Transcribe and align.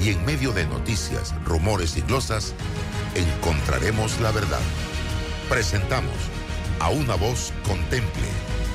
y 0.00 0.10
en 0.10 0.24
medio 0.24 0.52
de 0.52 0.66
noticias, 0.66 1.34
rumores 1.44 1.96
y 1.96 2.02
glosas, 2.02 2.54
encontraremos 3.14 4.20
la 4.20 4.32
verdad. 4.32 4.60
Presentamos 5.48 6.14
a 6.80 6.90
una 6.90 7.14
voz 7.14 7.52
contemple 7.66 8.28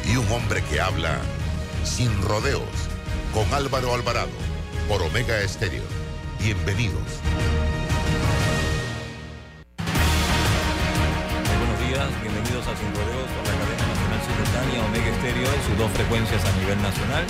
y 0.05 0.15
un 0.15 0.31
hombre 0.31 0.63
que 0.63 0.79
habla 0.79 1.19
sin 1.83 2.09
rodeos 2.23 2.89
con 3.33 3.51
Álvaro 3.53 3.93
Alvarado 3.93 4.31
por 4.87 5.01
Omega 5.01 5.39
Estéreo. 5.41 5.83
Bienvenidos. 6.39 7.03
buenos 11.59 11.79
días, 11.87 12.09
bienvenidos 12.21 12.67
a 12.67 12.75
Sin 12.77 12.89
Rodeos 12.95 13.29
por 13.35 13.45
la 13.45 13.53
cadena 13.59 13.85
nacional 13.87 14.21
simultánea 14.25 14.85
Omega 14.85 15.09
Estéreo 15.09 15.53
en 15.53 15.63
sus 15.67 15.77
dos 15.77 15.91
frecuencias 15.91 16.45
a 16.45 16.51
nivel 16.59 16.81
nacional. 16.81 17.25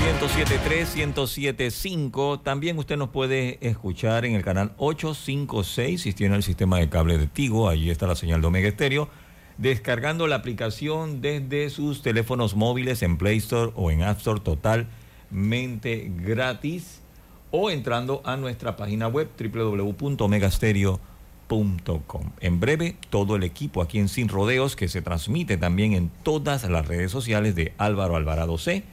107.3, 0.00 1.14
107.5. 1.14 2.42
También 2.42 2.78
usted 2.78 2.96
nos 2.96 3.10
puede 3.10 3.58
escuchar 3.60 4.24
en 4.24 4.34
el 4.34 4.42
canal 4.42 4.72
856 4.78 6.00
si 6.00 6.14
tiene 6.14 6.36
el 6.36 6.42
sistema 6.42 6.78
de 6.78 6.88
cable 6.88 7.18
de 7.18 7.26
Tigo. 7.26 7.68
Allí 7.68 7.90
está 7.90 8.06
la 8.06 8.16
señal 8.16 8.40
de 8.40 8.46
Omega 8.46 8.68
Estéreo. 8.68 9.10
Descargando 9.58 10.26
la 10.26 10.36
aplicación 10.36 11.20
desde 11.20 11.68
sus 11.68 12.00
teléfonos 12.00 12.56
móviles 12.56 13.02
en 13.02 13.18
Play 13.18 13.36
Store 13.38 13.72
o 13.76 13.90
en 13.90 14.02
App 14.02 14.16
Store 14.18 14.40
totalmente 14.40 16.10
gratis. 16.16 17.02
O 17.50 17.70
entrando 17.70 18.22
a 18.24 18.36
nuestra 18.36 18.76
página 18.76 19.08
web 19.08 19.28
www.omegastereo.com. 19.38 22.32
En 22.40 22.60
breve, 22.60 22.96
todo 23.10 23.36
el 23.36 23.42
equipo 23.42 23.82
aquí 23.82 23.98
en 23.98 24.08
Sin 24.08 24.28
Rodeos 24.28 24.76
que 24.76 24.88
se 24.88 25.02
transmite 25.02 25.56
también 25.56 25.92
en 25.92 26.10
todas 26.22 26.68
las 26.70 26.88
redes 26.88 27.10
sociales 27.10 27.54
de 27.54 27.74
Álvaro 27.76 28.16
Alvarado 28.16 28.56
C 28.56 28.84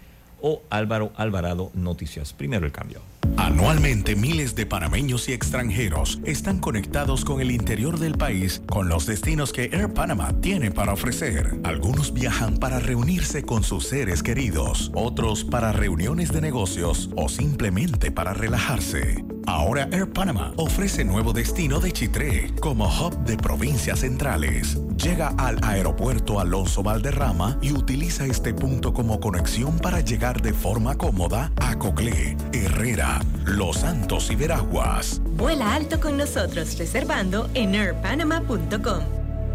o 0.42 0.62
Álvaro 0.70 1.12
Alvarado 1.16 1.72
Noticias. 1.74 2.34
Primero 2.34 2.66
el 2.66 2.72
cambio. 2.72 3.17
Anualmente 3.36 4.16
miles 4.16 4.56
de 4.56 4.66
panameños 4.66 5.28
y 5.30 5.34
extranjeros 5.34 6.20
están 6.24 6.60
conectados 6.60 7.26
con 7.26 7.42
el 7.42 7.52
interior 7.52 8.00
del 8.00 8.18
país 8.18 8.62
con 8.68 8.88
los 8.88 9.06
destinos 9.06 9.52
que 9.52 9.66
Air 9.66 9.94
Panama 9.94 10.32
tiene 10.42 10.72
para 10.72 10.94
ofrecer. 10.94 11.60
Algunos 11.64 12.14
viajan 12.14 12.58
para 12.58 12.80
reunirse 12.80 13.44
con 13.44 13.64
sus 13.64 13.88
seres 13.88 14.24
queridos, 14.24 14.92
otros 14.94 15.44
para 15.44 15.72
reuniones 15.72 16.32
de 16.32 16.42
negocios 16.42 17.10
o 17.16 17.28
simplemente 17.30 18.12
para 18.12 18.34
relajarse. 18.34 19.24
Ahora 19.48 19.88
Air 19.94 20.12
Panama 20.12 20.52
ofrece 20.58 21.06
nuevo 21.06 21.32
destino 21.32 21.80
de 21.80 21.94
Chitré 21.94 22.54
como 22.60 22.86
hub 22.86 23.18
de 23.24 23.38
provincias 23.38 24.00
centrales. 24.00 24.78
Llega 25.02 25.30
al 25.38 25.58
aeropuerto 25.64 26.42
Alonso 26.42 26.84
Valderrama 26.84 27.58
y 27.62 27.72
utiliza 27.72 28.26
este 28.26 28.54
punto 28.54 28.94
como 28.94 29.22
conexión 29.22 29.80
para 29.80 30.02
llegar 30.02 30.42
de 30.42 30.52
forma 30.52 30.98
cómoda 30.98 31.54
a 31.62 31.80
Coclé, 31.80 32.36
Herrera, 32.52 33.17
Los 33.46 33.78
Santos 33.78 34.32
y 34.32 34.36
Veraguas. 34.36 35.22
Vuela 35.24 35.76
alto 35.76 36.00
con 36.00 36.18
nosotros 36.18 36.78
reservando 36.78 37.50
en 37.54 37.76
airpanama.com. 37.76 39.04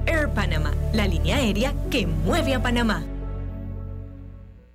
Air 0.06 0.28
Panama, 0.30 0.72
la 0.92 1.06
línea 1.06 1.36
aérea 1.36 1.74
que 1.90 2.06
mueve 2.06 2.54
a 2.54 2.62
Panamá. 2.62 3.04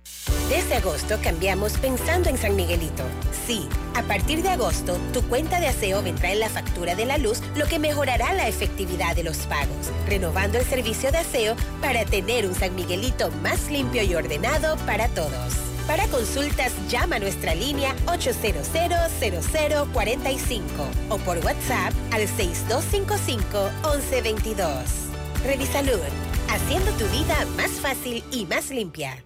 Desde 0.49 0.77
agosto 0.77 1.19
cambiamos 1.21 1.73
pensando 1.73 2.27
en 2.29 2.39
San 2.39 2.55
Miguelito. 2.55 3.03
Sí, 3.45 3.69
a 3.93 4.01
partir 4.01 4.41
de 4.41 4.49
agosto, 4.49 4.97
tu 5.13 5.21
cuenta 5.21 5.59
de 5.59 5.67
aseo 5.67 6.01
vendrá 6.01 6.31
en 6.31 6.39
la 6.39 6.49
factura 6.49 6.95
de 6.95 7.05
la 7.05 7.19
luz, 7.19 7.39
lo 7.55 7.67
que 7.67 7.77
mejorará 7.77 8.33
la 8.33 8.47
efectividad 8.47 9.15
de 9.15 9.25
los 9.25 9.37
pagos, 9.45 9.91
renovando 10.07 10.57
el 10.57 10.65
servicio 10.65 11.11
de 11.11 11.19
aseo 11.19 11.55
para 11.81 12.03
tener 12.03 12.47
un 12.47 12.55
San 12.55 12.73
Miguelito 12.73 13.29
más 13.43 13.69
limpio 13.69 14.01
y 14.01 14.15
ordenado 14.15 14.75
para 14.87 15.07
todos. 15.09 15.74
Para 15.87 16.07
consultas, 16.07 16.73
llama 16.89 17.17
a 17.17 17.19
nuestra 17.19 17.53
línea 17.53 17.95
800-0045 18.07 20.59
o 21.09 21.19
por 21.19 21.37
WhatsApp 21.45 21.93
al 22.11 22.23
6255-1122. 22.23 25.05
Revisalud, 25.45 25.99
haciendo 26.49 26.91
tu 26.93 27.05
vida 27.09 27.45
más 27.55 27.69
fácil 27.69 28.23
y 28.31 28.45
más 28.45 28.71
limpia. 28.71 29.23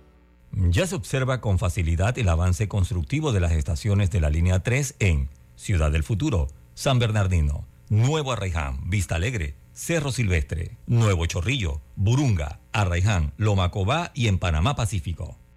Ya 0.52 0.86
se 0.86 0.96
observa 0.96 1.40
con 1.40 1.60
facilidad 1.60 2.20
el 2.20 2.28
avance 2.28 2.68
constructivo 2.68 3.32
de 3.32 3.40
las 3.40 3.54
estaciones 3.54 4.12
de 4.12 4.20
la 4.20 4.30
línea 4.30 4.60
3 4.60 4.96
en 5.00 5.30
Ciudad 5.56 5.92
del 5.92 6.04
Futuro, 6.04 6.50
San 6.74 7.00
Bernardino, 7.00 7.66
Nuevo 7.88 8.34
Arraiján, 8.34 8.90
Vista 8.90 9.16
Alegre, 9.16 9.56
Cerro 9.72 10.12
Silvestre, 10.12 10.76
Nuevo 10.88 11.26
Chorrillo, 11.26 11.80
Burunga, 11.96 12.60
Arraiján, 12.74 13.32
Lomacobá 13.38 14.12
y 14.14 14.28
en 14.28 14.40
Panamá 14.40 14.76
Pacífico. 14.76 15.39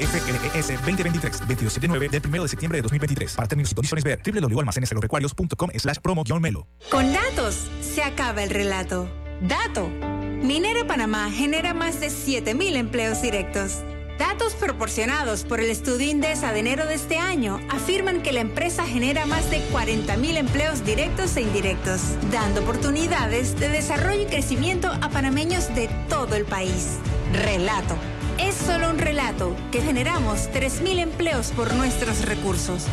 MEFLES 0.00 0.68
2023, 0.80 1.40
279 1.40 2.08
del 2.08 2.22
1 2.26 2.42
de 2.42 2.48
septiembre 2.48 2.78
de 2.78 2.82
2023. 2.82 3.34
Para 3.34 3.48
términos 3.48 3.72
y 3.72 3.74
condiciones 3.74 4.04
ver 4.04 4.20
www.almaceneselorecuarios.com 4.24 5.70
slash 5.76 5.98
promo-melo. 5.98 6.66
Con 6.90 7.12
datos 7.12 7.68
se 7.80 8.02
acaba 8.02 8.42
el 8.42 8.50
relato. 8.50 9.08
Dato. 9.42 9.88
Minera 10.42 10.86
Panamá 10.86 11.30
genera 11.30 11.74
más 11.74 12.00
de 12.00 12.08
7.000 12.08 12.76
empleos 12.76 13.20
directos 13.20 13.82
Datos 14.20 14.52
proporcionados 14.52 15.44
por 15.44 15.60
el 15.60 15.70
estudio 15.70 16.10
Indesa 16.10 16.52
de 16.52 16.60
enero 16.60 16.84
de 16.84 16.92
este 16.92 17.16
año 17.16 17.58
afirman 17.70 18.22
que 18.22 18.32
la 18.32 18.40
empresa 18.40 18.86
genera 18.86 19.24
más 19.24 19.50
de 19.50 19.62
40.000 19.70 20.36
empleos 20.36 20.84
directos 20.84 21.38
e 21.38 21.40
indirectos, 21.40 22.02
dando 22.30 22.60
oportunidades 22.60 23.58
de 23.58 23.70
desarrollo 23.70 24.20
y 24.20 24.26
crecimiento 24.26 24.88
a 25.00 25.08
panameños 25.08 25.74
de 25.74 25.88
todo 26.10 26.36
el 26.36 26.44
país. 26.44 26.98
Relato. 27.32 27.96
Es 28.40 28.54
solo 28.54 28.88
un 28.88 28.98
relato 28.98 29.54
que 29.70 29.82
generamos 29.82 30.48
3.000 30.50 30.98
empleos 31.00 31.52
por 31.52 31.74
nuestros 31.74 32.24
recursos. 32.24 32.86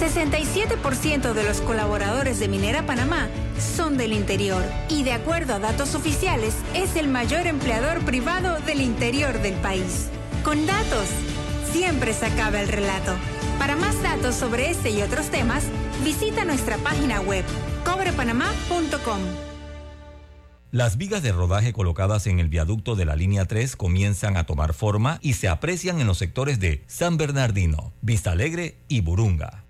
67% 0.00 1.32
de 1.32 1.42
los 1.42 1.60
colaboradores 1.60 2.38
de 2.38 2.46
Minera 2.46 2.86
Panamá 2.86 3.28
son 3.58 3.96
del 3.98 4.12
interior 4.12 4.62
y 4.88 5.02
de 5.02 5.12
acuerdo 5.12 5.54
a 5.54 5.58
datos 5.58 5.96
oficiales 5.96 6.54
es 6.74 6.94
el 6.94 7.08
mayor 7.08 7.48
empleador 7.48 8.04
privado 8.04 8.60
del 8.60 8.80
interior 8.80 9.42
del 9.42 9.54
país. 9.54 10.08
Con 10.44 10.66
datos, 10.66 11.08
siempre 11.72 12.14
se 12.14 12.26
acaba 12.26 12.60
el 12.60 12.68
relato. 12.68 13.12
Para 13.58 13.74
más 13.74 14.00
datos 14.02 14.36
sobre 14.36 14.70
este 14.70 14.90
y 14.90 15.02
otros 15.02 15.26
temas, 15.30 15.64
visita 16.04 16.44
nuestra 16.44 16.78
página 16.78 17.20
web 17.20 17.44
cobrepanamá.com. 17.84 19.51
Las 20.72 20.96
vigas 20.96 21.22
de 21.22 21.32
rodaje 21.32 21.74
colocadas 21.74 22.26
en 22.26 22.40
el 22.40 22.48
viaducto 22.48 22.96
de 22.96 23.04
la 23.04 23.14
línea 23.14 23.44
3 23.44 23.76
comienzan 23.76 24.38
a 24.38 24.46
tomar 24.46 24.72
forma 24.72 25.18
y 25.20 25.34
se 25.34 25.46
aprecian 25.46 26.00
en 26.00 26.06
los 26.06 26.16
sectores 26.16 26.60
de 26.60 26.82
San 26.86 27.18
Bernardino, 27.18 27.92
Vista 28.00 28.30
Alegre 28.30 28.78
y 28.88 29.02
Burunga. 29.02 29.64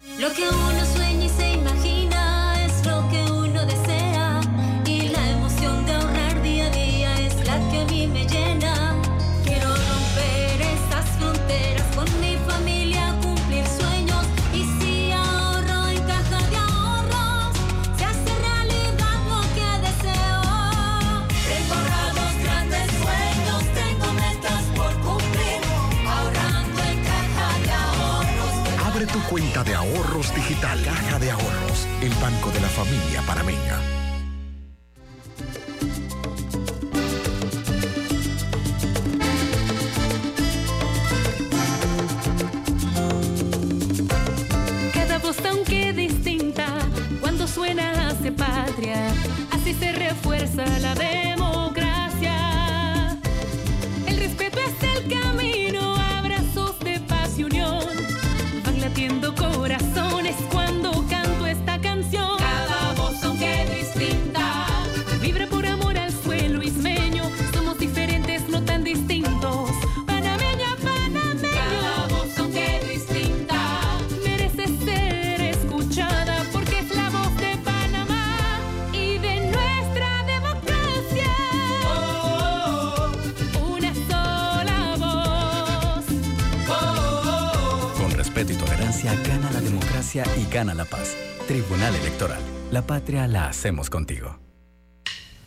Y 90.36 90.52
gana 90.52 90.74
la 90.74 90.84
paz. 90.84 91.16
Tribunal 91.46 91.94
Electoral. 91.94 92.42
La 92.70 92.86
patria 92.86 93.26
la 93.26 93.48
hacemos 93.48 93.90
contigo. 93.90 94.38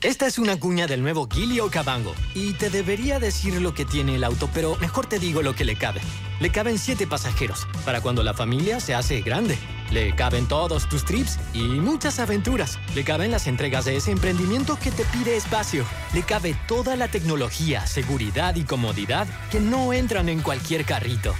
Esta 0.01 0.27
es 0.27 0.37
una 0.37 0.59
cuña 0.59 0.85
del 0.85 1.01
nuevo 1.01 1.27
Gili 1.27 1.59
Okavango. 1.59 2.13
Y 2.35 2.53
te 2.53 2.69
debería 2.69 3.19
decir 3.19 3.59
lo 3.59 3.73
que 3.73 3.85
tiene 3.85 4.15
el 4.15 4.23
auto, 4.23 4.47
pero 4.53 4.75
mejor 4.75 5.07
te 5.07 5.17
digo 5.17 5.41
lo 5.41 5.55
que 5.55 5.65
le 5.65 5.75
cabe. 5.75 5.99
Le 6.39 6.51
caben 6.51 6.77
siete 6.77 7.07
pasajeros, 7.07 7.65
para 7.85 8.01
cuando 8.01 8.21
la 8.21 8.35
familia 8.35 8.79
se 8.79 8.93
hace 8.93 9.21
grande. 9.21 9.57
Le 9.91 10.13
caben 10.13 10.47
todos 10.47 10.87
tus 10.87 11.05
trips 11.05 11.39
y 11.53 11.63
muchas 11.63 12.19
aventuras. 12.19 12.77
Le 12.93 13.03
caben 13.03 13.31
las 13.31 13.47
entregas 13.47 13.85
de 13.85 13.95
ese 13.95 14.11
emprendimiento 14.11 14.77
que 14.77 14.91
te 14.91 15.05
pide 15.05 15.35
espacio. 15.35 15.85
Le 16.13 16.21
cabe 16.21 16.55
toda 16.67 16.95
la 16.95 17.07
tecnología, 17.07 17.87
seguridad 17.87 18.55
y 18.55 18.63
comodidad 18.63 19.27
que 19.49 19.59
no 19.59 19.91
entran 19.91 20.29
en 20.29 20.41
cualquier 20.41 20.85
carrito. 20.85 21.33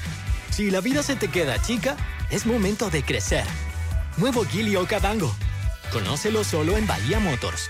Si 0.49 0.71
la 0.71 0.79
vida 0.79 1.03
se 1.03 1.17
te 1.17 1.27
queda 1.27 1.61
chica, 1.61 1.97
es 2.30 2.45
momento 2.45 2.89
de 2.89 3.04
crecer. 3.04 3.45
Nuevo 4.18 4.45
Gili 4.45 4.75
Okavango. 4.75 5.33
Conócelo 5.92 6.44
solo 6.44 6.77
en 6.77 6.88
Bahía 6.88 7.19
Motors. 7.19 7.69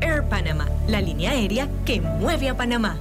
Air 0.00 0.24
Panama, 0.28 0.68
la 0.88 1.00
línea 1.00 1.32
aérea 1.32 1.68
que 1.84 2.00
mueve 2.00 2.48
a 2.48 2.56
Panamá. 2.56 3.00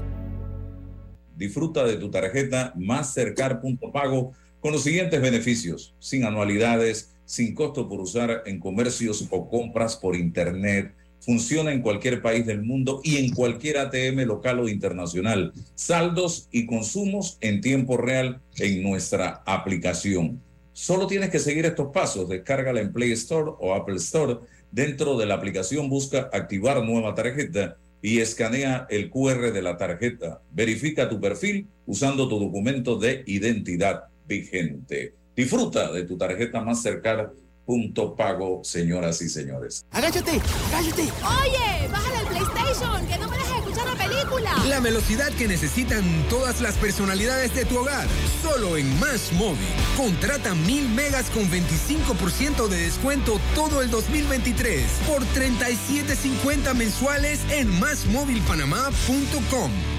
Disfruta 1.36 1.86
de 1.86 1.96
tu 1.98 2.12
tarjeta 2.12 2.74
Mastercard 2.76 3.62
Punto 3.62 3.92
Pago 3.92 4.34
con 4.60 4.74
los 4.74 4.84
siguientes 4.84 5.22
beneficios, 5.22 5.96
sin 6.00 6.26
anualidades, 6.26 7.16
sin 7.26 7.56
costo 7.56 7.88
por 7.88 8.02
usar 8.02 8.44
en 8.46 8.60
comercios 8.60 9.26
o 9.30 9.50
compras 9.50 9.96
por 9.96 10.16
internet. 10.16 10.94
Funciona 11.22 11.72
en 11.72 11.82
cualquier 11.82 12.22
país 12.22 12.46
del 12.46 12.64
mundo 12.64 13.02
y 13.04 13.18
en 13.18 13.34
cualquier 13.34 13.78
ATM 13.78 14.26
local 14.26 14.60
o 14.60 14.68
internacional. 14.68 15.54
Saldos 15.76 16.48
y 16.52 16.66
consumos 16.66 17.38
en 17.42 17.62
tiempo 17.62 17.98
real 17.98 18.42
en 18.58 18.84
nuestra 18.84 19.44
aplicación. 19.46 20.42
Solo 20.74 21.08
tienes 21.08 21.30
que 21.30 21.40
seguir 21.40 21.66
estos 21.66 21.92
pasos. 21.94 22.30
Descárgala 22.30 22.80
en 22.80 22.94
Play 22.94 23.12
Store 23.12 23.52
o 23.60 23.74
Apple 23.74 23.98
Store. 23.98 24.40
Dentro 24.72 25.18
de 25.18 25.26
la 25.26 25.36
aplicación 25.36 25.90
busca 25.90 26.30
activar 26.32 26.84
nueva 26.84 27.16
tarjeta 27.16 27.78
y 28.02 28.20
escanea 28.20 28.88
el 28.90 29.10
QR 29.10 29.52
de 29.52 29.62
la 29.62 29.78
tarjeta. 29.78 30.42
Verifica 30.52 31.10
tu 31.10 31.20
perfil 31.20 31.68
usando 31.86 32.28
tu 32.28 32.40
documento 32.40 32.98
de 32.98 33.24
identidad 33.26 34.06
vigente. 34.28 35.16
Disfruta 35.36 35.92
de 35.92 36.04
tu 36.04 36.18
tarjeta 36.18 36.62
Mastercard 36.62 37.32
punto 37.70 38.16
pago, 38.16 38.64
señoras 38.64 39.22
y 39.22 39.30
señores. 39.30 39.86
¡Agáchate! 39.92 40.42
¡Agáchate! 40.74 41.04
Oye, 41.04 41.88
bájale 41.92 42.20
el 42.22 42.28
PlayStation, 42.28 43.08
que 43.08 43.18
no 43.20 43.30
me 43.30 43.38
dejes 43.38 43.59
la 43.78 43.96
película. 43.96 44.52
La 44.68 44.80
velocidad 44.80 45.32
que 45.34 45.48
necesitan 45.48 46.04
todas 46.30 46.62
las 46.62 46.76
personalidades 46.76 47.54
de 47.54 47.66
tu 47.66 47.78
hogar. 47.78 48.08
Solo 48.42 48.78
en 48.78 49.00
Más 49.00 49.32
Móvil. 49.34 49.68
Contrata 49.96 50.56
mil 50.56 50.90
megas 50.90 51.30
con 51.30 51.50
25% 51.50 52.68
de 52.68 52.78
descuento 52.78 53.40
todo 53.56 53.82
el 53.82 53.90
2023 53.90 54.86
por 55.08 55.24
37.50 55.24 56.74
mensuales 56.74 57.40
en 57.52 57.80
másmóvilpanamá.com. 57.80 59.99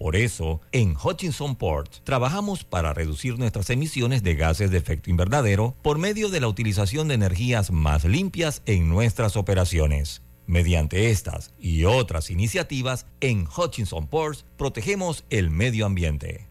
Por 0.00 0.16
eso, 0.16 0.62
en 0.72 0.96
Hutchinson 0.96 1.56
Port 1.56 1.96
trabajamos 2.04 2.64
para 2.64 2.94
reducir 2.94 3.38
nuestras 3.38 3.68
emisiones 3.68 4.22
de 4.22 4.34
gases 4.34 4.70
de 4.70 4.78
efecto 4.78 5.10
invernadero 5.10 5.76
por 5.82 5.98
medio 5.98 6.30
de 6.30 6.40
la 6.40 6.48
utilización 6.48 7.08
de 7.08 7.16
energías 7.16 7.70
más 7.70 8.06
limpias 8.06 8.62
en 8.64 8.88
nuestras 8.88 9.36
operaciones. 9.36 10.22
Mediante 10.46 11.10
estas 11.10 11.52
y 11.60 11.84
otras 11.84 12.30
iniciativas, 12.30 13.04
en 13.20 13.46
Hutchinson 13.46 14.06
Ports 14.06 14.46
protegemos 14.56 15.24
el 15.28 15.50
medio 15.50 15.84
ambiente. 15.84 16.48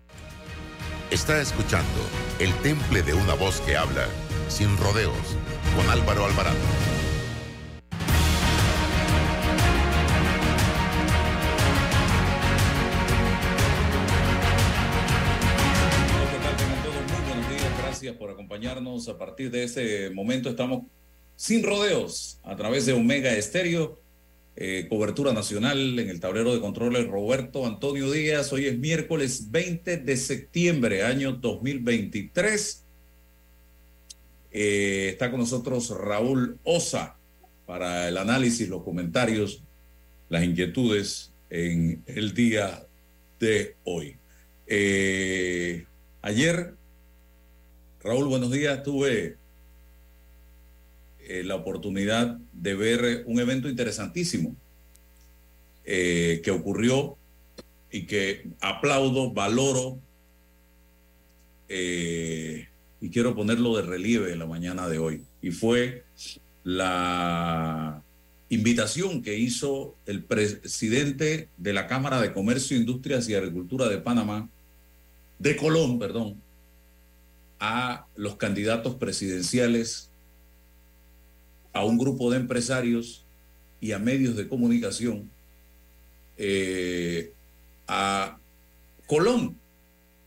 Está 1.09 1.41
escuchando 1.41 1.99
El 2.37 2.53
Temple 2.57 3.01
de 3.01 3.15
una 3.15 3.33
voz 3.33 3.61
que 3.61 3.75
habla 3.75 4.05
sin 4.47 4.77
rodeos 4.77 5.35
con 5.75 5.89
Álvaro 5.89 6.23
Alvarado. 6.23 6.98
Por 18.19 18.29
acompañarnos. 18.29 19.07
A 19.07 19.17
partir 19.17 19.49
de 19.49 19.63
este 19.63 20.09
momento 20.11 20.49
estamos 20.49 20.83
sin 21.35 21.63
rodeos 21.63 22.39
a 22.43 22.55
través 22.55 22.85
de 22.85 22.93
Omega 22.93 23.33
Estéreo. 23.33 23.97
eh, 24.61 24.88
cobertura 24.89 25.31
nacional 25.31 25.97
en 25.97 26.09
el 26.09 26.19
tablero 26.19 26.53
de 26.53 26.59
controles 26.59 27.07
Roberto 27.07 27.65
Antonio 27.65 28.11
Díaz. 28.11 28.51
Hoy 28.51 28.65
es 28.65 28.77
miércoles 28.77 29.49
20 29.49 29.97
de 29.97 30.17
septiembre, 30.17 31.03
año 31.03 31.31
2023. 31.31 32.83
Eh, 34.51 35.09
está 35.11 35.31
con 35.31 35.39
nosotros 35.39 35.91
Raúl 35.91 36.57
Osa 36.63 37.15
para 37.65 38.09
el 38.09 38.17
análisis, 38.17 38.67
los 38.67 38.83
comentarios, 38.83 39.63
las 40.27 40.43
inquietudes 40.43 41.31
en 41.49 42.03
el 42.05 42.33
día 42.33 42.85
de 43.39 43.75
hoy. 43.85 44.17
Eh, 44.67 45.85
ayer, 46.21 46.73
Raúl, 48.01 48.27
buenos 48.27 48.49
días, 48.49 48.81
tuve 48.81 49.35
eh, 51.19 51.43
la 51.43 51.55
oportunidad 51.55 52.37
de 52.53 52.73
ver 52.73 53.23
un 53.25 53.41
evento 53.41 53.67
interesantísimo 53.67 54.55
eh, 55.83 56.39
que 56.41 56.51
ocurrió 56.51 57.17
y 57.91 58.03
que 58.03 58.47
aplaudo, 58.61 59.33
valoro 59.33 59.99
eh, 61.67 62.69
y 63.01 63.09
quiero 63.09 63.35
ponerlo 63.35 63.75
de 63.75 63.81
relieve 63.81 64.31
en 64.31 64.39
la 64.39 64.45
mañana 64.45 64.87
de 64.87 64.97
hoy. 64.97 65.25
Y 65.41 65.51
fue 65.51 66.05
la 66.63 68.01
invitación 68.47 69.21
que 69.21 69.37
hizo 69.37 69.95
el 70.05 70.23
presidente 70.23 71.49
de 71.57 71.73
la 71.73 71.85
Cámara 71.87 72.21
de 72.21 72.31
Comercio, 72.31 72.77
Industrias 72.77 73.27
y 73.27 73.35
Agricultura 73.35 73.89
de 73.89 73.97
Panamá, 73.97 74.49
de 75.37 75.57
Colón, 75.57 75.99
perdón, 75.99 76.41
a 77.59 78.05
los 78.15 78.37
candidatos 78.37 78.95
presidenciales, 78.95 80.09
a 81.73 81.83
un 81.83 81.97
grupo 81.97 82.31
de 82.31 82.37
empresarios 82.37 83.25
y 83.81 83.91
a 83.91 83.99
medios 83.99 84.35
de 84.35 84.47
comunicación, 84.47 85.29
eh, 86.37 87.33
a 87.87 88.37
Colón. 89.07 89.57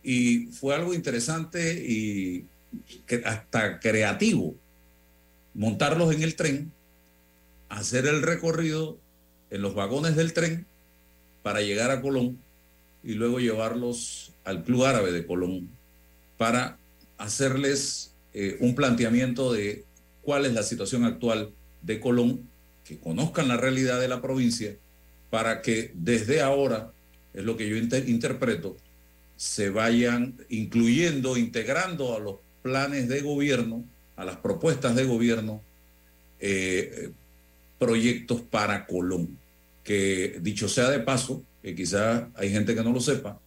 Y 0.03 0.47
fue 0.47 0.75
algo 0.75 0.95
interesante 0.95 1.75
y 1.75 2.47
hasta 3.25 3.79
creativo 3.81 4.55
montarlos 5.55 6.15
en 6.15 6.23
el 6.23 6.35
tren, 6.35 6.73
hacer 7.69 8.07
el 8.07 8.23
recorrido 8.23 8.99
en 9.51 9.63
los 9.63 9.75
vagones 9.75 10.17
del 10.17 10.33
tren 10.33 10.67
para 11.43 11.61
llegar 11.61 11.91
a 11.91 12.01
Colón 12.01 12.39
y 13.05 13.15
luego 13.15 13.41
llevarlos 13.41 14.33
al 14.45 14.65
Club 14.65 14.85
Árabe 14.85 15.13
de 15.13 15.27
Colón 15.27 15.69
para 16.37 16.79
hacerles 17.19 18.15
eh, 18.35 18.57
un 18.61 18.75
planteamiento 18.75 19.53
de 19.53 19.85
cuál 20.23 20.47
es 20.47 20.55
la 20.55 20.63
situación 20.63 21.05
actual 21.05 21.51
de 21.83 22.01
Colón, 22.01 22.49
que 22.85 22.99
conozcan 22.99 23.49
la 23.49 23.57
realidad 23.57 24.01
de 24.01 24.09
la 24.09 24.23
provincia, 24.23 24.77
para 25.31 25.63
que 25.63 25.93
desde 25.95 26.41
ahora, 26.41 26.93
es 27.35 27.45
lo 27.45 27.57
que 27.57 27.69
yo 27.69 27.77
inter 27.77 28.09
interpreto, 28.09 28.77
se 29.37 29.71
vayan 29.71 30.37
incluyendo, 30.49 31.37
integrando 31.37 32.17
a 32.17 32.21
los 32.21 32.37
planes 32.63 33.09
de 33.09 33.21
gobierno, 33.23 33.85
a 34.17 34.25
las 34.25 34.37
propuestas 34.37 34.95
de 34.95 35.05
gobierno, 35.05 35.63
eh, 36.39 37.11
proyectos 37.79 38.41
para 38.41 38.87
Colón, 38.87 39.39
que 39.83 40.39
dicho 40.41 40.69
sea 40.69 40.91
de 40.91 41.01
paso, 41.01 41.43
que 41.63 41.75
quizá 41.75 42.29
hay 42.35 42.51
gente 42.51 42.75
que 42.75 42.83
no 42.83 42.93
lo 42.93 43.01
sepa, 43.01 43.41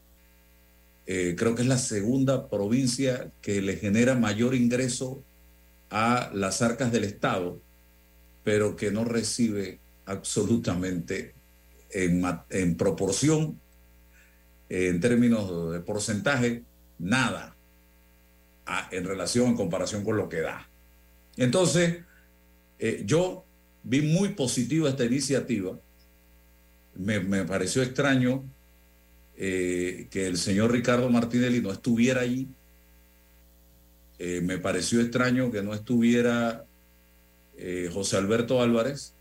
eh, 1.08 1.36
creo 1.38 1.56
que 1.56 1.62
es 1.62 1.68
la 1.68 1.78
segunda 1.78 2.50
provincia 2.50 3.32
que 3.42 3.62
le 3.62 3.78
genera 3.78 4.16
mayor 4.16 4.56
ingreso 4.56 5.24
a 5.90 6.32
las 6.34 6.62
arcas 6.62 6.92
del 6.92 7.04
Estado, 7.04 7.62
pero 8.44 8.76
que 8.76 8.92
no 8.92 9.06
recibe 9.06 9.80
absolutamente 10.06 11.34
en, 11.92 12.24
en 12.50 12.76
proporción, 12.76 13.60
en 14.70 15.00
términos 15.00 15.72
de 15.72 15.80
porcentaje, 15.80 16.64
nada 16.98 17.56
en 18.92 19.06
relación, 19.06 19.50
en 19.50 19.56
comparación 19.56 20.04
con 20.04 20.18
lo 20.18 20.28
que 20.28 20.42
da. 20.42 20.68
Entonces, 21.38 22.00
eh, 22.80 23.04
yo 23.06 23.46
vi 23.84 24.02
muy 24.02 24.30
positiva 24.30 24.90
esta 24.90 25.06
iniciativa. 25.06 25.80
Me, 26.96 27.20
me 27.20 27.46
pareció 27.46 27.84
extraño 27.84 28.44
eh, 29.38 30.08
que 30.12 30.27
el 30.27 30.38
señor 30.38 30.72
Ricardo 30.72 31.10
Martinelli 31.10 31.62
no 31.62 31.72
estuviera 31.72 32.22
allí. 32.22 32.48
Eh, 34.18 34.39
me 34.42 34.58
pareció 34.60 35.01
extraño 35.01 35.51
que 35.51 35.62
no 35.62 35.74
estuviera 35.74 36.65
eh, 37.58 37.89
José 37.92 38.15
Alberto 38.18 38.62
Álvarez 38.62 39.13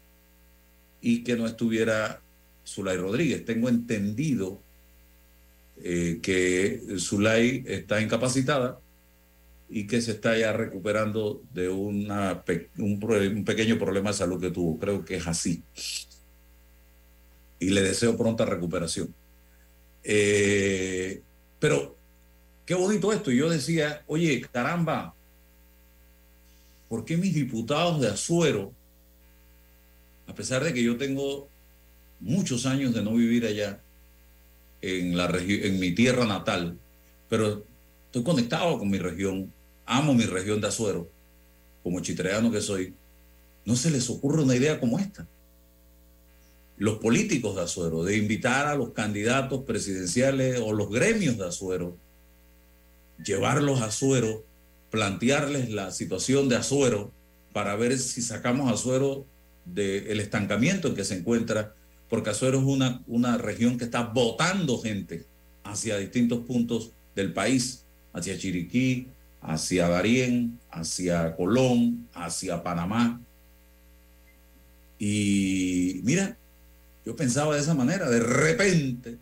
y 1.01 1.25
que 1.25 1.37
no 1.37 1.47
estuviera 1.47 2.23
Zulay 2.65 2.97
Rodríguez. 2.97 3.45
Tengo 3.45 3.69
entendido 3.69 4.61
que 5.77 6.81
Zulay 6.99 7.65
está 7.67 8.01
incapacitada 8.01 8.79
y 9.69 9.89
que 9.89 10.01
se 10.01 10.13
está 10.13 10.39
ya 10.39 10.53
recuperando 10.53 11.43
de 11.53 11.69
un, 11.69 12.09
un 12.79 13.45
pequeño 13.45 13.77
problema 13.77 14.11
de 14.11 14.17
salud 14.17 14.41
que 14.41 14.53
tuvo. 14.53 14.79
Creo 14.79 15.05
que 15.05 15.17
es 15.17 15.27
así. 15.27 15.65
Y 17.59 17.71
le 17.71 17.83
deseo 17.83 18.17
pronta 18.17 18.45
recuperación. 18.47 19.13
Eh, 20.05 21.23
pero 21.59 21.97
qué 22.67 22.75
bonito 22.75 23.13
esto. 23.13 23.33
Y 23.33 23.39
yo 23.39 23.49
decía, 23.49 24.03
oye, 24.07 24.41
caramba, 24.53 25.15
¿por 26.89 27.05
qué 27.05 27.17
mis 27.17 27.35
diputados 27.35 28.01
de 28.01 28.09
Azuero, 28.09 28.73
a 30.27 30.35
pesar 30.35 30.63
de 30.63 30.73
que 30.73 30.83
yo 30.83 30.97
tengo 30.97 31.49
muchos 32.21 32.67
años 32.67 32.95
de 32.95 33.03
no 33.03 33.15
vivir 33.15 33.47
allá, 33.47 33.81
en, 34.81 35.17
la 35.17 35.27
en 35.27 35.81
mi 35.81 35.93
tierra 35.93 36.27
natal, 36.27 36.79
pero 37.29 37.65
estoy 38.07 38.23
conectado 38.23 38.79
con 38.79 38.91
mi 38.91 38.99
región, 38.99 39.51
amo 39.87 40.13
mi 40.13 40.25
región 40.25 40.61
de 40.61 40.69
Azuero, 40.69 41.09
como 41.83 42.01
chitreano 42.01 42.51
que 42.51 42.61
soy, 42.61 42.95
no 43.65 43.77
se 43.77 43.91
les 43.91 44.09
ocurre 44.11 44.43
una 44.43 44.57
idea 44.57 44.79
como 44.79 44.99
esta? 44.99 45.27
Los 46.77 46.99
políticos 46.99 47.55
de 47.57 47.63
Azuero, 47.63 48.03
de 48.03 48.17
invitar 48.17 48.67
a 48.67 48.75
los 48.75 48.91
candidatos 48.91 49.63
presidenciales 49.63 50.61
o 50.61 50.73
los 50.73 50.91
gremios 50.91 51.39
de 51.39 51.47
Azuero, 51.47 51.97
llevarlos 53.25 53.81
a 53.81 53.87
Azuero, 53.87 54.45
plantearles 54.91 55.71
la 55.71 55.91
situación 55.91 56.49
de 56.49 56.57
Azuero 56.57 57.13
para 57.53 57.77
ver 57.77 57.97
si 57.99 58.23
sacamos 58.23 58.71
a 58.71 58.75
Azuero 58.75 59.27
del 59.65 60.21
estancamiento 60.21 60.89
en 60.89 60.95
que 60.95 61.05
se 61.05 61.17
encuentra, 61.17 61.75
porque 62.09 62.31
Azuero 62.31 62.59
es 62.59 62.65
una, 62.65 63.03
una 63.07 63.39
región 63.39 63.79
que 63.79 63.85
está 63.85 64.03
botando 64.03 64.79
gente 64.81 65.25
hacia 65.63 65.97
distintos 65.99 66.41
puntos 66.41 66.93
del 67.15 67.33
país, 67.33 67.85
hacia 68.13 68.37
Chiriquí, 68.37 69.09
hacia 69.41 69.89
Darién, 69.89 70.59
hacia 70.71 71.37
Colón, 71.37 72.09
hacia 72.15 72.63
Panamá. 72.63 73.21
Y 74.99 76.01
mira, 76.03 76.37
yo 77.05 77.15
pensaba 77.15 77.55
de 77.55 77.61
esa 77.61 77.75
manera, 77.75 78.09
de 78.09 78.21
repente 78.21 79.19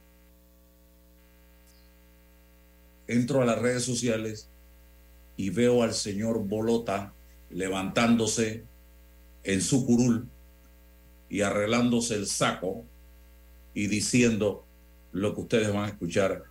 entro 3.07 3.43
a 3.43 3.45
las 3.45 3.59
redes 3.59 3.83
sociales 3.85 4.49
y 5.37 5.51
veo 5.51 5.83
al 5.83 5.93
señor 5.93 6.45
Bolota 6.45 7.13
levantándose 7.51 8.65
en 9.43 9.61
su 9.61 9.85
curul 9.85 10.29
y 11.29 11.41
arreglándose 11.41 12.15
el 12.15 12.27
saco 12.27 12.85
y 13.75 13.89
diciendo 13.89 14.65
lo 15.13 15.35
que 15.35 15.41
ustedes 15.41 15.73
van 15.73 15.85
a 15.85 15.89
escuchar 15.89 16.45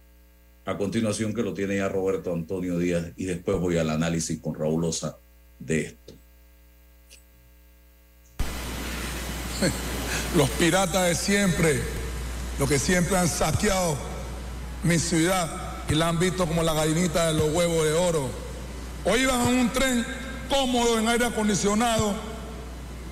a 0.65 0.77
continuación 0.77 1.33
que 1.33 1.43
lo 1.43 1.53
tiene 1.53 1.77
ya 1.77 1.89
Roberto 1.89 2.33
Antonio 2.33 2.77
Díaz 2.77 3.11
y 3.15 3.25
después 3.25 3.59
voy 3.59 3.77
al 3.77 3.89
análisis 3.89 4.39
con 4.39 4.53
Raúl 4.53 4.83
Osa 4.83 5.17
de 5.59 5.81
esto. 5.81 6.13
los 10.35 10.49
piratas 10.51 11.07
de 11.07 11.15
siempre, 11.15 11.81
los 12.57 12.69
que 12.69 12.79
siempre 12.79 13.17
han 13.17 13.27
saqueado 13.27 13.97
mi 14.83 14.97
ciudad 14.97 15.49
y 15.89 15.95
la 15.95 16.09
han 16.09 16.19
visto 16.19 16.47
como 16.47 16.63
la 16.63 16.73
gallinita 16.73 17.27
de 17.27 17.33
los 17.33 17.53
huevos 17.53 17.83
de 17.83 17.93
oro. 17.93 18.29
Hoy 19.03 19.21
iban 19.21 19.41
en 19.47 19.59
un 19.59 19.69
tren 19.73 20.05
cómodo 20.49 20.99
en 20.99 21.07
aire 21.07 21.25
acondicionado, 21.25 22.13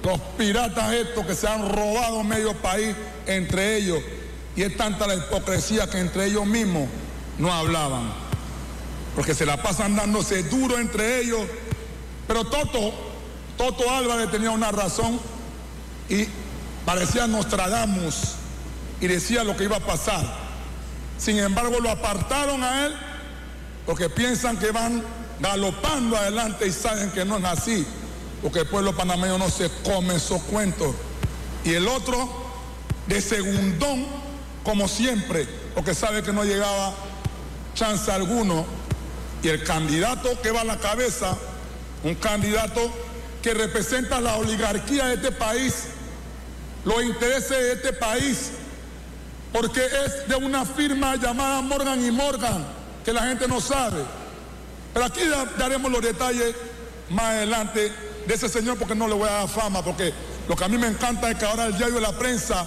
los 0.03 0.19
piratas 0.37 0.93
estos 0.93 1.25
que 1.25 1.35
se 1.35 1.47
han 1.47 1.69
robado 1.69 2.23
medio 2.23 2.53
país 2.53 2.95
entre 3.25 3.77
ellos. 3.77 3.99
Y 4.55 4.63
es 4.63 4.75
tanta 4.77 5.07
la 5.07 5.15
hipocresía 5.15 5.89
que 5.89 5.99
entre 5.99 6.25
ellos 6.25 6.45
mismos 6.45 6.87
no 7.37 7.51
hablaban. 7.53 8.11
Porque 9.15 9.33
se 9.33 9.45
la 9.45 9.61
pasan 9.61 9.95
dándose 9.95 10.43
duro 10.43 10.77
entre 10.77 11.21
ellos. 11.21 11.41
Pero 12.27 12.45
Toto, 12.45 12.93
Toto 13.57 13.89
Álvarez 13.89 14.31
tenía 14.31 14.51
una 14.51 14.71
razón 14.71 15.19
y 16.07 16.27
parecía 16.85 17.27
Nostradamus 17.27 18.35
y 19.01 19.07
decía 19.07 19.43
lo 19.43 19.55
que 19.55 19.65
iba 19.65 19.77
a 19.77 19.81
pasar. 19.81 20.25
Sin 21.17 21.37
embargo, 21.37 21.79
lo 21.79 21.89
apartaron 21.89 22.63
a 22.63 22.85
él 22.85 22.95
porque 23.85 24.09
piensan 24.09 24.57
que 24.57 24.71
van 24.71 25.03
galopando 25.39 26.17
adelante 26.17 26.67
y 26.67 26.71
saben 26.71 27.11
que 27.11 27.25
no 27.25 27.37
es 27.37 27.45
así, 27.45 27.85
porque 28.41 28.59
el 28.59 28.67
pueblo 28.67 28.95
panameño 28.95 29.37
no 29.37 29.49
se 29.49 29.69
come 29.83 30.15
esos 30.15 30.41
cuentos. 30.43 30.95
Y 31.63 31.73
el 31.73 31.87
otro, 31.87 32.29
de 33.07 33.21
segundón, 33.21 34.05
como 34.63 34.87
siempre, 34.87 35.47
porque 35.73 35.93
sabe 35.93 36.23
que 36.23 36.31
no 36.31 36.43
llegaba 36.43 36.93
chance 37.73 38.11
alguno. 38.11 38.65
Y 39.41 39.47
el 39.47 39.63
candidato 39.63 40.39
que 40.41 40.51
va 40.51 40.61
a 40.61 40.65
la 40.65 40.79
cabeza, 40.79 41.37
un 42.03 42.15
candidato 42.15 42.91
que 43.41 43.53
representa 43.53 44.19
la 44.19 44.35
oligarquía 44.35 45.07
de 45.07 45.15
este 45.15 45.31
país, 45.31 45.85
los 46.89 47.03
intereses 47.03 47.49
de 47.49 47.73
este 47.73 47.93
país, 47.93 48.49
porque 49.53 49.79
es 49.79 50.27
de 50.27 50.35
una 50.35 50.65
firma 50.65 51.15
llamada 51.17 51.61
Morgan 51.61 52.03
y 52.03 52.09
Morgan, 52.09 52.65
que 53.05 53.13
la 53.13 53.27
gente 53.27 53.47
no 53.47 53.61
sabe. 53.61 54.03
Pero 54.91 55.05
aquí 55.05 55.21
daremos 55.59 55.91
los 55.91 56.01
detalles 56.01 56.55
más 57.11 57.25
adelante 57.25 57.91
de 58.25 58.33
ese 58.33 58.49
señor 58.49 58.77
porque 58.77 58.95
no 58.95 59.07
le 59.07 59.13
voy 59.13 59.29
a 59.29 59.33
dar 59.33 59.47
fama, 59.47 59.83
porque 59.83 60.11
lo 60.47 60.55
que 60.55 60.63
a 60.63 60.67
mí 60.67 60.79
me 60.79 60.87
encanta 60.87 61.29
es 61.29 61.37
que 61.37 61.45
ahora 61.45 61.67
el 61.67 61.77
diario 61.77 61.95
de 61.95 62.01
la 62.01 62.11
prensa, 62.13 62.65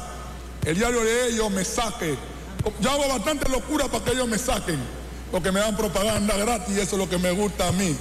el 0.64 0.76
diario 0.76 1.02
de 1.02 1.28
ellos 1.28 1.50
me 1.50 1.64
saque. 1.64 2.16
Yo 2.80 2.92
hago 2.92 3.08
bastante 3.08 3.50
locura 3.50 3.86
para 3.88 4.04
que 4.04 4.12
ellos 4.12 4.28
me 4.28 4.38
saquen, 4.38 4.78
porque 5.32 5.50
me 5.50 5.58
dan 5.58 5.76
propaganda 5.76 6.36
gratis 6.36 6.76
y 6.76 6.80
eso 6.80 6.94
es 6.94 6.98
lo 6.98 7.08
que 7.08 7.18
me 7.18 7.32
gusta 7.32 7.66
a 7.66 7.72
mí. 7.72 7.96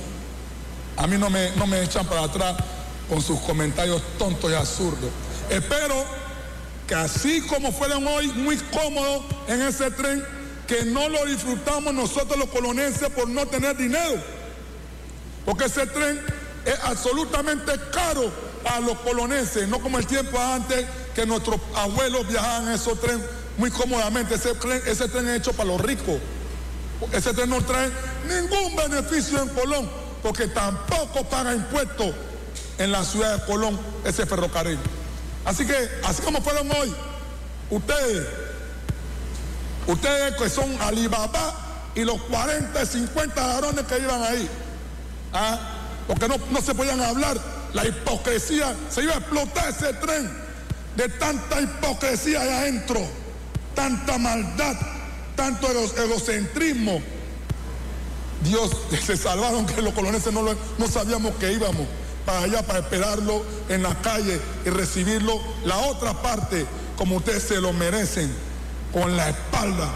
A 0.97 1.07
mí 1.07 1.17
no 1.17 1.31
me, 1.31 1.49
no 1.55 1.65
me 1.65 1.81
echan 1.81 2.05
para 2.05 2.25
atrás 2.25 2.57
con 3.09 3.23
sus 3.23 3.39
comentarios 3.39 4.03
tontos 4.19 4.51
y 4.51 4.53
absurdos. 4.53 5.09
Espero 5.51 6.05
que 6.87 6.95
así 6.95 7.41
como 7.41 7.73
fueron 7.73 8.07
hoy 8.07 8.27
muy 8.29 8.55
cómodos 8.57 9.25
en 9.49 9.61
ese 9.61 9.91
tren, 9.91 10.23
que 10.65 10.85
no 10.85 11.09
lo 11.09 11.25
disfrutamos 11.25 11.93
nosotros 11.93 12.39
los 12.39 12.47
colonenses 12.47 13.09
por 13.09 13.27
no 13.27 13.45
tener 13.45 13.75
dinero. 13.75 14.15
Porque 15.43 15.65
ese 15.65 15.85
tren 15.87 16.21
es 16.65 16.79
absolutamente 16.83 17.73
caro 17.91 18.31
a 18.63 18.79
los 18.79 18.97
colonenses, 18.99 19.67
no 19.67 19.79
como 19.79 19.97
el 19.97 20.07
tiempo 20.07 20.39
antes 20.39 20.85
que 21.13 21.25
nuestros 21.25 21.59
abuelos 21.75 22.25
viajaban 22.29 22.69
en 22.69 22.73
esos 22.75 22.97
trenes 23.01 23.25
muy 23.57 23.71
cómodamente. 23.71 24.35
Ese 24.35 24.53
tren, 24.53 24.81
ese 24.85 25.09
tren 25.09 25.27
es 25.27 25.39
hecho 25.39 25.51
para 25.51 25.67
los 25.67 25.81
ricos. 25.81 26.17
Ese 27.11 27.33
tren 27.33 27.49
no 27.49 27.61
trae 27.61 27.91
ningún 28.25 28.73
beneficio 28.77 29.41
en 29.41 29.49
Colón, 29.49 29.89
porque 30.23 30.47
tampoco 30.47 31.25
paga 31.25 31.53
impuestos 31.53 32.15
en 32.77 32.89
la 32.93 33.03
ciudad 33.03 33.37
de 33.37 33.45
Colón 33.45 33.77
ese 34.05 34.25
ferrocarril. 34.25 34.79
Así 35.45 35.65
que, 35.65 35.89
así 36.03 36.21
como 36.21 36.41
fueron 36.41 36.69
hoy, 36.71 36.93
ustedes 37.69 38.27
Ustedes 39.87 40.35
que 40.35 40.49
son 40.49 40.69
Alibaba 40.81 41.53
y 41.95 42.01
los 42.03 42.21
40, 42.23 42.85
50 42.85 43.47
ladrones 43.47 43.85
que 43.85 43.97
iban 43.97 44.23
ahí. 44.23 44.47
¿ah? 45.33 45.59
Porque 46.07 46.27
no, 46.27 46.37
no 46.51 46.61
se 46.61 46.75
podían 46.75 47.01
hablar. 47.01 47.39
La 47.73 47.85
hipocresía, 47.85 48.75
se 48.89 49.03
iba 49.03 49.13
a 49.13 49.17
explotar 49.17 49.69
ese 49.69 49.93
tren 49.93 50.29
de 50.95 51.07
tanta 51.07 51.61
hipocresía 51.61 52.41
ahí 52.41 52.49
adentro, 52.49 52.99
tanta 53.73 54.17
maldad, 54.17 54.75
tanto 55.35 55.67
egocentrismo. 55.69 57.01
Dios, 58.43 58.71
se 59.05 59.15
salvaron 59.15 59.65
que 59.65 59.81
los 59.81 59.93
colonenses 59.93 60.33
no, 60.33 60.43
no 60.43 60.87
sabíamos 60.87 61.33
que 61.35 61.53
íbamos 61.53 61.87
para 62.25 62.43
allá 62.43 62.61
para 62.65 62.79
esperarlo 62.79 63.43
en 63.69 63.83
la 63.83 63.99
calle 64.01 64.39
y 64.65 64.69
recibirlo 64.69 65.39
la 65.65 65.77
otra 65.79 66.13
parte 66.21 66.65
como 66.97 67.17
ustedes 67.17 67.43
se 67.43 67.59
lo 67.59 67.73
merecen 67.73 68.29
con 68.91 69.15
la 69.15 69.29
espalda. 69.29 69.91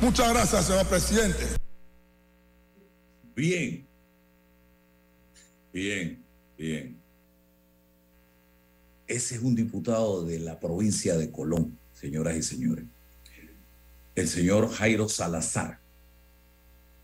Muchas 0.00 0.30
gracias, 0.30 0.66
señor 0.66 0.86
presidente. 0.86 1.44
Bien. 3.34 3.86
Bien, 5.72 6.24
bien. 6.56 6.98
Ese 9.06 9.36
es 9.36 9.42
un 9.42 9.54
diputado 9.54 10.24
de 10.24 10.38
la 10.38 10.58
provincia 10.58 11.16
de 11.16 11.30
Colón, 11.30 11.78
señoras 11.92 12.36
y 12.36 12.42
señores. 12.42 12.84
El 14.14 14.28
señor 14.28 14.70
Jairo 14.70 15.08
Salazar, 15.08 15.78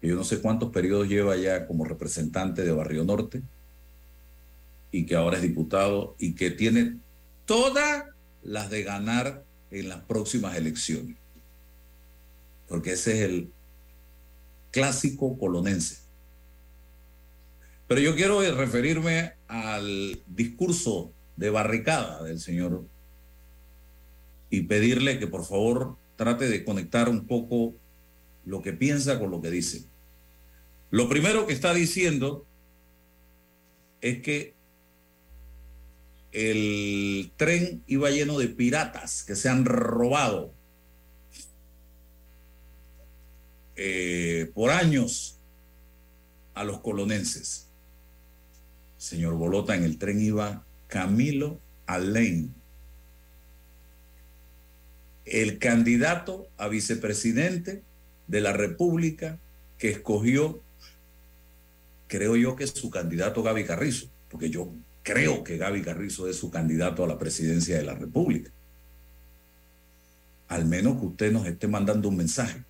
yo 0.02 0.16
no 0.16 0.24
sé 0.24 0.40
cuántos 0.40 0.70
periodos 0.70 1.08
lleva 1.08 1.36
ya 1.36 1.66
como 1.66 1.84
representante 1.84 2.62
de 2.62 2.72
Barrio 2.72 3.04
Norte 3.04 3.42
y 4.94 5.06
que 5.06 5.16
ahora 5.16 5.38
es 5.38 5.42
diputado 5.42 6.14
y 6.18 6.34
que 6.34 6.50
tiene 6.50 6.98
todas 7.46 8.04
las 8.42 8.70
de 8.70 8.82
ganar 8.84 9.44
en 9.70 9.88
las 9.88 10.02
próximas 10.02 10.56
elecciones 10.56 11.16
porque 12.68 12.92
ese 12.92 13.12
es 13.12 13.20
el 13.20 13.52
clásico 14.70 15.38
colonense. 15.38 15.98
Pero 17.86 18.00
yo 18.00 18.16
quiero 18.16 18.40
referirme 18.54 19.34
al 19.46 20.20
discurso 20.26 21.12
de 21.36 21.50
barricada 21.50 22.22
del 22.22 22.40
señor 22.40 22.84
y 24.50 24.62
pedirle 24.62 25.18
que 25.18 25.26
por 25.26 25.44
favor 25.44 25.96
trate 26.16 26.48
de 26.48 26.64
conectar 26.64 27.08
un 27.08 27.26
poco 27.26 27.74
lo 28.46 28.62
que 28.62 28.72
piensa 28.72 29.18
con 29.18 29.30
lo 29.30 29.42
que 29.42 29.50
dice. 29.50 29.84
Lo 30.90 31.08
primero 31.08 31.46
que 31.46 31.52
está 31.52 31.74
diciendo 31.74 32.46
es 34.00 34.22
que 34.22 34.54
el 36.34 37.32
tren 37.36 37.82
iba 37.86 38.10
lleno 38.10 38.38
de 38.38 38.48
piratas 38.48 39.22
que 39.22 39.34
se 39.34 39.48
han 39.48 39.64
robado 39.64 40.52
Eh, 43.76 44.50
por 44.54 44.70
años 44.70 45.36
a 46.54 46.62
los 46.64 46.80
colonenses. 46.80 47.66
Señor 48.98 49.34
Bolota, 49.34 49.74
en 49.74 49.82
el 49.82 49.98
tren 49.98 50.20
iba 50.20 50.64
Camilo 50.86 51.58
Alain, 51.86 52.54
el 55.24 55.58
candidato 55.58 56.48
a 56.56 56.68
vicepresidente 56.68 57.82
de 58.28 58.40
la 58.40 58.52
República 58.52 59.38
que 59.76 59.90
escogió, 59.90 60.60
creo 62.06 62.36
yo 62.36 62.54
que 62.54 62.66
su 62.68 62.90
candidato 62.90 63.42
Gaby 63.42 63.64
Carrizo, 63.64 64.08
porque 64.30 64.50
yo 64.50 64.72
creo 65.04 65.44
que 65.44 65.58
Gaby 65.58 65.82
Carrizo 65.82 66.28
es 66.28 66.36
su 66.36 66.50
candidato 66.50 67.04
a 67.04 67.06
la 67.06 67.18
presidencia 67.18 67.76
de 67.76 67.84
la 67.84 67.94
República. 67.94 68.50
Al 70.48 70.64
menos 70.64 70.98
que 70.98 71.06
usted 71.06 71.32
nos 71.32 71.46
esté 71.46 71.68
mandando 71.68 72.08
un 72.08 72.16
mensaje 72.16 72.64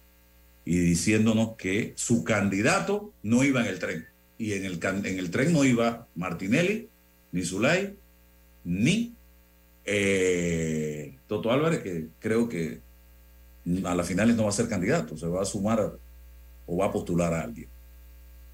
y 0.65 0.79
diciéndonos 0.79 1.57
que 1.57 1.95
su 1.97 2.25
candidato 2.25 3.13
no 3.23 3.45
iba 3.45 3.61
en 3.61 3.69
el 3.69 3.79
tren. 3.79 4.07
Y 4.37 4.53
en 4.55 4.65
el, 4.65 4.81
en 4.83 5.19
el 5.19 5.31
tren 5.31 5.53
no 5.53 5.65
iba 5.65 6.09
Martinelli, 6.17 6.89
ni 7.31 7.45
Zulay, 7.45 7.97
ni 8.65 9.15
eh, 9.85 11.17
Toto 11.29 11.53
Álvarez, 11.53 11.83
que 11.83 12.09
creo 12.19 12.49
que 12.49 12.81
a 13.85 13.95
las 13.95 14.09
finales 14.09 14.35
no 14.35 14.43
va 14.43 14.49
a 14.49 14.53
ser 14.53 14.69
candidato, 14.69 15.17
se 15.17 15.29
va 15.29 15.43
a 15.43 15.47
sumar 15.47 15.99
o 16.67 16.77
va 16.77 16.87
a 16.87 16.93
postular 16.93 17.33
a 17.33 17.43
alguien. 17.43 17.69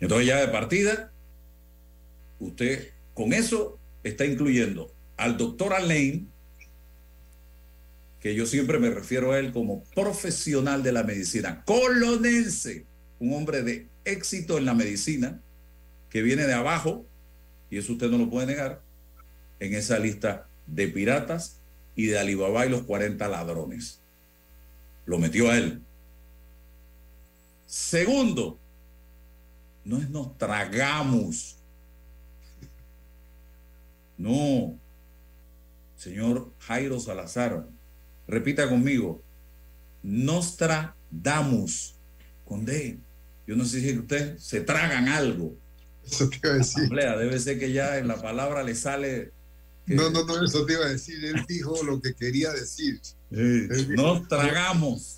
Entonces 0.01 0.27
ya 0.27 0.39
de 0.39 0.49
partida, 0.49 1.11
usted 2.41 2.91
con 3.15 3.33
eso 3.33 3.79
está 4.03 4.25
incluyendo 4.25 4.93
al 5.17 5.37
doctor 5.37 5.75
Alain, 5.75 6.31
que 8.21 8.35
yo 8.35 8.47
siempre 8.47 8.79
me 8.79 8.91
refiero 8.91 9.33
a 9.33 9.39
él 9.39 9.53
como 9.53 9.85
profesional 9.95 10.83
de 10.83 10.93
la 10.93 11.05
medicina, 11.05 11.63
colonense, 11.65 12.85
un 13.19 13.35
hombre 13.35 13.63
de 13.63 13.87
éxito 14.05 14.59
en 14.59 14.65
la 14.65 14.75
medicina, 14.75 15.41
que 16.11 16.23
viene 16.23 16.47
de 16.47 16.55
abajo, 16.55 17.07
y 17.71 17.79
eso 17.79 17.93
usted 17.93 18.11
no 18.11 18.19
lo 18.19 18.31
puede 18.31 18.47
negar, 18.47 18.83
en 19.59 19.75
esa 19.75 19.99
lista 19.99 20.49
de 20.67 20.89
piratas 20.89 21.61
y 21.95 22.07
de 22.07 22.19
Alibaba 22.19 22.67
y 22.67 22.71
los 22.71 22.83
40 22.83 23.29
ladrones. 23.29 24.01
Lo 25.07 25.19
metió 25.19 25.51
a 25.51 25.57
él. 25.57 25.83
Segundo, 27.67 28.59
no 29.85 29.99
es 29.99 30.11
nos 30.11 30.37
tragamos. 30.39 31.60
No, 34.21 34.79
señor 35.97 36.53
Jairo 36.61 37.01
Salazar, 37.01 37.67
Repita 38.29 38.69
conmigo. 38.69 39.23
Nostra 40.03 40.95
Damus. 41.11 41.95
con 42.45 42.65
D. 42.65 42.99
Yo 43.47 43.57
no 43.57 43.65
sé 43.65 43.81
si 43.81 43.97
usted 43.99 44.37
se 44.39 44.61
tragan 44.61 45.09
algo. 45.09 45.57
Eso 46.05 46.29
te 46.29 46.37
iba 46.43 46.51
a 46.55 46.59
decir. 46.59 46.83
Asamblea, 46.85 47.17
debe 47.17 47.39
ser 47.39 47.59
que 47.59 47.73
ya 47.73 47.97
en 47.99 48.09
la 48.09 48.21
palabra 48.21 48.63
le 48.63 48.75
sale. 48.75 49.33
que- 49.87 49.95
No, 49.95 50.11
no, 50.11 50.25
no, 50.25 50.45
eso 50.45 50.65
te 50.67 50.75
iba 50.75 50.85
a 50.85 50.89
decir. 50.91 51.25
Él 51.25 51.45
dijo 51.49 51.83
lo 51.83 52.01
que 52.01 52.15
quería 52.15 52.51
decir. 52.53 53.01
Sí, 53.03 53.69
nos 53.91 54.29
tragamos. 54.29 55.17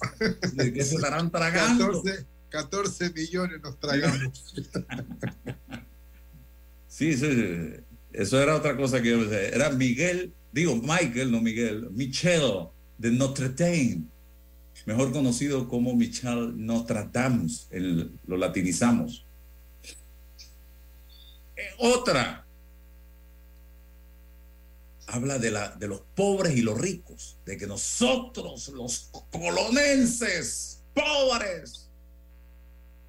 ¿De 0.53 0.73
qué 0.73 0.85
se 0.85 0.95
estarán 0.97 1.31
tragando? 1.31 2.03
14, 2.03 2.27
14 2.51 3.11
millones 3.11 3.61
nos 3.62 3.79
tragamos. 3.81 4.55
Sí, 6.88 7.17
sí, 7.17 7.35
sí. 7.35 7.81
Eso 8.12 8.40
era 8.42 8.57
otra 8.57 8.77
cosa 8.77 9.01
que 9.03 9.11
yo 9.11 9.25
decía. 9.25 9.48
Era 9.48 9.70
Miguel, 9.70 10.33
digo 10.53 10.77
Michael, 10.77 11.31
no 11.33 11.40
Miguel, 11.40 11.88
Michel 11.92 12.42
de 12.98 13.11
Notre 13.11 13.48
Dame, 13.51 14.03
mejor 14.87 15.12
conocido 15.12 15.68
como 15.68 15.94
Michel 15.96 16.53
Notre 16.57 17.09
Dame, 17.11 17.46
el- 17.70 18.18
lo 18.27 18.37
latinizamos. 18.37 19.25
Eh, 21.57 21.62
otra 21.79 22.46
habla 25.07 25.38
de, 25.38 25.51
la, 25.51 25.70
de 25.77 25.88
los 25.88 26.01
pobres 26.14 26.57
y 26.57 26.62
los 26.62 26.79
ricos, 26.81 27.37
de 27.44 27.57
que 27.57 27.66
nosotros, 27.66 28.68
los 28.68 29.11
colonenses, 29.31 30.83
pobres, 30.94 31.88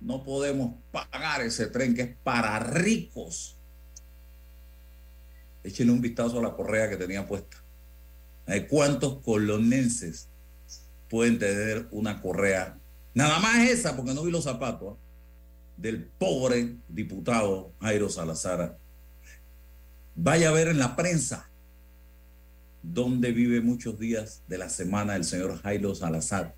no 0.01 0.21
podemos 0.23 0.75
pagar 0.91 1.41
ese 1.41 1.67
tren 1.67 1.93
que 1.95 2.01
es 2.01 2.15
para 2.23 2.59
ricos. 2.59 3.52
Échenle 5.63 5.93
un 5.93 6.01
vistazo 6.01 6.39
a 6.39 6.41
la 6.41 6.55
correa 6.55 6.89
que 6.89 6.97
tenía 6.97 7.25
puesta. 7.25 7.57
¿De 8.45 8.67
cuántos 8.67 9.19
colonenses 9.19 10.27
pueden 11.09 11.39
tener 11.39 11.87
una 11.91 12.21
correa? 12.21 12.77
Nada 13.13 13.39
más 13.39 13.69
esa, 13.69 13.95
porque 13.95 14.13
no 14.13 14.23
vi 14.23 14.31
los 14.31 14.43
zapatos, 14.43 14.95
¿ah? 14.95 15.03
del 15.77 16.05
pobre 16.05 16.75
diputado 16.87 17.73
Jairo 17.81 18.09
Salazar. 18.09 18.77
Vaya 20.15 20.49
a 20.49 20.51
ver 20.51 20.67
en 20.67 20.79
la 20.79 20.95
prensa 20.95 21.49
donde 22.83 23.31
vive 23.31 23.61
muchos 23.61 23.97
días 23.97 24.43
de 24.47 24.57
la 24.57 24.69
semana 24.69 25.15
el 25.15 25.23
señor 25.23 25.61
Jairo 25.61 25.95
Salazar. 25.95 26.55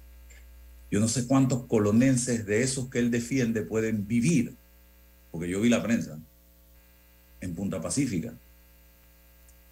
Yo 0.92 1.00
no 1.00 1.08
sé 1.08 1.28
cuántos 1.28 1.66
colonenses 1.66 2.46
de 2.46 2.64
esos 2.64 2.90
que 2.90 3.00
él 3.00 3.12
defiende 3.12 3.62
pueden 3.62 4.08
vivir, 4.08 4.56
porque 5.32 5.50
yo 5.50 5.62
vi 5.62 5.70
la 5.70 5.84
prensa, 5.84 6.20
en 7.42 7.54
Punta 7.54 7.82
Pacífica. 7.82 8.34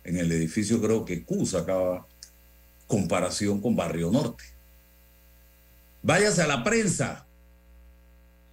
En 0.04 0.18
el 0.18 0.32
edificio 0.32 0.82
creo 0.82 1.06
que 1.06 1.24
Q 1.24 1.46
sacaba 1.46 2.08
comparación 2.88 3.62
con 3.62 3.76
Barrio 3.76 4.12
Norte. 4.12 4.44
Váyase 6.02 6.42
a 6.42 6.48
la 6.48 6.64
prensa 6.64 7.26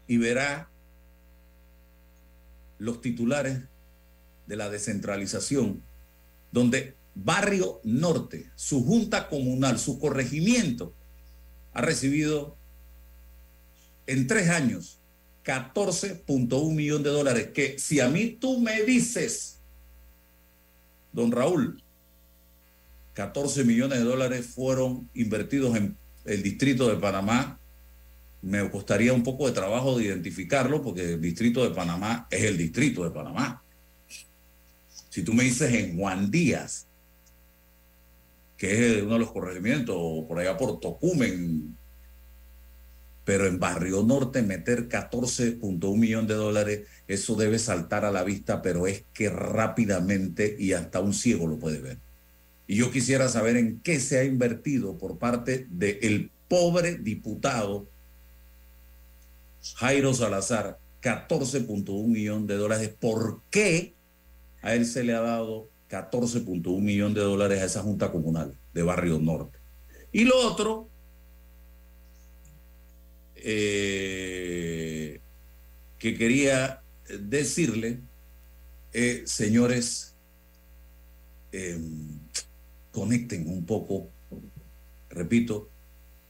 y 0.06 0.16
verá 0.16 0.70
los 2.78 3.00
titulares 3.00 3.60
de 4.46 4.56
la 4.56 4.70
descentralización, 4.70 5.82
donde 6.50 6.96
Barrio 7.14 7.80
Norte, 7.84 8.50
su 8.54 8.84
junta 8.84 9.28
comunal, 9.28 9.78
su 9.78 9.98
corregimiento, 9.98 10.94
ha 11.72 11.82
recibido 11.82 12.56
en 14.06 14.26
tres 14.26 14.48
años 14.48 14.98
14.1 15.44 16.74
millón 16.74 17.02
de 17.02 17.10
dólares, 17.10 17.50
que 17.54 17.78
si 17.78 18.00
a 18.00 18.08
mí 18.08 18.36
tú 18.40 18.58
me 18.58 18.82
dices, 18.82 19.59
don 21.12 21.32
Raúl, 21.32 21.82
14 23.14 23.64
millones 23.64 23.98
de 23.98 24.04
dólares 24.04 24.46
fueron 24.46 25.08
invertidos 25.14 25.76
en 25.76 25.96
el 26.24 26.42
distrito 26.42 26.88
de 26.88 26.96
Panamá, 26.96 27.58
me 28.42 28.70
costaría 28.70 29.12
un 29.12 29.22
poco 29.22 29.46
de 29.46 29.52
trabajo 29.52 29.98
de 29.98 30.06
identificarlo 30.06 30.82
porque 30.82 31.14
el 31.14 31.20
distrito 31.20 31.62
de 31.62 31.74
Panamá 31.74 32.26
es 32.30 32.44
el 32.44 32.56
distrito 32.56 33.04
de 33.04 33.10
Panamá. 33.10 33.62
Si 35.10 35.22
tú 35.22 35.34
me 35.34 35.44
dices 35.44 35.72
en 35.74 35.98
Juan 35.98 36.30
Díaz, 36.30 36.86
que 38.56 38.96
es 38.96 39.02
uno 39.02 39.14
de 39.14 39.18
los 39.18 39.32
corregimientos, 39.32 39.96
por 40.26 40.38
allá 40.38 40.56
por 40.56 40.80
Tocumen, 40.80 41.76
pero 43.30 43.46
en 43.46 43.60
Barrio 43.60 44.02
Norte 44.02 44.42
meter 44.42 44.88
14.1 44.88 45.96
millón 45.96 46.26
de 46.26 46.34
dólares, 46.34 46.88
eso 47.06 47.36
debe 47.36 47.60
saltar 47.60 48.04
a 48.04 48.10
la 48.10 48.24
vista, 48.24 48.60
pero 48.60 48.88
es 48.88 49.04
que 49.14 49.30
rápidamente 49.30 50.56
y 50.58 50.72
hasta 50.72 50.98
un 50.98 51.14
ciego 51.14 51.46
lo 51.46 51.56
puede 51.56 51.78
ver. 51.78 51.98
Y 52.66 52.74
yo 52.74 52.90
quisiera 52.90 53.28
saber 53.28 53.56
en 53.56 53.78
qué 53.82 54.00
se 54.00 54.18
ha 54.18 54.24
invertido 54.24 54.98
por 54.98 55.18
parte 55.18 55.68
del 55.70 56.32
pobre 56.48 56.98
diputado 56.98 57.86
Jairo 59.76 60.12
Salazar, 60.12 60.80
14.1 61.00 62.08
millón 62.08 62.48
de 62.48 62.56
dólares. 62.56 62.92
¿Por 62.98 63.42
qué 63.48 63.94
a 64.60 64.74
él 64.74 64.86
se 64.86 65.04
le 65.04 65.14
ha 65.14 65.20
dado 65.20 65.68
14.1 65.88 66.80
millón 66.80 67.14
de 67.14 67.20
dólares 67.20 67.62
a 67.62 67.66
esa 67.66 67.82
Junta 67.82 68.10
Comunal 68.10 68.58
de 68.74 68.82
Barrio 68.82 69.20
Norte? 69.20 69.56
Y 70.10 70.24
lo 70.24 70.36
otro, 70.36 70.89
eh, 73.42 75.20
que 75.98 76.16
quería 76.16 76.82
decirle, 77.08 78.00
eh, 78.92 79.22
señores, 79.26 80.14
eh, 81.52 81.78
conecten 82.92 83.48
un 83.48 83.64
poco, 83.64 84.08
repito, 85.08 85.68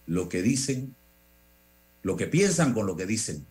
lo 0.06 0.28
que 0.28 0.42
dicen, 0.42 0.94
lo 2.02 2.16
que 2.16 2.26
piensan 2.26 2.72
con 2.72 2.86
lo 2.86 2.96
que 2.96 3.06
dicen 3.06 3.46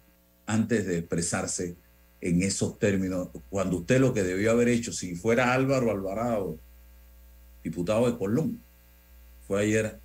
antes 0.46 0.86
de 0.86 1.00
expresarse 1.00 1.76
en 2.22 2.44
esos 2.44 2.80
términos, 2.80 3.30
cuando 3.50 3.78
usted 3.78 4.00
lo 4.00 4.14
que 4.14 4.24
debió 4.24 4.52
haber 4.52 4.68
hecho, 4.68 4.92
si 4.92 5.16
fuera 5.16 5.54
Álvaro 5.54 5.92
Alvarado, 5.92 6.60
diputado 7.64 8.12
de 8.12 8.18
Colón, 8.18 8.62
fue 9.48 9.62
ayer 9.62 10.00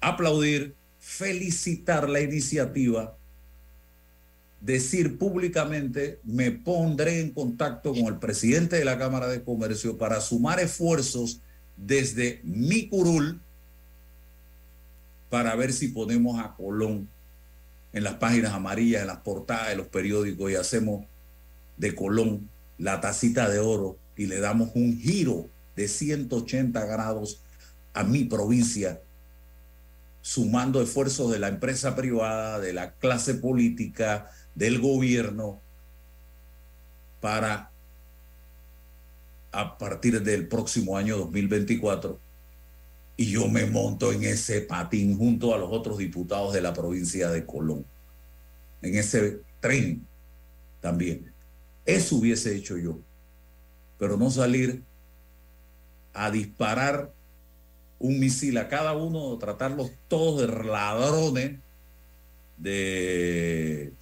aplaudir, 0.00 0.74
felicitar 1.06 2.10
la 2.10 2.20
iniciativa, 2.20 3.16
decir 4.60 5.18
públicamente, 5.18 6.18
me 6.24 6.50
pondré 6.50 7.20
en 7.20 7.30
contacto 7.30 7.94
con 7.94 8.06
el 8.06 8.18
presidente 8.18 8.76
de 8.76 8.84
la 8.84 8.98
Cámara 8.98 9.28
de 9.28 9.44
Comercio 9.44 9.96
para 9.96 10.20
sumar 10.20 10.58
esfuerzos 10.58 11.40
desde 11.76 12.40
mi 12.42 12.88
curul 12.88 13.40
para 15.30 15.54
ver 15.54 15.72
si 15.72 15.88
ponemos 15.88 16.40
a 16.40 16.56
Colón 16.56 17.08
en 17.92 18.02
las 18.02 18.14
páginas 18.14 18.52
amarillas, 18.52 19.02
en 19.02 19.06
las 19.06 19.18
portadas 19.18 19.68
de 19.68 19.76
los 19.76 19.86
periódicos 19.86 20.50
y 20.50 20.56
hacemos 20.56 21.06
de 21.76 21.94
Colón 21.94 22.50
la 22.78 23.00
tacita 23.00 23.48
de 23.48 23.60
oro 23.60 23.96
y 24.16 24.26
le 24.26 24.40
damos 24.40 24.72
un 24.74 24.98
giro 24.98 25.48
de 25.76 25.86
180 25.86 26.84
grados 26.84 27.40
a 27.94 28.02
mi 28.02 28.24
provincia, 28.24 29.00
sumando 30.26 30.82
esfuerzos 30.82 31.30
de 31.30 31.38
la 31.38 31.46
empresa 31.46 31.94
privada, 31.94 32.58
de 32.58 32.72
la 32.72 32.94
clase 32.94 33.34
política, 33.34 34.28
del 34.56 34.80
gobierno, 34.80 35.60
para 37.20 37.70
a 39.52 39.78
partir 39.78 40.20
del 40.24 40.48
próximo 40.48 40.96
año 40.96 41.16
2024 41.16 42.18
y 43.16 43.26
yo 43.30 43.46
me 43.46 43.66
monto 43.66 44.12
en 44.12 44.24
ese 44.24 44.62
patín 44.62 45.16
junto 45.16 45.54
a 45.54 45.58
los 45.58 45.70
otros 45.70 45.98
diputados 45.98 46.52
de 46.52 46.60
la 46.60 46.74
provincia 46.74 47.30
de 47.30 47.46
Colón, 47.46 47.84
en 48.82 48.96
ese 48.96 49.42
tren 49.60 50.04
también. 50.80 51.32
Eso 51.84 52.16
hubiese 52.16 52.56
hecho 52.56 52.76
yo, 52.76 52.98
pero 53.96 54.16
no 54.16 54.28
salir 54.28 54.82
a 56.12 56.32
disparar 56.32 57.12
un 57.98 58.18
misil 58.20 58.58
a 58.58 58.68
cada 58.68 58.94
uno, 58.94 59.36
tratarlos 59.38 59.90
todos 60.08 60.40
de 60.40 60.64
ladrones, 60.64 61.58
de 62.58 63.92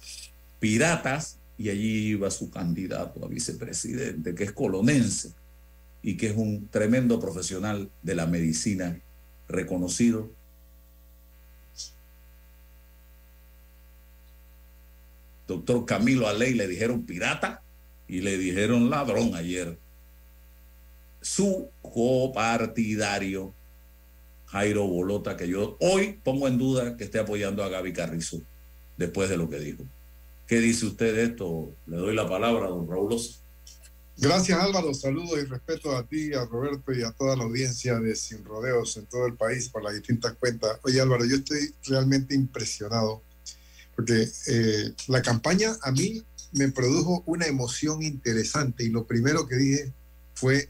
piratas, 0.59 1.39
y 1.57 1.69
allí 1.69 2.09
iba 2.09 2.29
su 2.31 2.49
candidato 2.49 3.23
a 3.23 3.27
vicepresidente, 3.27 4.35
que 4.35 4.43
es 4.43 4.51
colonense 4.51 5.33
y 6.01 6.17
que 6.17 6.27
es 6.27 6.37
un 6.37 6.67
tremendo 6.67 7.19
profesional 7.19 7.89
de 8.01 8.15
la 8.15 8.25
medicina 8.25 8.99
reconocido. 9.47 10.31
Doctor 15.47 15.85
Camilo 15.85 16.27
Aley 16.27 16.55
le 16.55 16.67
dijeron 16.67 17.05
pirata 17.05 17.63
y 18.07 18.21
le 18.21 18.37
dijeron 18.37 18.89
ladrón 18.89 19.35
ayer. 19.35 19.77
Su 21.21 21.69
copartidario, 21.81 23.53
Jairo 24.47 24.85
Bolota, 24.87 25.35
que 25.35 25.47
yo 25.47 25.77
hoy 25.79 26.19
pongo 26.23 26.47
en 26.47 26.57
duda 26.57 26.97
que 26.97 27.03
esté 27.03 27.19
apoyando 27.19 27.63
a 27.63 27.69
Gaby 27.69 27.93
Carrizo 27.93 28.41
después 28.97 29.29
de 29.29 29.37
lo 29.37 29.49
que 29.49 29.59
dijo. 29.59 29.83
¿Qué 30.47 30.59
dice 30.59 30.85
usted 30.85 31.15
de 31.15 31.23
esto? 31.23 31.73
Le 31.87 31.97
doy 31.97 32.15
la 32.15 32.29
palabra 32.29 32.67
don 32.67 32.87
Raúl 32.87 33.13
Osa. 33.13 33.39
Gracias 34.17 34.57
Álvaro, 34.57 34.93
saludos 34.93 35.39
y 35.41 35.45
respeto 35.45 35.95
a 35.95 36.07
ti, 36.07 36.33
a 36.33 36.45
Roberto 36.45 36.93
y 36.93 37.03
a 37.03 37.11
toda 37.11 37.35
la 37.35 37.43
audiencia 37.43 37.99
de 37.99 38.15
Sin 38.15 38.45
Rodeos 38.45 38.95
en 38.95 39.07
todo 39.07 39.25
el 39.25 39.35
país 39.35 39.67
por 39.67 39.83
las 39.83 39.93
distintas 39.93 40.35
cuentas. 40.35 40.79
Oye 40.83 41.01
Álvaro, 41.01 41.25
yo 41.25 41.35
estoy 41.35 41.73
realmente 41.85 42.33
impresionado 42.33 43.23
porque 43.93 44.27
eh, 44.47 44.93
la 45.07 45.21
campaña 45.21 45.75
a 45.81 45.91
mí 45.91 46.23
me 46.53 46.71
produjo 46.71 47.23
una 47.25 47.47
emoción 47.47 48.03
interesante 48.03 48.83
y 48.83 48.89
lo 48.89 49.05
primero 49.05 49.47
que 49.47 49.55
dije 49.55 49.93
fue, 50.33 50.69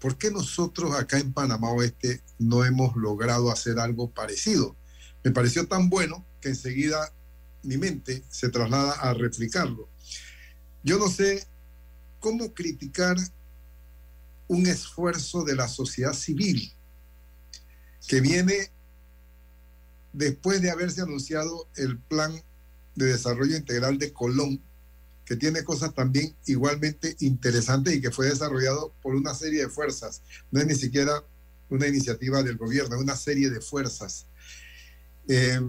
¿por 0.00 0.16
qué 0.16 0.30
nosotros 0.30 0.94
acá 0.94 1.18
en 1.18 1.32
Panamá 1.32 1.70
Oeste 1.70 2.22
no 2.38 2.64
hemos 2.64 2.96
logrado 2.96 3.50
hacer 3.50 3.78
algo 3.78 4.10
parecido? 4.10 4.76
Me 5.24 5.30
pareció 5.30 5.66
tan 5.66 5.88
bueno 5.88 6.24
que 6.40 6.50
enseguida 6.50 7.12
mi 7.62 7.76
mente 7.76 8.22
se 8.28 8.48
traslada 8.48 8.92
a 8.92 9.12
replicarlo. 9.14 9.88
Yo 10.82 10.98
no 10.98 11.08
sé 11.08 11.46
cómo 12.20 12.54
criticar 12.54 13.16
un 14.48 14.66
esfuerzo 14.66 15.44
de 15.44 15.56
la 15.56 15.68
sociedad 15.68 16.12
civil 16.12 16.72
que 18.06 18.20
viene 18.20 18.70
después 20.12 20.62
de 20.62 20.70
haberse 20.70 21.02
anunciado 21.02 21.68
el 21.76 21.98
plan 21.98 22.32
de 22.94 23.06
desarrollo 23.06 23.56
integral 23.56 23.98
de 23.98 24.12
Colón, 24.12 24.62
que 25.26 25.36
tiene 25.36 25.64
cosas 25.64 25.92
también 25.92 26.34
igualmente 26.46 27.16
interesantes 27.20 27.94
y 27.94 28.00
que 28.00 28.10
fue 28.12 28.28
desarrollado 28.28 28.94
por 29.02 29.14
una 29.14 29.34
serie 29.34 29.62
de 29.62 29.68
fuerzas. 29.68 30.22
No 30.52 30.60
es 30.60 30.66
ni 30.66 30.74
siquiera 30.76 31.22
una 31.68 31.88
iniciativa 31.88 32.42
del 32.44 32.56
gobierno, 32.56 32.98
una 32.98 33.16
serie 33.16 33.50
de 33.50 33.60
fuerzas. 33.60 34.26
Eh, 35.28 35.60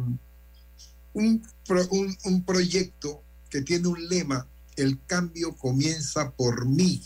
un, 1.14 1.44
un- 1.90 2.18
un 2.24 2.46
proyecto 2.46 3.24
que 3.50 3.62
tiene 3.64 3.88
un 3.88 4.08
lema, 4.08 4.48
el 4.76 5.00
cambio 5.08 5.56
comienza 5.56 6.32
por 6.32 6.68
mí. 6.68 7.02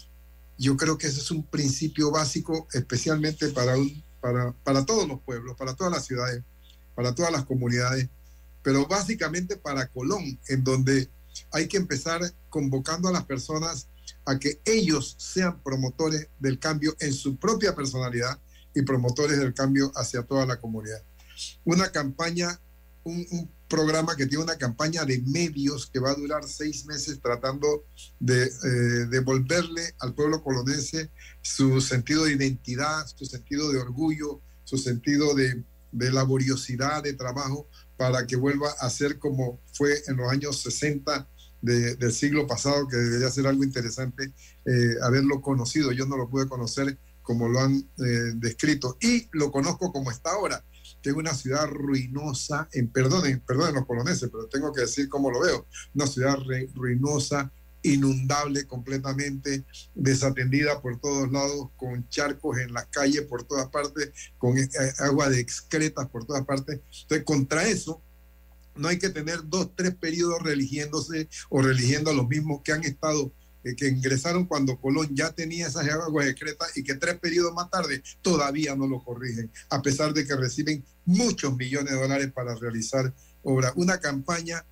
Yo 0.58 0.76
creo 0.76 0.98
que 0.98 1.08
ese 1.08 1.22
es 1.22 1.32
un 1.32 1.44
principio 1.46 2.12
básico, 2.12 2.68
especialmente 2.74 3.48
para, 3.50 3.78
un, 3.78 4.04
para, 4.20 4.52
para 4.64 4.86
todos 4.86 5.08
los 5.08 5.22
pueblos, 5.22 5.56
para 5.56 5.74
todas 5.76 5.94
las 5.94 6.06
ciudades, 6.06 6.44
para 6.96 7.16
todas 7.16 7.32
las 7.32 7.46
comunidades, 7.46 8.10
pero 8.62 8.86
básicamente 8.88 9.56
para 9.56 9.88
Colón, 9.88 10.38
en 10.50 10.64
donde 10.66 11.10
hay 11.52 11.68
que 11.68 11.78
empezar 11.78 12.22
convocando 12.50 13.10
a 13.10 13.12
las 13.12 13.26
personas 13.26 13.88
a 14.26 14.38
que 14.38 14.62
ellos 14.66 15.16
sean 15.18 15.62
promotores 15.64 16.28
del 16.40 16.60
cambio 16.60 16.96
en 17.00 17.14
su 17.14 17.38
propia 17.38 17.76
personalidad 17.76 18.40
y 18.74 18.84
promotores 18.84 19.40
del 19.40 19.54
cambio 19.54 19.92
hacia 19.96 20.24
toda 20.24 20.46
la 20.46 20.60
comunidad. 20.60 21.04
Una 21.64 21.92
campaña, 21.92 22.60
un, 23.04 23.50
programa 23.68 24.18
que 24.18 24.26
tiene 24.26 24.44
una 24.44 24.58
campaña 24.58 25.06
de 25.06 25.22
medios 25.22 25.88
que 25.88 26.02
va 26.02 26.12
a 26.12 26.16
durar 26.16 26.44
seis 26.46 26.86
meses 26.86 27.22
tratando 27.22 27.86
de 28.20 28.44
eh, 28.44 29.06
devolverle 29.10 29.96
al 30.00 30.14
pueblo 30.14 30.44
colonense 30.44 31.10
su 31.42 31.80
sentido 31.80 32.26
de 32.26 32.34
identidad, 32.34 33.08
su 33.16 33.26
sentido 33.26 33.72
de 33.72 33.80
orgullo, 33.80 34.42
su 34.66 34.78
sentido 34.78 35.34
de 35.34 35.64
laboriosidad, 36.12 37.02
de 37.02 37.14
trabajo, 37.14 37.70
para 38.02 38.26
que 38.26 38.36
vuelva 38.36 38.72
a 38.80 38.90
ser 38.90 39.20
como 39.20 39.62
fue 39.76 40.02
en 40.08 40.18
los 40.18 40.28
años 40.32 40.60
60 40.64 41.30
de- 41.62 41.96
del 41.98 42.12
siglo 42.12 42.48
pasado, 42.48 42.88
que 42.88 42.98
debería 42.98 43.30
ser 43.30 43.46
algo 43.46 43.64
interesante 43.64 44.34
eh, 44.66 44.96
haberlo 45.04 45.40
conocido. 45.40 45.92
Yo 45.92 46.08
no 46.08 46.18
lo 46.18 46.28
pude 46.28 46.48
conocer 46.48 46.98
como 47.22 47.48
lo 47.48 47.60
han 47.60 47.76
eh, 47.78 48.32
descrito 48.38 48.98
y 49.00 49.30
lo 49.34 49.52
conozco 49.52 49.92
como 49.92 50.10
está 50.10 50.32
ahora, 50.32 50.66
que 51.04 51.12
es 51.12 51.16
una 51.16 51.36
ciudad 51.36 51.68
ruinosa, 51.68 52.68
en, 52.74 52.92
perdonen, 52.92 53.42
perdonen 53.42 53.76
los 53.76 53.86
poloneses, 53.86 54.30
pero 54.32 54.48
tengo 54.48 54.74
que 54.74 54.82
decir 54.82 55.08
cómo 55.08 55.30
lo 55.30 55.40
veo, 55.42 55.68
una 55.94 56.08
ciudad 56.08 56.38
re- 56.48 56.68
ruinosa, 56.74 57.54
inundable 57.84 58.66
completamente, 58.66 59.66
desatendida 59.96 60.82
por 60.82 61.00
todos 61.00 61.32
lados, 61.32 61.70
con 61.76 62.08
charcos 62.10 62.60
en 62.60 62.74
las 62.74 62.88
calles 62.88 63.24
por 63.24 63.44
todas 63.44 63.68
partes, 63.70 64.12
con 64.38 64.58
eh, 64.58 64.70
agua 65.00 65.30
de 65.30 65.40
excretas 65.40 66.08
por 66.10 66.26
todas 66.26 66.46
partes. 66.46 66.82
Entonces, 67.04 67.26
contra 67.26 67.68
eso, 67.68 68.02
no 68.76 68.88
hay 68.88 69.00
que 69.00 69.10
tener 69.10 69.42
dos, 69.46 69.72
tres 69.76 69.96
periodos 69.96 70.42
religiéndose 70.42 71.30
o 71.50 71.62
religiendo 71.62 72.12
a 72.12 72.14
los 72.14 72.28
mismos 72.28 72.62
que 72.64 72.72
han 72.72 72.84
estado, 72.84 73.34
eh, 73.64 73.76
que 73.76 73.88
ingresaron 73.88 74.46
cuando 74.46 74.80
Colón 74.80 75.10
ya 75.14 75.32
tenía 75.32 75.68
esas 75.68 75.88
aguas 75.88 76.28
excretas 76.28 76.76
y 76.78 76.84
que 76.84 76.96
tres 76.96 77.20
periodos 77.20 77.54
más 77.54 77.70
tarde 77.70 78.02
todavía 78.22 78.76
no 78.76 78.88
lo 78.88 79.04
corrigen, 79.04 79.52
a 79.70 79.82
pesar 79.82 80.14
de 80.14 80.26
que 80.26 80.36
reciben 80.36 80.84
muchos 81.06 81.56
millones 81.56 81.92
de 81.92 82.00
dólares 82.00 82.32
para 82.32 82.56
realizar 82.56 83.14
obra. 83.44 83.74
Una 83.76 84.00
campaña 84.00 84.66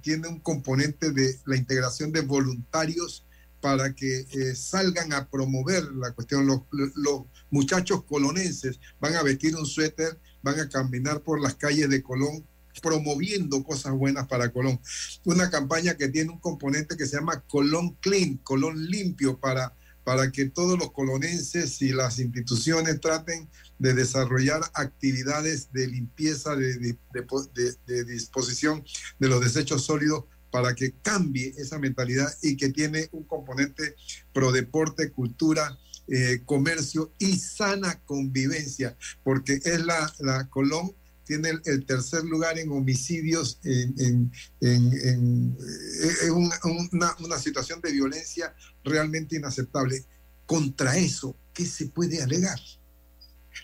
tiene 0.00 0.28
un 0.28 0.40
componente 0.40 1.12
de 1.12 1.38
la 1.46 1.56
integración 1.56 2.12
de 2.12 2.22
voluntarios 2.22 3.26
para 3.60 3.94
que 3.94 4.20
eh, 4.20 4.54
salgan 4.54 5.12
a 5.12 5.28
promover 5.28 5.84
la 5.92 6.12
cuestión. 6.12 6.46
Los, 6.46 6.62
los 6.70 7.22
muchachos 7.50 8.04
colonenses 8.04 8.80
van 9.00 9.14
a 9.16 9.22
vestir 9.22 9.54
un 9.56 9.66
suéter, 9.66 10.18
van 10.42 10.58
a 10.60 10.68
caminar 10.68 11.22
por 11.22 11.40
las 11.40 11.54
calles 11.54 11.88
de 11.90 12.02
Colón 12.02 12.46
promoviendo 12.80 13.62
cosas 13.64 13.92
buenas 13.92 14.26
para 14.26 14.50
Colón. 14.50 14.80
Una 15.24 15.50
campaña 15.50 15.96
que 15.96 16.08
tiene 16.08 16.30
un 16.30 16.38
componente 16.38 16.96
que 16.96 17.06
se 17.06 17.16
llama 17.16 17.42
Colón 17.48 17.96
Clean, 18.00 18.36
Colón 18.38 18.86
limpio, 18.88 19.38
para, 19.38 19.74
para 20.10 20.32
que 20.32 20.46
todos 20.46 20.76
los 20.76 20.90
colonenses 20.90 21.80
y 21.82 21.90
las 21.92 22.18
instituciones 22.18 23.00
traten 23.00 23.48
de 23.78 23.94
desarrollar 23.94 24.60
actividades 24.74 25.70
de 25.72 25.86
limpieza, 25.86 26.56
de, 26.56 26.78
de- 26.78 26.98
de 27.14 27.22
po- 27.22 27.44
de- 27.54 27.76
de 27.86 28.04
disposición 28.04 28.82
de 29.20 29.28
los 29.28 29.40
desechos 29.40 29.84
sólidos 29.84 30.24
para 30.50 30.74
que 30.74 30.94
cambie 31.00 31.54
esa 31.58 31.78
mentalidad 31.78 32.28
y 32.42 32.56
que 32.56 32.70
tiene 32.70 33.08
un 33.12 33.22
componente 33.22 33.94
pro 34.32 34.50
deporte, 34.50 35.12
cultura, 35.12 35.78
eh, 36.08 36.42
comercio 36.44 37.14
y 37.20 37.38
sana 37.38 38.00
convivencia, 38.04 38.96
porque 39.22 39.60
es 39.64 39.84
la, 39.84 40.12
la 40.18 40.48
Colón 40.48 40.90
tiene 41.30 41.60
el, 41.64 41.86
tercer 41.86 42.24
lugar 42.24 42.58
en 42.58 42.72
homicidios, 42.72 43.60
en, 43.62 44.32
eh, 44.60 46.30
una, 46.32 47.16
una 47.20 47.38
situación 47.38 47.80
de 47.80 47.92
violencia 47.92 48.52
realmente 48.82 49.36
inaceptable. 49.36 50.04
Contra 50.44 50.96
eso, 50.96 51.36
¿qué 51.54 51.64
se 51.64 51.86
puede 51.86 52.20
alegar? 52.20 52.58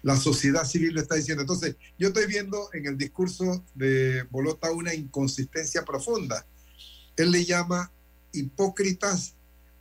La 0.02 0.16
sociedad 0.16 0.64
civil 0.64 0.94
lo 0.94 1.00
está 1.00 1.16
diciendo. 1.16 1.42
Entonces, 1.42 1.74
yo 1.98 2.08
estoy 2.08 2.26
viendo 2.26 2.68
en 2.72 2.86
el 2.86 2.96
discurso 2.96 3.64
de 3.74 4.22
Bolota 4.30 4.70
una 4.70 4.94
inconsistencia 4.94 5.84
profunda. 5.84 6.46
Él 7.16 7.32
le 7.32 7.44
llama 7.44 7.90
hipócritas 8.30 9.34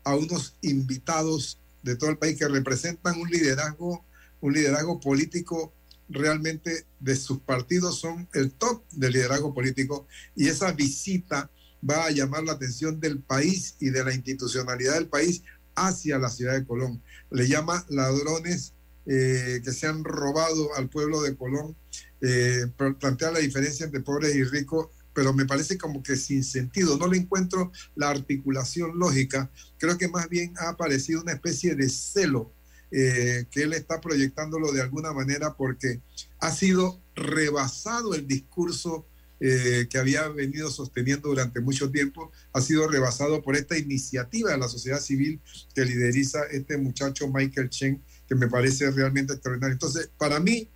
a 0.04 0.16
unos 0.16 0.56
invitados 0.62 1.60
de 1.84 1.96
todo 1.96 2.10
el 2.10 2.18
país 2.18 2.40
que 2.40 2.48
representan 2.48 3.20
un 3.20 3.30
liderazgo, 3.30 4.04
un 4.42 4.54
liderazgo 4.54 5.00
político 5.00 5.75
realmente 6.10 6.86
de 7.00 7.16
sus 7.16 7.40
partidos 7.40 8.00
son 8.00 8.28
el 8.34 8.52
top 8.52 8.84
del 8.92 9.14
liderazgo 9.14 9.54
político 9.54 10.08
y 10.36 10.48
esa 10.48 10.72
visita 10.72 11.50
va 11.88 12.06
a 12.06 12.12
llamar 12.12 12.44
la 12.44 12.54
atención 12.54 13.00
del 13.00 13.20
país 13.20 13.76
y 13.80 13.90
de 13.90 14.04
la 14.04 14.14
institucionalidad 14.14 14.94
del 14.94 15.08
país 15.08 15.44
hacia 15.76 16.18
la 16.18 16.30
ciudad 16.30 16.54
de 16.54 16.66
Colón. 16.66 17.02
Le 17.32 17.48
llama 17.48 17.86
ladrones 17.90 18.74
eh, 19.06 19.62
que 19.64 19.72
se 19.72 19.88
han 19.88 20.04
robado 20.04 20.74
al 20.76 20.90
pueblo 20.90 21.22
de 21.22 21.36
Colón, 21.36 21.76
eh, 22.22 22.66
plantea 23.00 23.32
la 23.32 23.40
diferencia 23.40 23.86
entre 23.86 24.02
pobres 24.02 24.36
y 24.36 24.44
ricos, 24.44 24.88
pero 25.14 25.34
me 25.34 25.46
parece 25.46 25.78
como 25.78 26.02
que 26.02 26.16
sin 26.16 26.44
sentido, 26.44 26.98
no 26.98 27.08
le 27.08 27.18
encuentro 27.18 27.72
la 27.96 28.10
articulación 28.10 28.98
lógica, 28.98 29.52
creo 29.78 29.98
que 29.98 30.08
más 30.08 30.28
bien 30.28 30.54
ha 30.58 30.70
aparecido 30.70 31.22
una 31.22 31.34
especie 31.34 31.76
de 31.76 31.88
celo 31.88 32.52
eh, 32.98 33.46
que 33.52 33.64
él 33.64 33.74
está 33.74 34.00
proyectándolo 34.00 34.72
de 34.72 34.82
alguna 34.82 35.12
manera 35.12 35.56
porque 35.58 36.00
ha 36.40 36.52
sido 36.52 37.02
rebasado 37.14 38.16
el 38.16 38.26
discurso 38.26 39.06
eh, 39.42 39.88
que 39.90 39.98
había 39.98 40.30
venido 40.30 40.72
sosteniendo 40.72 41.28
durante 41.28 41.60
mucho 41.60 41.92
tiempo, 41.92 42.32
ha 42.54 42.62
sido 42.62 42.88
rebasado 42.88 43.42
por 43.42 43.58
esta 43.58 43.78
iniciativa 43.78 44.52
de 44.52 44.58
la 44.58 44.70
sociedad 44.70 45.02
civil 45.02 45.42
que 45.74 45.84
lideriza 45.84 46.40
este 46.52 46.78
muchacho 46.78 47.28
Michael 47.28 47.70
Chen, 47.70 48.02
que 48.30 48.36
me 48.36 48.48
parece 48.48 48.90
realmente 48.92 49.34
extraordinario. 49.34 49.74
Entonces, 49.74 50.10
para 50.18 50.40
mí, 50.40 50.70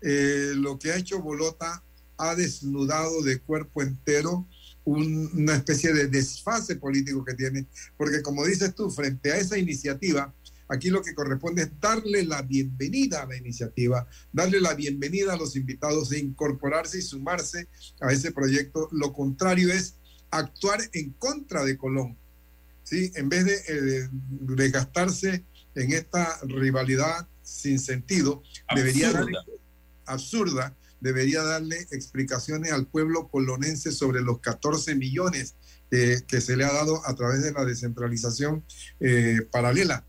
eh, 0.00 0.54
lo 0.56 0.76
que 0.76 0.90
ha 0.90 0.96
hecho 0.96 1.22
Bolota 1.22 1.84
ha 2.18 2.34
desnudado 2.34 3.22
de 3.22 3.38
cuerpo 3.38 3.80
entero 3.80 4.44
un- 4.84 5.30
una 5.34 5.54
especie 5.54 5.92
de 5.94 6.08
desfase 6.08 6.76
político 6.76 7.24
que 7.24 7.34
tiene, 7.34 7.66
porque 7.96 8.22
como 8.22 8.44
dices 8.44 8.74
tú, 8.74 8.90
frente 8.90 9.32
a 9.32 9.38
esa 9.38 9.56
iniciativa, 9.56 10.34
aquí 10.68 10.90
lo 10.90 11.02
que 11.02 11.14
corresponde 11.14 11.62
es 11.62 11.80
darle 11.80 12.24
la 12.24 12.42
bienvenida 12.42 13.22
a 13.22 13.26
la 13.26 13.36
iniciativa, 13.36 14.06
darle 14.32 14.60
la 14.60 14.74
bienvenida 14.74 15.34
a 15.34 15.36
los 15.36 15.56
invitados 15.56 16.12
e 16.12 16.18
incorporarse 16.18 16.98
y 16.98 17.02
sumarse 17.02 17.68
a 18.00 18.12
ese 18.12 18.32
proyecto. 18.32 18.88
Lo 18.92 19.12
contrario 19.12 19.72
es 19.72 19.96
actuar 20.30 20.80
en 20.92 21.10
contra 21.12 21.64
de 21.64 21.76
Colón, 21.76 22.16
¿sí? 22.82 23.12
En 23.14 23.28
vez 23.28 23.44
de, 23.44 23.54
eh, 23.54 24.08
de 24.10 24.70
gastarse 24.70 25.44
en 25.74 25.92
esta 25.92 26.38
rivalidad 26.42 27.28
sin 27.42 27.78
sentido, 27.78 28.42
debería 28.74 29.08
Absurda. 29.08 29.24
darle 29.24 29.38
absurda, 30.06 30.76
debería 31.00 31.42
darle 31.42 31.76
explicaciones 31.90 32.72
al 32.72 32.86
pueblo 32.86 33.28
colonense 33.28 33.92
sobre 33.92 34.22
los 34.22 34.40
14 34.40 34.94
millones 34.94 35.54
eh, 35.90 36.22
que 36.26 36.40
se 36.40 36.56
le 36.56 36.64
ha 36.64 36.72
dado 36.72 37.06
a 37.06 37.14
través 37.14 37.42
de 37.42 37.52
la 37.52 37.64
descentralización 37.64 38.64
eh, 39.00 39.40
paralela. 39.50 40.06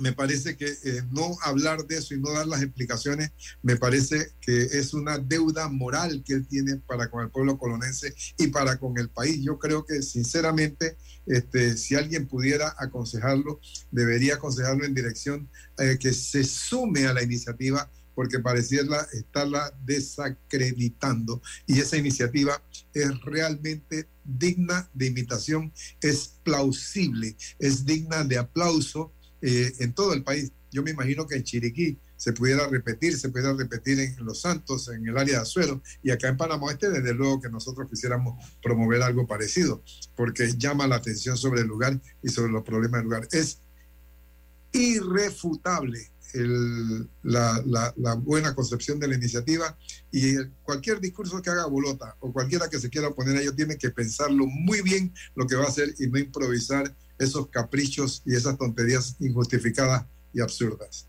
Me 0.00 0.12
parece 0.12 0.56
que 0.56 0.66
eh, 0.66 1.02
no 1.10 1.36
hablar 1.42 1.86
de 1.86 1.98
eso 1.98 2.14
y 2.14 2.20
no 2.20 2.32
dar 2.32 2.46
las 2.46 2.62
explicaciones, 2.62 3.30
me 3.62 3.76
parece 3.76 4.32
que 4.40 4.62
es 4.62 4.94
una 4.94 5.18
deuda 5.18 5.68
moral 5.68 6.22
que 6.24 6.34
él 6.34 6.46
tiene 6.46 6.76
para 6.76 7.10
con 7.10 7.24
el 7.24 7.30
pueblo 7.30 7.58
colonense 7.58 8.14
y 8.36 8.48
para 8.48 8.78
con 8.78 8.98
el 8.98 9.08
país. 9.10 9.42
Yo 9.42 9.58
creo 9.58 9.84
que 9.84 10.02
sinceramente, 10.02 10.96
este, 11.26 11.76
si 11.76 11.94
alguien 11.94 12.26
pudiera 12.26 12.74
aconsejarlo, 12.78 13.60
debería 13.90 14.34
aconsejarlo 14.34 14.84
en 14.84 14.94
dirección 14.94 15.48
eh, 15.78 15.98
que 16.00 16.12
se 16.12 16.44
sume 16.44 17.06
a 17.06 17.12
la 17.12 17.22
iniciativa 17.22 17.90
porque 18.18 18.40
pareciera 18.40 19.06
estarla 19.12 19.72
desacreditando. 19.84 21.40
Y 21.68 21.78
esa 21.78 21.96
iniciativa 21.96 22.60
es 22.92 23.08
realmente 23.20 24.08
digna 24.24 24.90
de 24.92 25.06
imitación, 25.06 25.72
es 26.00 26.34
plausible, 26.42 27.36
es 27.60 27.84
digna 27.86 28.24
de 28.24 28.38
aplauso 28.38 29.12
eh, 29.40 29.72
en 29.80 29.92
todo 29.92 30.12
el 30.14 30.22
país. 30.22 30.52
Yo 30.70 30.82
me 30.82 30.90
imagino 30.90 31.26
que 31.26 31.36
en 31.36 31.44
Chiriquí 31.44 31.98
se 32.16 32.32
pudiera 32.32 32.66
repetir, 32.68 33.16
se 33.18 33.30
pudiera 33.30 33.54
repetir 33.54 34.00
en 34.00 34.16
Los 34.24 34.42
Santos, 34.42 34.88
en 34.88 35.06
el 35.06 35.16
área 35.16 35.36
de 35.36 35.42
Azuero, 35.42 35.82
y 36.02 36.10
acá 36.10 36.28
en 36.28 36.36
Panamá 36.36 36.72
Este, 36.72 36.90
desde 36.90 37.14
luego 37.14 37.40
que 37.40 37.48
nosotros 37.48 37.88
quisiéramos 37.88 38.42
promover 38.62 39.02
algo 39.02 39.26
parecido, 39.26 39.82
porque 40.16 40.52
llama 40.58 40.86
la 40.86 40.96
atención 40.96 41.36
sobre 41.36 41.62
el 41.62 41.68
lugar 41.68 41.98
y 42.22 42.28
sobre 42.28 42.52
los 42.52 42.64
problemas 42.64 43.00
del 43.00 43.04
lugar. 43.04 43.28
Es 43.32 43.60
irrefutable 44.72 46.10
la, 47.22 48.14
buena 48.18 48.54
concepción 48.54 48.98
de 48.98 49.08
la 49.08 49.14
iniciativa 49.14 49.76
y 50.12 50.36
cualquier 50.62 51.00
discurso 51.00 51.40
que 51.40 51.50
haga 51.50 51.66
Bolota 51.66 52.16
o 52.20 52.32
cualquiera 52.32 52.68
que 52.68 52.78
se 52.78 52.90
quiera 52.90 53.08
oponer 53.08 53.36
a 53.36 53.40
ello 53.40 53.54
tiene 53.54 53.78
que 53.78 53.90
pensarlo 53.90 54.46
muy 54.46 54.82
bien 54.82 55.12
lo 55.34 55.46
que 55.46 55.56
va 55.56 55.64
a 55.64 55.68
hacer 55.68 55.94
y 55.98 56.06
no 56.08 56.18
improvisar 56.18 56.94
esos 57.18 57.48
caprichos 57.48 58.22
y 58.24 58.34
esas 58.34 58.56
tonterías 58.56 59.16
injustificadas 59.20 60.04
y 60.32 60.40
absurdas. 60.40 61.06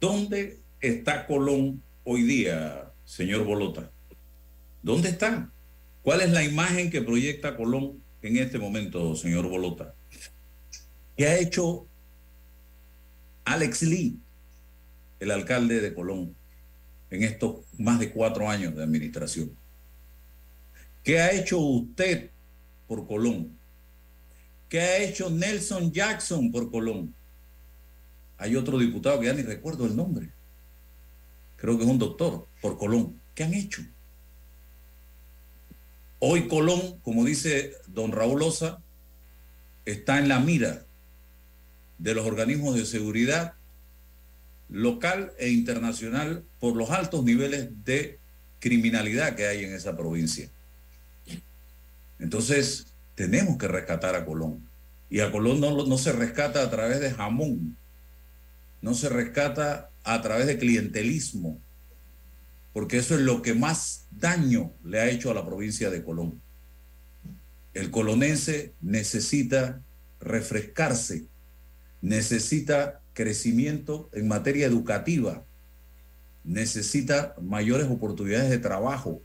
¿Dónde 0.00 0.60
está 0.80 1.26
Colón 1.26 1.82
hoy 2.04 2.22
día, 2.22 2.90
señor 3.04 3.44
Bolota? 3.44 3.90
¿Dónde 4.82 5.10
está? 5.10 5.50
¿Cuál 6.02 6.22
es 6.22 6.30
la 6.30 6.42
imagen 6.42 6.90
que 6.90 7.02
proyecta 7.02 7.56
Colón 7.56 8.02
en 8.22 8.36
este 8.36 8.58
momento, 8.58 9.14
señor 9.14 9.48
Bolota? 9.48 9.94
¿Qué 11.16 11.26
ha 11.26 11.38
hecho 11.38 11.86
Alex 13.44 13.82
Lee, 13.82 14.18
el 15.20 15.30
alcalde 15.30 15.80
de 15.80 15.94
Colón, 15.94 16.34
en 17.10 17.22
estos 17.22 17.60
más 17.78 18.00
de 18.00 18.10
cuatro 18.10 18.48
años 18.48 18.74
de 18.74 18.82
administración? 18.82 19.52
¿Qué 21.04 21.20
ha 21.20 21.32
hecho 21.32 21.58
usted 21.58 22.30
por 22.88 23.06
Colón? 23.06 23.61
¿Qué 24.72 24.80
ha 24.80 24.96
hecho 25.02 25.28
Nelson 25.28 25.92
Jackson 25.92 26.50
por 26.50 26.70
Colón? 26.70 27.14
Hay 28.38 28.56
otro 28.56 28.78
diputado 28.78 29.20
que 29.20 29.26
ya 29.26 29.34
ni 29.34 29.42
recuerdo 29.42 29.84
el 29.84 29.94
nombre. 29.94 30.30
Creo 31.58 31.76
que 31.76 31.84
es 31.84 31.90
un 31.90 31.98
doctor 31.98 32.48
por 32.62 32.78
Colón. 32.78 33.20
¿Qué 33.34 33.44
han 33.44 33.52
hecho? 33.52 33.82
Hoy 36.20 36.48
Colón, 36.48 36.98
como 37.02 37.26
dice 37.26 37.74
don 37.86 38.12
Raúl 38.12 38.40
Osa, 38.40 38.80
está 39.84 40.18
en 40.18 40.28
la 40.30 40.40
mira 40.40 40.86
de 41.98 42.14
los 42.14 42.26
organismos 42.26 42.74
de 42.74 42.86
seguridad 42.86 43.52
local 44.70 45.34
e 45.38 45.50
internacional 45.50 46.44
por 46.60 46.76
los 46.76 46.88
altos 46.88 47.22
niveles 47.24 47.68
de 47.84 48.18
criminalidad 48.58 49.36
que 49.36 49.48
hay 49.48 49.64
en 49.64 49.74
esa 49.74 49.94
provincia. 49.94 50.48
Entonces, 52.18 52.91
tenemos 53.14 53.58
que 53.58 53.68
rescatar 53.68 54.14
a 54.14 54.24
Colón. 54.24 54.68
Y 55.10 55.20
a 55.20 55.30
Colón 55.30 55.60
no, 55.60 55.86
no, 55.86 55.98
se 55.98 56.12
rescata 56.12 56.62
a 56.62 56.70
través 56.70 57.00
de 57.00 57.10
jamón, 57.10 57.76
no 58.80 58.94
se 58.94 59.08
rescata 59.08 59.90
a 60.04 60.22
través 60.22 60.46
de 60.46 60.58
clientelismo, 60.58 61.60
porque 62.72 62.96
eso 62.96 63.14
es 63.14 63.20
lo 63.20 63.42
que 63.42 63.54
más 63.54 64.06
daño 64.10 64.72
le 64.84 65.00
ha 65.00 65.10
hecho 65.10 65.30
a 65.30 65.34
la 65.34 65.44
provincia 65.44 65.90
de 65.90 66.02
Colón. 66.02 66.40
El 67.74 67.90
colonense 67.90 68.72
necesita 68.80 69.80
refrescarse. 70.20 71.26
Necesita 72.00 73.00
crecimiento 73.12 74.08
en 74.12 74.28
materia 74.28 74.66
educativa, 74.66 75.44
necesita 76.44 77.34
mayores 77.40 77.88
oportunidades 77.88 78.50
de 78.50 78.58
trabajo, 78.58 79.22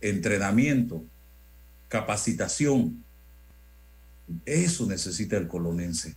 entrenamiento, 0.00 1.04
capacitación. 1.92 3.04
Eso 4.46 4.86
necesita 4.86 5.36
el 5.36 5.46
colonense. 5.46 6.16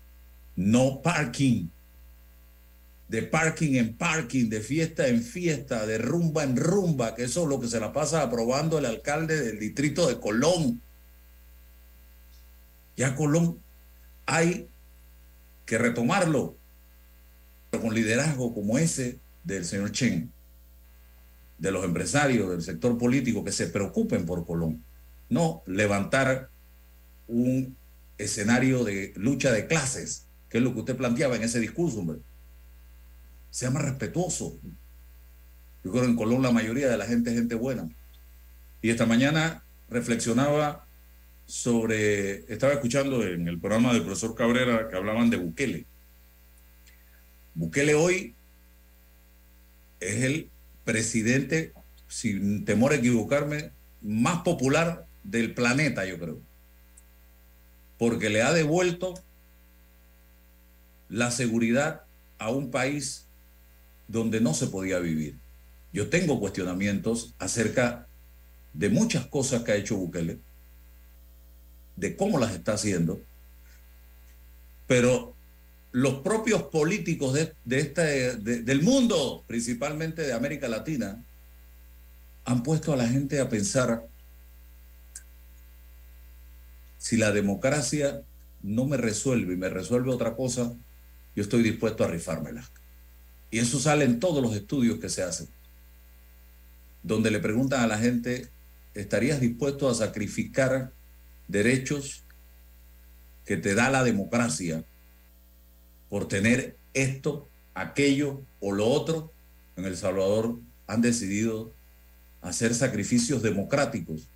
No 0.56 1.02
parking. 1.02 1.68
De 3.10 3.22
parking 3.24 3.76
en 3.76 3.94
parking, 3.94 4.48
de 4.48 4.62
fiesta 4.62 5.10
en 5.10 5.22
fiesta, 5.22 5.86
de 5.86 5.98
rumba 5.98 6.44
en 6.44 6.56
rumba, 6.56 7.14
que 7.14 7.26
eso 7.26 7.44
es 7.44 7.50
lo 7.50 7.60
que 7.60 7.68
se 7.68 7.82
la 7.82 7.92
pasa 7.92 8.22
aprobando 8.22 8.78
el 8.78 8.86
alcalde 8.86 9.42
del 9.42 9.60
distrito 9.60 10.08
de 10.08 10.18
Colón. 10.18 10.82
Ya 12.96 13.14
Colón 13.14 13.60
hay 14.26 14.70
que 15.66 15.78
retomarlo, 15.78 16.56
pero 17.70 17.84
con 17.84 17.94
liderazgo 17.94 18.54
como 18.54 18.78
ese 18.78 19.20
del 19.44 19.66
señor 19.66 19.92
Chen, 19.92 20.32
de 21.58 21.72
los 21.72 21.84
empresarios 21.84 22.50
del 22.50 22.62
sector 22.62 22.98
político 22.98 23.44
que 23.44 23.52
se 23.52 23.68
preocupen 23.68 24.26
por 24.26 24.46
Colón, 24.46 24.82
no 25.30 25.64
levantar 25.66 26.50
un 27.28 27.76
escenario 28.18 28.84
de 28.84 29.14
lucha 29.16 29.52
de 29.52 29.68
clases, 29.68 30.28
que 30.50 30.60
es 30.60 30.64
lo 30.64 30.74
que 30.74 30.80
usted 30.80 30.96
planteaba 30.96 31.36
en 31.36 31.44
ese 31.44 31.60
discurso, 31.60 32.00
hombre. 32.00 32.20
Sea 33.50 33.72
más 33.72 33.84
respetuoso. 33.84 34.58
Yo 35.84 35.92
creo 35.92 36.04
que 36.04 36.10
en 36.10 36.16
Colón 36.16 36.42
la 36.42 36.52
mayoría 36.52 36.90
de 36.90 36.98
la 36.98 37.06
gente 37.06 37.30
es 37.30 37.38
gente 37.38 37.56
buena. 37.56 37.90
Y 38.82 38.90
esta 38.90 39.06
mañana 39.06 39.64
reflexionaba 39.90 40.86
sobre, 41.46 42.52
estaba 42.52 42.74
escuchando 42.74 43.24
en 43.26 43.48
el 43.48 43.60
programa 43.60 43.94
del 43.94 44.04
profesor 44.04 44.36
Cabrera 44.36 44.90
que 44.90 44.96
hablaban 44.96 45.30
de 45.30 45.38
Bukele. 45.38 45.86
Bukele 47.54 47.96
hoy 47.96 48.36
es 50.00 50.24
el 50.24 50.50
presidente, 50.84 51.74
sin 52.08 52.66
temor 52.66 52.92
a 52.92 52.96
equivocarme, 52.96 53.72
más 54.02 54.42
popular 54.42 55.05
del 55.26 55.54
planeta, 55.54 56.06
yo 56.06 56.18
creo. 56.20 56.40
Porque 57.98 58.30
le 58.30 58.42
ha 58.42 58.54
devuelto 58.54 59.16
la 61.10 61.32
seguridad 61.32 62.04
a 62.38 62.50
un 62.52 62.72
país 62.72 63.26
donde 64.08 64.40
no 64.40 64.54
se 64.54 64.68
podía 64.68 65.00
vivir. 65.00 65.38
Yo 65.92 66.10
tengo 66.10 66.40
cuestionamientos 66.40 67.34
acerca 67.40 68.08
de 68.74 68.90
muchas 68.90 69.26
cosas 69.28 69.64
que 69.64 69.72
ha 69.72 69.76
hecho 69.76 69.98
Bukele, 69.98 70.40
de 71.96 72.16
cómo 72.18 72.38
las 72.38 72.54
está 72.54 72.74
haciendo, 72.74 73.22
pero 74.86 75.34
los 75.92 76.16
propios 76.16 76.64
políticos 76.64 77.34
de, 77.34 77.54
de 77.64 77.80
este, 77.80 78.36
de, 78.36 78.62
del 78.64 78.84
mundo, 78.84 79.46
principalmente 79.48 80.24
de 80.24 80.34
América 80.34 80.68
Latina, 80.68 81.24
han 82.44 82.64
puesto 82.64 82.92
a 82.92 82.98
la 82.98 83.08
gente 83.08 83.40
a 83.40 83.48
pensar 83.48 84.06
si 87.06 87.18
la 87.18 87.32
democracia 87.32 88.24
no 88.64 88.88
me 88.88 88.98
resuelve 88.98 89.54
y 89.54 89.58
me 89.58 89.70
resuelve 89.70 90.10
otra 90.10 90.36
cosa, 90.36 90.74
yo 91.36 91.44
estoy 91.44 91.62
dispuesto 91.62 92.04
a 92.04 92.08
rifármela. 92.08 92.68
Y 93.52 93.60
eso 93.60 93.80
sale 93.80 94.06
en 94.06 94.20
todos 94.20 94.42
los 94.42 94.56
estudios 94.56 94.98
que 94.98 95.10
se 95.10 95.22
hacen, 95.22 95.48
donde 97.04 97.30
le 97.30 97.40
preguntan 97.40 97.84
a 97.84 97.86
la 97.86 98.00
gente, 98.00 98.50
¿estarías 98.96 99.40
dispuesto 99.40 99.88
a 99.88 99.94
sacrificar 99.94 100.94
derechos 101.48 102.24
que 103.46 103.58
te 103.58 103.76
da 103.76 103.92
la 103.92 104.04
democracia 104.04 104.84
por 106.10 106.28
tener 106.28 106.76
esto, 106.96 107.48
aquello 107.76 108.42
o 108.60 108.72
lo 108.72 108.88
otro, 108.88 109.32
en 109.76 109.86
El 109.86 109.96
Salvador 109.96 110.58
han 110.88 111.02
decidido 111.02 111.72
hacer 112.42 112.74
sacrificios 112.74 113.44
democráticos 113.44 114.28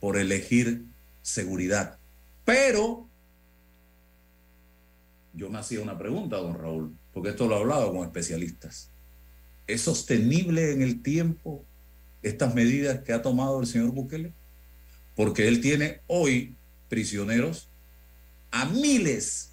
por 0.00 0.16
elegir 0.16 0.86
seguridad. 1.24 1.98
Pero 2.44 3.08
yo 5.32 5.50
me 5.50 5.58
hacía 5.58 5.80
una 5.80 5.98
pregunta, 5.98 6.36
don 6.36 6.56
Raúl, 6.56 6.96
porque 7.12 7.30
esto 7.30 7.48
lo 7.48 7.56
he 7.56 7.60
hablado 7.60 7.92
con 7.92 8.04
especialistas. 8.04 8.92
¿Es 9.66 9.80
sostenible 9.80 10.72
en 10.72 10.82
el 10.82 11.02
tiempo 11.02 11.64
estas 12.22 12.54
medidas 12.54 13.00
que 13.00 13.12
ha 13.12 13.22
tomado 13.22 13.60
el 13.60 13.66
señor 13.66 13.90
Bukele? 13.90 14.32
porque 15.14 15.48
él 15.48 15.60
tiene 15.60 16.00
hoy 16.06 16.54
prisioneros 16.88 17.68
a 18.50 18.66
miles 18.66 19.52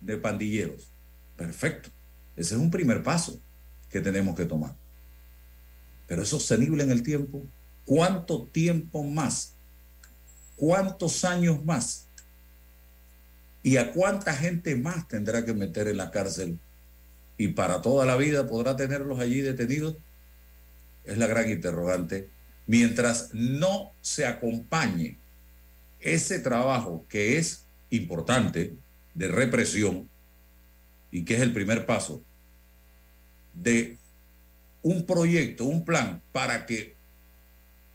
de 0.00 0.16
pandilleros. 0.16 0.90
Perfecto. 1.36 1.90
Ese 2.34 2.54
es 2.54 2.60
un 2.60 2.70
primer 2.70 3.02
paso 3.02 3.40
que 3.90 4.00
tenemos 4.00 4.34
que 4.34 4.44
tomar. 4.44 4.74
Pero 6.06 6.22
es 6.22 6.28
sostenible 6.28 6.82
en 6.82 6.90
el 6.90 7.02
tiempo. 7.02 7.44
¿Cuánto 7.84 8.46
tiempo 8.46 9.02
más? 9.02 9.55
¿Cuántos 10.56 11.24
años 11.24 11.64
más? 11.64 12.08
¿Y 13.62 13.76
a 13.76 13.92
cuánta 13.92 14.32
gente 14.32 14.74
más 14.76 15.06
tendrá 15.06 15.44
que 15.44 15.52
meter 15.52 15.88
en 15.88 15.98
la 15.98 16.10
cárcel? 16.10 16.58
¿Y 17.36 17.48
para 17.48 17.82
toda 17.82 18.06
la 18.06 18.16
vida 18.16 18.46
podrá 18.46 18.76
tenerlos 18.76 19.20
allí 19.20 19.40
detenidos? 19.40 19.96
Es 21.04 21.18
la 21.18 21.26
gran 21.26 21.50
interrogante. 21.50 22.30
Mientras 22.66 23.30
no 23.32 23.92
se 24.00 24.26
acompañe 24.26 25.18
ese 26.00 26.38
trabajo 26.38 27.04
que 27.08 27.38
es 27.38 27.66
importante 27.90 28.74
de 29.14 29.28
represión 29.28 30.08
y 31.10 31.24
que 31.24 31.34
es 31.34 31.40
el 31.40 31.52
primer 31.52 31.86
paso 31.86 32.22
de 33.54 33.98
un 34.82 35.04
proyecto, 35.04 35.64
un 35.64 35.84
plan 35.84 36.22
para 36.32 36.66
que 36.66 36.94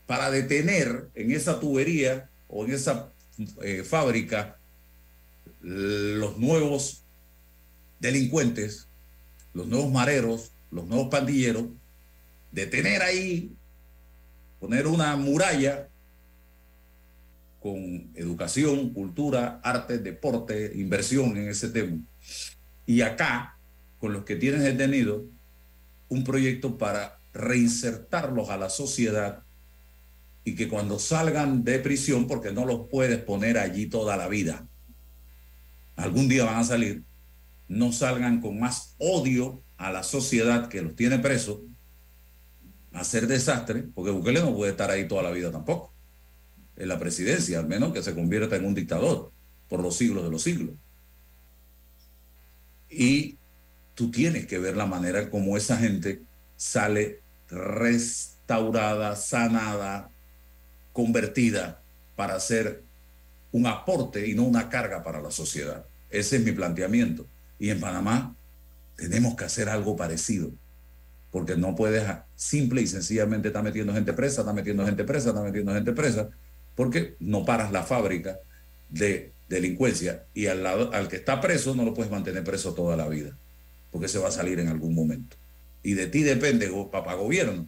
para 0.06 0.30
detener 0.30 1.08
en 1.14 1.30
esa 1.30 1.58
tubería 1.58 2.28
o 2.52 2.64
en 2.64 2.72
esa 2.72 3.10
eh, 3.62 3.82
fábrica 3.82 4.58
los 5.62 6.38
nuevos 6.38 7.02
delincuentes, 7.98 8.88
los 9.54 9.66
nuevos 9.66 9.90
mareros, 9.90 10.52
los 10.70 10.86
nuevos 10.86 11.08
pandilleros, 11.08 11.64
detener 12.50 13.02
ahí, 13.02 13.54
poner 14.60 14.86
una 14.86 15.16
muralla 15.16 15.88
con 17.60 18.10
educación, 18.14 18.90
cultura, 18.90 19.60
arte, 19.62 19.98
deporte, 19.98 20.72
inversión 20.74 21.36
en 21.36 21.48
ese 21.48 21.68
tema. 21.68 21.98
Y 22.86 23.00
acá, 23.02 23.56
con 23.98 24.12
los 24.12 24.24
que 24.24 24.36
tienes 24.36 24.62
detenido, 24.62 25.24
un 26.08 26.24
proyecto 26.24 26.76
para 26.76 27.20
reinsertarlos 27.32 28.50
a 28.50 28.58
la 28.58 28.68
sociedad 28.68 29.44
y 30.44 30.54
que 30.54 30.68
cuando 30.68 30.98
salgan 30.98 31.64
de 31.64 31.78
prisión, 31.78 32.26
porque 32.26 32.52
no 32.52 32.64
los 32.64 32.88
puedes 32.88 33.18
poner 33.18 33.58
allí 33.58 33.86
toda 33.86 34.16
la 34.16 34.28
vida, 34.28 34.66
algún 35.96 36.28
día 36.28 36.44
van 36.44 36.56
a 36.56 36.64
salir, 36.64 37.04
no 37.68 37.92
salgan 37.92 38.40
con 38.40 38.58
más 38.58 38.94
odio 38.98 39.62
a 39.76 39.90
la 39.90 40.02
sociedad 40.02 40.68
que 40.68 40.82
los 40.82 40.96
tiene 40.96 41.18
presos, 41.18 41.60
a 42.92 43.00
hacer 43.00 43.26
desastre, 43.26 43.84
porque 43.94 44.10
Bukele 44.10 44.40
no 44.40 44.54
puede 44.54 44.72
estar 44.72 44.90
ahí 44.90 45.06
toda 45.08 45.22
la 45.22 45.30
vida 45.30 45.50
tampoco, 45.50 45.94
en 46.76 46.88
la 46.88 46.98
presidencia, 46.98 47.58
al 47.58 47.68
menos 47.68 47.92
que 47.92 48.02
se 48.02 48.14
convierta 48.14 48.56
en 48.56 48.64
un 48.64 48.74
dictador 48.74 49.32
por 49.68 49.80
los 49.80 49.96
siglos 49.96 50.24
de 50.24 50.30
los 50.30 50.42
siglos. 50.42 50.74
Y 52.90 53.38
tú 53.94 54.10
tienes 54.10 54.46
que 54.46 54.58
ver 54.58 54.76
la 54.76 54.86
manera 54.86 55.30
como 55.30 55.56
esa 55.56 55.78
gente 55.78 56.22
sale 56.56 57.22
restaurada, 57.48 59.16
sanada, 59.16 60.11
convertida 60.92 61.82
para 62.16 62.34
hacer 62.34 62.82
un 63.52 63.66
aporte 63.66 64.26
y 64.26 64.34
no 64.34 64.44
una 64.44 64.68
carga 64.68 65.02
para 65.02 65.20
la 65.20 65.30
sociedad. 65.30 65.84
Ese 66.10 66.36
es 66.36 66.44
mi 66.44 66.52
planteamiento. 66.52 67.26
Y 67.58 67.70
en 67.70 67.80
Panamá 67.80 68.34
tenemos 68.96 69.34
que 69.36 69.44
hacer 69.44 69.68
algo 69.68 69.96
parecido, 69.96 70.50
porque 71.30 71.56
no 71.56 71.74
puedes 71.74 72.04
simple 72.34 72.82
y 72.82 72.86
sencillamente 72.86 73.48
estar 73.48 73.62
metiendo 73.62 73.92
gente 73.92 74.12
presa, 74.12 74.42
estar 74.42 74.54
metiendo 74.54 74.84
gente 74.84 75.04
presa, 75.04 75.30
estar 75.30 75.44
metiendo 75.44 75.72
gente 75.72 75.92
presa, 75.92 76.28
porque 76.74 77.16
no 77.20 77.44
paras 77.44 77.72
la 77.72 77.82
fábrica 77.82 78.38
de 78.88 79.32
delincuencia 79.48 80.24
y 80.34 80.46
al, 80.46 80.62
lado, 80.62 80.92
al 80.92 81.08
que 81.08 81.16
está 81.16 81.40
preso 81.40 81.74
no 81.74 81.84
lo 81.84 81.94
puedes 81.94 82.10
mantener 82.10 82.44
preso 82.44 82.74
toda 82.74 82.96
la 82.96 83.08
vida, 83.08 83.36
porque 83.90 84.08
se 84.08 84.18
va 84.18 84.28
a 84.28 84.32
salir 84.32 84.58
en 84.60 84.68
algún 84.68 84.94
momento. 84.94 85.36
Y 85.82 85.94
de 85.94 86.06
ti 86.06 86.22
depende, 86.22 86.70
papá 86.90 87.14
gobierno, 87.14 87.66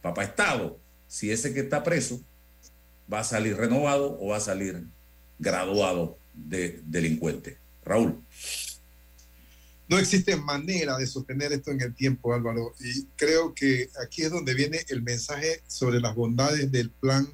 papá 0.00 0.24
Estado, 0.24 0.78
si 1.06 1.30
ese 1.30 1.52
que 1.52 1.60
está 1.60 1.82
preso 1.82 2.20
va 3.12 3.20
a 3.20 3.24
salir 3.24 3.56
renovado 3.56 4.18
o 4.20 4.28
va 4.28 4.36
a 4.36 4.40
salir 4.40 4.86
graduado 5.38 6.18
de 6.34 6.80
delincuente. 6.84 7.58
Raúl. 7.84 8.22
No 9.88 9.98
existe 9.98 10.36
manera 10.36 10.98
de 10.98 11.06
sostener 11.06 11.52
esto 11.52 11.70
en 11.70 11.80
el 11.80 11.94
tiempo, 11.94 12.34
Álvaro. 12.34 12.74
Y 12.80 13.06
creo 13.16 13.54
que 13.54 13.88
aquí 14.04 14.22
es 14.22 14.30
donde 14.30 14.52
viene 14.52 14.84
el 14.88 15.02
mensaje 15.02 15.62
sobre 15.66 16.00
las 16.00 16.14
bondades 16.14 16.70
del 16.70 16.90
plan 16.90 17.26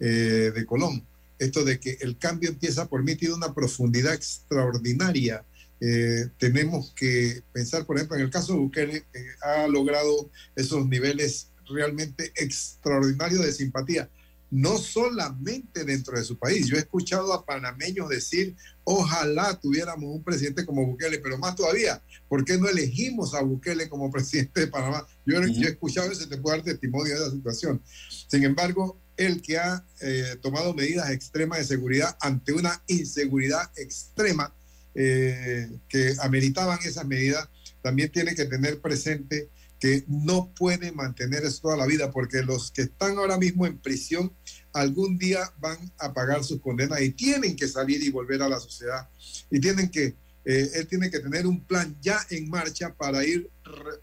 eh, 0.00 0.50
de 0.54 0.66
Colón. 0.66 1.06
Esto 1.38 1.64
de 1.64 1.78
que 1.78 1.98
el 2.00 2.16
cambio 2.16 2.48
empieza 2.48 2.88
por 2.88 3.02
mí 3.02 3.14
tiene 3.14 3.34
una 3.34 3.52
profundidad 3.52 4.14
extraordinaria. 4.14 5.44
Eh, 5.80 6.28
tenemos 6.38 6.92
que 6.96 7.42
pensar, 7.52 7.84
por 7.84 7.96
ejemplo, 7.96 8.16
en 8.16 8.22
el 8.22 8.30
caso 8.30 8.54
de 8.54 8.58
Bukele, 8.60 9.04
que 9.12 9.26
ha 9.42 9.68
logrado 9.68 10.30
esos 10.56 10.86
niveles 10.86 11.48
realmente 11.68 12.32
extraordinarios 12.36 13.44
de 13.44 13.52
simpatía 13.52 14.08
no 14.50 14.78
solamente 14.78 15.84
dentro 15.84 16.18
de 16.18 16.24
su 16.24 16.38
país. 16.38 16.66
Yo 16.66 16.76
he 16.76 16.80
escuchado 16.80 17.32
a 17.32 17.44
panameños 17.44 18.08
decir, 18.08 18.56
ojalá 18.84 19.58
tuviéramos 19.60 20.14
un 20.16 20.22
presidente 20.22 20.64
como 20.64 20.86
Bukele, 20.86 21.18
pero 21.18 21.38
más 21.38 21.54
todavía, 21.54 22.02
¿por 22.28 22.44
qué 22.44 22.56
no 22.56 22.68
elegimos 22.68 23.34
a 23.34 23.42
Bukele 23.42 23.88
como 23.88 24.10
presidente 24.12 24.60
de 24.60 24.66
Panamá? 24.68 25.06
Yo, 25.26 25.42
he 25.42 25.68
escuchado 25.68 26.10
eso, 26.10 26.28
te 26.28 26.38
puedo 26.38 26.56
dar 26.56 26.64
testimonio 26.64 27.14
de 27.14 27.20
esa 27.20 27.30
situación. 27.30 27.82
Sin 28.26 28.44
embargo, 28.44 28.98
el 29.16 29.42
que 29.42 29.58
ha 29.58 29.84
eh, 30.00 30.36
tomado 30.40 30.72
medidas 30.74 31.10
extremas 31.10 31.58
de 31.58 31.64
seguridad 31.64 32.16
ante 32.20 32.52
una 32.52 32.82
inseguridad 32.86 33.70
extrema 33.76 34.54
eh, 34.94 35.68
que 35.88 36.14
ameritaban 36.20 36.78
esas 36.84 37.06
medidas, 37.06 37.48
también 37.82 38.10
tiene 38.10 38.34
que 38.34 38.46
tener 38.46 38.80
presente 38.80 39.48
que 39.78 40.04
no 40.08 40.52
puede 40.54 40.92
mantener 40.92 41.44
eso 41.44 41.62
toda 41.62 41.76
la 41.76 41.86
vida, 41.86 42.10
porque 42.10 42.42
los 42.42 42.70
que 42.70 42.82
están 42.82 43.18
ahora 43.18 43.38
mismo 43.38 43.66
en 43.66 43.78
prisión 43.78 44.32
algún 44.72 45.18
día 45.18 45.40
van 45.58 45.92
a 45.98 46.12
pagar 46.12 46.44
sus 46.44 46.60
condenas 46.60 47.00
y 47.00 47.10
tienen 47.10 47.56
que 47.56 47.68
salir 47.68 48.02
y 48.02 48.10
volver 48.10 48.42
a 48.42 48.48
la 48.48 48.60
sociedad. 48.60 49.08
Y 49.50 49.60
tienen 49.60 49.90
que, 49.90 50.16
eh, 50.44 50.70
él 50.74 50.86
tiene 50.88 51.10
que 51.10 51.20
tener 51.20 51.46
un 51.46 51.64
plan 51.64 51.96
ya 52.00 52.18
en 52.30 52.48
marcha 52.48 52.94
para 52.94 53.24
ir, 53.24 53.50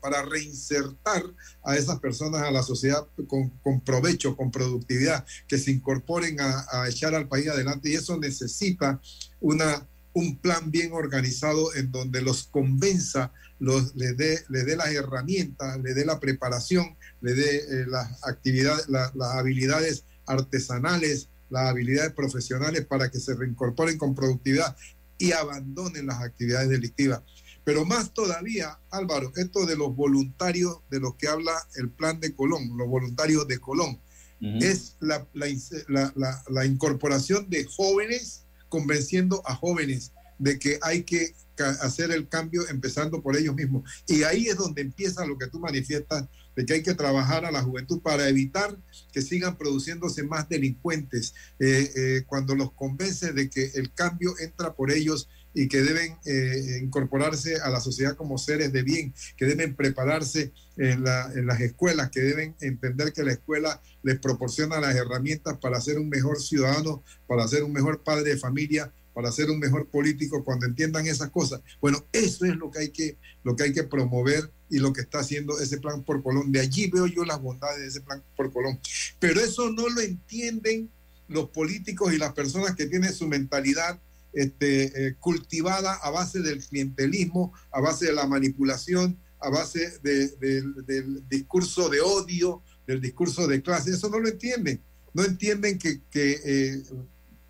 para 0.02 0.24
reinsertar 0.24 1.24
a 1.64 1.76
esas 1.76 2.00
personas 2.00 2.42
a 2.42 2.52
la 2.52 2.64
sociedad 2.64 3.08
con, 3.28 3.82
provecho, 3.82 4.36
con 4.36 4.52
productividad, 4.52 5.26
que 5.48 5.58
se 5.58 5.72
incorporen 5.72 6.40
a, 6.40 6.66
a 6.72 6.90
echar 6.90 7.16
al 7.16 7.28
país 7.28 7.48
adelante. 7.48 7.90
Y 7.90 7.96
eso 7.96 8.18
necesita 8.18 9.02
una, 9.40 9.88
un 10.14 10.38
plan 10.38 10.72
bien 10.72 10.94
organizado 10.94 11.76
en 11.76 11.92
donde 11.92 12.22
los 12.22 12.44
convenza 12.44 13.34
los, 13.60 13.96
le, 13.96 14.14
dé, 14.14 14.44
le 14.50 14.64
dé 14.64 14.76
las 14.76 14.94
herramientas, 14.94 15.80
le 15.82 15.94
dé 15.94 16.06
la 16.06 16.20
preparación, 16.20 16.98
le 17.22 17.34
dé 17.34 17.58
eh, 17.58 17.86
las 17.88 18.24
actividades, 18.24 18.88
las 18.90 19.36
habilidades 19.36 20.06
artesanales, 20.26 21.30
las 21.50 21.70
habilidades 21.70 22.14
profesionales 22.14 22.86
para 22.86 23.10
que 23.10 23.20
se 23.20 23.36
reincorporen 23.36 23.98
con 23.98 24.16
productividad 24.16 24.76
y 25.18 25.32
abandonen 25.32 26.08
las 26.08 26.22
actividades 26.22 26.70
delictivas. 26.70 27.22
Pero 27.64 27.86
más 27.86 28.14
todavía, 28.14 28.80
Álvaro, 28.92 29.32
esto 29.36 29.66
de 29.66 29.76
los 29.76 29.96
voluntarios 29.96 30.80
de 30.90 31.00
los 31.00 31.16
que 31.16 31.28
habla 31.28 31.54
el 31.76 31.90
plan 31.90 32.20
de 32.20 32.36
Colón, 32.36 32.78
los 32.78 32.88
voluntarios 32.88 33.48
de 33.48 33.60
Colón, 33.60 34.00
es 34.42 34.98
la, 35.00 35.28
la, 35.34 36.14
la, 36.16 36.44
la 36.50 36.66
incorporación 36.66 37.50
de 37.50 37.66
jóvenes 37.66 38.46
convenciendo 38.70 39.42
a 39.46 39.56
jóvenes 39.56 40.12
de 40.38 40.60
que 40.60 40.78
hay 40.84 41.04
que 41.04 41.34
hacer 41.64 42.12
el 42.12 42.28
cambio 42.28 42.68
empezando 42.70 43.22
por 43.22 43.38
ellos 43.38 43.56
mismos. 43.56 43.90
Y 44.08 44.24
ahí 44.24 44.48
es 44.48 44.58
donde 44.58 44.82
empieza 44.82 45.26
lo 45.26 45.38
que 45.38 45.48
tú 45.48 45.60
manifiestas, 45.60 46.26
de 46.56 46.66
que 46.66 46.74
hay 46.74 46.84
que 46.84 46.94
trabajar 46.94 47.46
a 47.46 47.52
la 47.52 47.62
juventud 47.62 48.02
para 48.02 48.30
evitar 48.30 48.78
que 49.12 49.22
sigan 49.22 49.58
produciéndose 49.58 50.24
más 50.24 50.48
delincuentes, 50.48 51.34
eh, 51.60 51.92
eh, 51.96 52.24
cuando 52.26 52.56
los 52.56 52.72
convence 52.74 53.34
de 53.34 53.50
que 53.50 53.72
el 53.76 53.94
cambio 53.94 54.34
entra 54.40 54.74
por 54.74 54.92
ellos 54.92 55.28
y 55.54 55.68
que 55.68 55.82
deben 55.82 56.18
eh, 56.26 56.80
incorporarse 56.82 57.58
a 57.62 57.70
la 57.70 57.80
sociedad 57.80 58.16
como 58.16 58.38
seres 58.38 58.74
de 58.74 58.84
bien, 58.84 59.14
que 59.38 59.46
deben 59.46 59.76
prepararse 59.76 60.52
en, 60.78 61.06
en, 61.08 61.48
las 61.48 61.62
escuelas, 61.62 62.10
que 62.10 62.22
deben 62.22 62.56
entender 62.60 63.14
que 63.14 63.24
la 63.24 63.32
escuela 63.32 63.82
les 64.04 64.20
proporciona 64.20 64.82
las 64.82 64.96
herramientas 64.96 65.58
para 65.60 65.80
ser 65.80 65.98
un 65.98 66.10
mejor 66.10 66.42
ciudadano, 66.42 67.04
para 67.26 67.48
ser 67.48 67.64
un 67.64 67.72
mejor 67.72 68.04
padre 68.04 68.32
de 68.32 68.38
familia, 68.38 68.92
para 69.16 69.32
ser 69.32 69.50
un 69.50 69.60
mejor 69.60 69.88
político 69.88 70.44
cuando 70.44 70.66
entiendan 70.66 71.08
esas 71.08 71.30
cosas. 71.32 71.62
Bueno, 71.80 72.06
eso 72.12 72.46
es 72.46 72.56
lo 72.58 72.70
que 72.70 72.80
hay 72.80 72.90
que, 72.90 73.18
lo 73.44 73.56
que, 73.56 73.64
hay 73.64 73.74
que 73.74 73.84
promover 73.84 74.52
y 74.70 74.80
lo 74.80 74.92
que 74.92 75.02
está 75.02 75.20
haciendo 75.20 75.58
ese 75.58 75.78
plan 75.78 76.04
por 76.04 76.22
Colón. 76.22 76.52
De 76.52 76.60
allí 76.60 76.92
veo 76.92 77.08
yo 77.08 77.24
las 77.24 77.42
bondades 77.42 77.80
de 77.80 77.88
ese 77.88 78.02
plan 78.02 78.22
por 78.36 78.52
Colón. 78.52 78.78
Pero 79.20 79.40
eso 79.40 79.72
no 79.72 79.88
lo 79.88 80.02
entienden 80.02 80.92
los 81.30 81.50
políticos 81.50 82.14
y 82.14 82.18
las 82.18 82.34
personas 82.34 82.76
que 82.76 82.88
tienen 82.88 83.14
su 83.14 83.26
mentalidad 83.26 84.02
este, 84.34 85.08
eh, 85.08 85.16
cultivada 85.18 85.94
a 85.94 86.10
base 86.10 86.42
del 86.42 86.62
clientelismo, 86.62 87.54
a 87.72 87.80
base 87.80 88.08
de 88.08 88.14
la 88.14 88.28
manipulación, 88.28 89.18
a 89.40 89.50
base 89.50 89.98
del 90.02 91.24
discurso 91.30 91.88
de 91.88 92.02
odio, 92.02 92.62
del 92.86 93.00
discurso 93.00 93.48
de 93.48 93.62
clase. 93.62 93.92
Eso 93.92 94.10
no 94.10 94.20
lo 94.20 94.28
entienden. 94.28 94.82
No 95.14 95.24
entienden 95.24 95.80
que, 95.80 96.02
eh, 96.14 96.84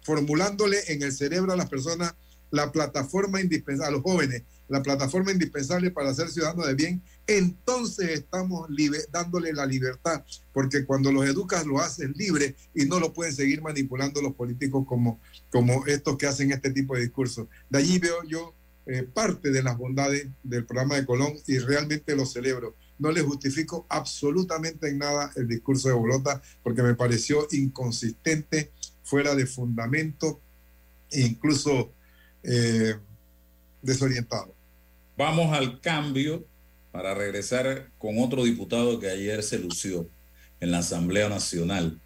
formulándole 0.05 0.77
en 0.87 1.03
el 1.03 1.11
cerebro 1.11 1.51
a 1.51 1.57
las 1.57 1.69
personas 1.69 2.15
la 2.51 2.71
plataforma 2.71 3.41
indispensable, 3.41 3.89
a 3.89 3.97
los 3.97 4.03
jóvenes, 4.03 4.43
la 4.69 4.81
plataforma 4.81 5.31
indispensable 5.31 5.91
para 5.91 6.13
ser 6.13 6.29
ciudadano 6.29 6.65
de 6.65 6.75
bien 6.75 7.03
entonces 7.27 8.09
estamos 8.11 8.69
dándole 9.11 9.51
la 9.51 9.65
libertad, 9.65 10.23
porque 10.53 10.85
cuando 10.85 11.11
los 11.11 11.25
educas 11.25 11.65
lo 11.65 11.79
haces 11.79 12.15
libre 12.15 12.55
y 12.73 12.85
no 12.85 12.99
lo 12.99 13.13
pueden 13.13 13.33
seguir 13.33 13.61
manipulando 13.61 14.21
los 14.21 14.35
políticos 14.35 14.85
como, 14.87 15.19
como 15.49 15.85
estos 15.87 16.17
que 16.17 16.27
hacen 16.27 16.51
este 16.51 16.71
tipo 16.71 16.95
de 16.95 17.01
discursos. 17.01 17.47
De 17.69 17.79
allí 17.79 17.97
veo 17.97 18.23
yo 18.27 18.53
eh, 18.85 19.01
parte 19.01 19.49
de 19.49 19.63
las 19.63 19.77
bondades 19.77 20.27
del 20.43 20.65
programa 20.65 20.95
de 20.95 21.05
Colón 21.05 21.33
y 21.47 21.57
realmente 21.57 22.15
lo 22.15 22.25
celebro. 22.25 22.75
No 22.99 23.11
le 23.11 23.21
justifico 23.21 23.87
absolutamente 23.89 24.87
en 24.87 24.99
nada 24.99 25.31
el 25.35 25.47
discurso 25.47 25.87
de 25.87 25.95
Bolota 25.95 26.41
porque 26.61 26.83
me 26.83 26.93
pareció 26.93 27.47
inconsistente, 27.51 28.71
fuera 29.05 29.35
de 29.35 29.45
fundamento 29.45 30.41
e 31.11 31.21
incluso 31.21 31.93
eh, 32.43 32.95
desorientado. 33.81 34.53
Vamos 35.15 35.55
al 35.55 35.79
cambio 35.79 36.45
para 36.91 37.13
regresar 37.13 37.89
con 37.97 38.19
otro 38.19 38.43
diputado 38.43 38.99
que 38.99 39.09
ayer 39.09 39.43
se 39.43 39.59
lució 39.59 40.09
en 40.59 40.71
la 40.71 40.79
Asamblea 40.79 41.29
Nacional. 41.29 41.99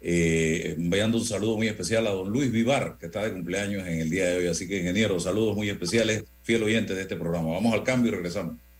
Eh, 0.00 0.76
un 0.78 1.24
saludo 1.24 1.56
muy 1.56 1.68
especial 1.68 2.06
a 2.06 2.10
don 2.10 2.30
Luis 2.30 2.50
Vivar, 2.50 2.96
que 2.98 3.06
está 3.06 3.24
de 3.24 3.32
cumpleaños 3.32 3.86
en 3.86 4.00
el 4.00 4.08
día 4.08 4.28
de 4.28 4.36
hoy. 4.38 4.46
Así 4.46 4.66
que, 4.66 4.78
ingeniero, 4.78 5.18
saludos 5.20 5.56
muy 5.56 5.68
especiales, 5.68 6.24
fiel 6.42 6.62
oyente 6.62 6.94
de 6.94 7.02
este 7.02 7.16
programa. 7.16 7.52
Vamos 7.52 7.74
al 7.74 7.84
cambio 7.84 8.12
y 8.12 8.14
regresamos. 8.14 8.56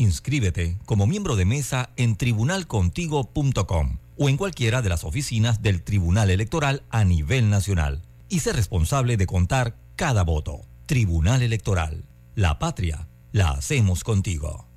Inscríbete 0.00 0.78
como 0.86 1.06
miembro 1.06 1.36
de 1.36 1.44
mesa 1.44 1.90
en 1.96 2.16
tribunalcontigo.com 2.16 3.98
o 4.16 4.28
en 4.30 4.38
cualquiera 4.38 4.80
de 4.80 4.88
las 4.88 5.04
oficinas 5.04 5.60
del 5.60 5.82
Tribunal 5.82 6.30
Electoral 6.30 6.84
a 6.88 7.04
nivel 7.04 7.50
nacional 7.50 8.00
y 8.30 8.40
sé 8.40 8.54
responsable 8.54 9.18
de 9.18 9.26
contar 9.26 9.76
cada 9.96 10.24
voto. 10.24 10.62
Tribunal 10.86 11.42
Electoral. 11.42 12.06
La 12.34 12.58
patria 12.58 13.08
la 13.32 13.50
hacemos 13.50 14.02
contigo. 14.02 14.70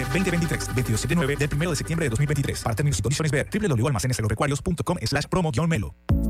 2023, 0.00 0.70
227.9 0.70 1.38
del 1.38 1.48
1 1.54 1.70
de 1.70 1.76
septiembre 1.76 2.06
de 2.06 2.10
2023. 2.10 2.62
Para 2.62 2.74
términos 2.74 2.98
y 2.98 3.02
condiciones 3.02 3.30
ver 3.30 3.48
www.almacenesagropecuarios.com 3.52 4.98
slash 5.04 5.24
promo-melo. 5.26 5.94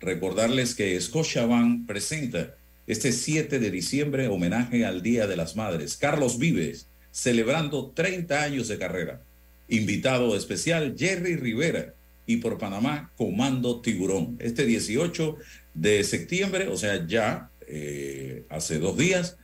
recordarles 0.00 0.74
que 0.74 1.00
Scotiabank 1.00 1.86
presenta 1.86 2.54
este 2.86 3.12
7 3.12 3.58
de 3.58 3.70
diciembre 3.70 4.28
homenaje 4.28 4.84
al 4.84 5.02
Día 5.02 5.26
de 5.26 5.36
las 5.36 5.56
Madres. 5.56 5.96
Carlos 5.96 6.38
Vives, 6.38 6.88
celebrando 7.10 7.90
30 7.94 8.42
años 8.42 8.68
de 8.68 8.78
carrera. 8.78 9.22
Invitado 9.68 10.36
especial, 10.36 10.94
Jerry 10.98 11.36
Rivera. 11.36 11.94
Y 12.26 12.36
por 12.36 12.58
Panamá, 12.58 13.10
Comando 13.16 13.80
Tiburón. 13.80 14.36
Este 14.38 14.64
18 14.64 15.36
de 15.74 16.04
septiembre, 16.04 16.68
o 16.68 16.76
sea, 16.76 17.06
ya 17.06 17.50
eh, 17.66 18.44
hace 18.48 18.78
dos 18.78 18.96
días, 18.96 19.36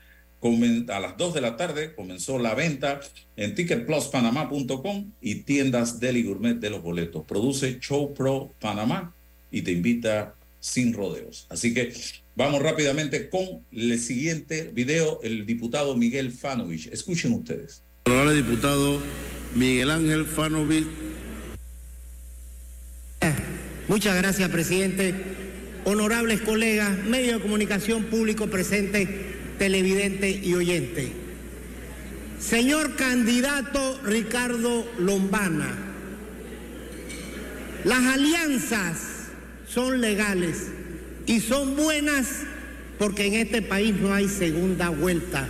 a 0.89 1.01
las 1.01 1.17
2 1.17 1.35
de 1.35 1.41
la 1.41 1.57
tarde 1.57 1.95
comenzó 1.95 2.39
la 2.39 2.55
venta 2.55 3.01
en 3.37 3.55
ticketpluspanamá.com 3.55 5.13
y 5.21 5.37
tiendas 5.37 5.99
Deli 5.99 6.23
Gourmet 6.23 6.55
de 6.55 6.71
los 6.71 6.83
boletos. 6.83 7.25
Produce 7.27 7.79
Show 7.81 8.15
Pro 8.15 8.55
Panamá 8.61 9.15
y 9.51 9.63
te 9.63 9.73
invita 9.73 10.35
sin 10.61 10.93
rodeos. 10.93 11.47
Así 11.51 11.75
que 11.75 11.93
vamos 12.37 12.63
rápidamente 12.63 13.29
con 13.29 13.65
el 13.73 13.99
siguiente 13.99 14.71
video, 14.73 15.21
el 15.23 15.45
diputado 15.45 15.97
Miguel 15.97 16.33
Fanovich. 16.33 16.87
Escuchen 16.93 17.33
ustedes. 17.33 17.83
Honorable 18.07 18.35
diputado 18.35 19.01
Miguel 19.55 19.91
Ángel 19.91 20.25
Fanovich. 20.25 20.87
Muchas 23.89 24.17
gracias, 24.17 24.51
presidente. 24.51 25.15
Honorables 25.85 26.43
colegas, 26.43 27.05
medios 27.05 27.37
de 27.37 27.41
comunicación 27.41 28.05
público 28.05 28.49
presente, 28.49 29.28
televidente 29.59 30.31
y 30.31 30.55
oyente. 30.55 31.13
Señor 32.41 32.95
candidato 32.95 34.01
Ricardo 34.05 34.89
Lombana, 34.99 35.77
las 37.85 38.05
alianzas 38.05 38.99
son 39.69 40.01
legales 40.01 40.69
y 41.27 41.41
son 41.41 41.77
buenas 41.77 42.29
porque 42.99 43.27
en 43.27 43.35
este 43.35 43.63
país 43.63 43.95
no 43.97 44.15
hay 44.15 44.29
segunda 44.29 44.89
vuelta 44.89 45.49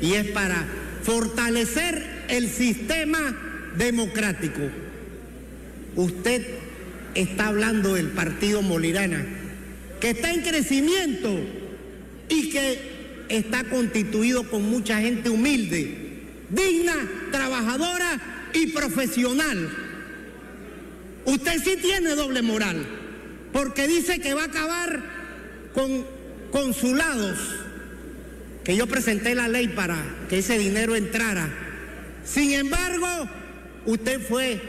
y 0.00 0.14
es 0.14 0.26
para 0.28 0.66
fortalecer 1.02 2.26
el 2.28 2.48
sistema 2.48 3.36
democrático. 3.76 4.62
Usted 5.96 6.46
está 7.14 7.48
hablando 7.48 7.94
del 7.94 8.08
partido 8.08 8.60
Molirana, 8.62 9.24
que 10.00 10.10
está 10.10 10.32
en 10.32 10.42
crecimiento 10.42 11.34
y 12.28 12.50
que 12.50 12.95
está 13.28 13.64
constituido 13.64 14.48
con 14.48 14.62
mucha 14.62 15.00
gente 15.00 15.30
humilde, 15.30 16.22
digna, 16.50 16.94
trabajadora 17.30 18.50
y 18.52 18.68
profesional. 18.68 19.70
Usted 21.24 21.62
sí 21.62 21.76
tiene 21.80 22.14
doble 22.14 22.42
moral, 22.42 22.86
porque 23.52 23.88
dice 23.88 24.20
que 24.20 24.34
va 24.34 24.42
a 24.42 24.46
acabar 24.46 25.02
con 25.74 26.06
consulados, 26.50 27.38
que 28.64 28.76
yo 28.76 28.86
presenté 28.86 29.34
la 29.34 29.48
ley 29.48 29.68
para 29.68 29.96
que 30.28 30.38
ese 30.38 30.58
dinero 30.58 30.96
entrara. 30.96 31.48
Sin 32.24 32.52
embargo, 32.52 33.28
usted 33.86 34.20
fue 34.20 34.60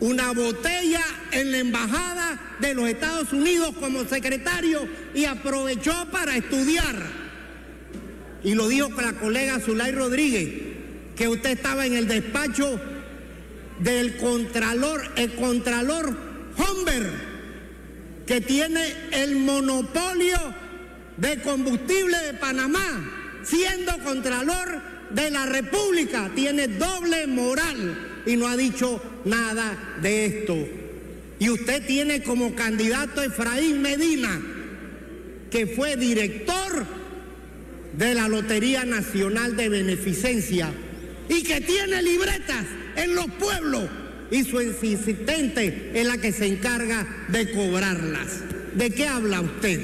una 0.00 0.32
botella 0.32 1.04
en 1.32 1.52
la 1.52 1.58
embajada 1.58 2.56
de 2.60 2.74
los 2.74 2.88
Estados 2.88 3.32
Unidos 3.32 3.74
como 3.80 4.04
secretario 4.04 4.86
y 5.14 5.24
aprovechó 5.24 6.08
para 6.10 6.36
estudiar 6.36 7.23
y 8.44 8.54
lo 8.54 8.68
dijo 8.68 8.90
la 9.00 9.14
colega 9.14 9.58
Zulay 9.58 9.92
Rodríguez, 9.92 10.50
que 11.16 11.28
usted 11.28 11.50
estaba 11.50 11.86
en 11.86 11.94
el 11.94 12.06
despacho 12.06 12.78
del 13.80 14.16
Contralor, 14.18 15.02
el 15.16 15.34
Contralor 15.34 16.14
Humber, 16.58 17.10
que 18.26 18.42
tiene 18.42 18.84
el 19.12 19.36
monopolio 19.36 20.38
de 21.16 21.40
combustible 21.40 22.18
de 22.18 22.34
Panamá, 22.34 23.40
siendo 23.42 23.98
Contralor 24.04 24.82
de 25.10 25.30
la 25.30 25.46
República, 25.46 26.30
tiene 26.34 26.68
doble 26.68 27.26
moral 27.26 28.22
y 28.26 28.36
no 28.36 28.46
ha 28.46 28.56
dicho 28.56 29.00
nada 29.24 29.96
de 30.02 30.26
esto. 30.26 30.56
Y 31.38 31.48
usted 31.48 31.86
tiene 31.86 32.22
como 32.22 32.54
candidato 32.54 33.20
a 33.20 33.26
Efraín 33.26 33.80
Medina, 33.80 34.40
que 35.50 35.66
fue 35.66 35.96
director 35.96 37.03
de 37.96 38.14
la 38.14 38.28
Lotería 38.28 38.84
Nacional 38.84 39.56
de 39.56 39.68
Beneficencia 39.68 40.70
y 41.28 41.42
que 41.42 41.60
tiene 41.60 42.02
libretas 42.02 42.64
en 42.96 43.14
los 43.14 43.26
pueblos 43.26 43.88
y 44.30 44.44
su 44.44 44.58
asistente 44.58 45.92
es 45.94 46.06
la 46.06 46.18
que 46.18 46.32
se 46.32 46.46
encarga 46.46 47.06
de 47.28 47.52
cobrarlas. 47.52 48.42
¿De 48.74 48.90
qué 48.90 49.06
habla 49.06 49.40
usted? 49.40 49.80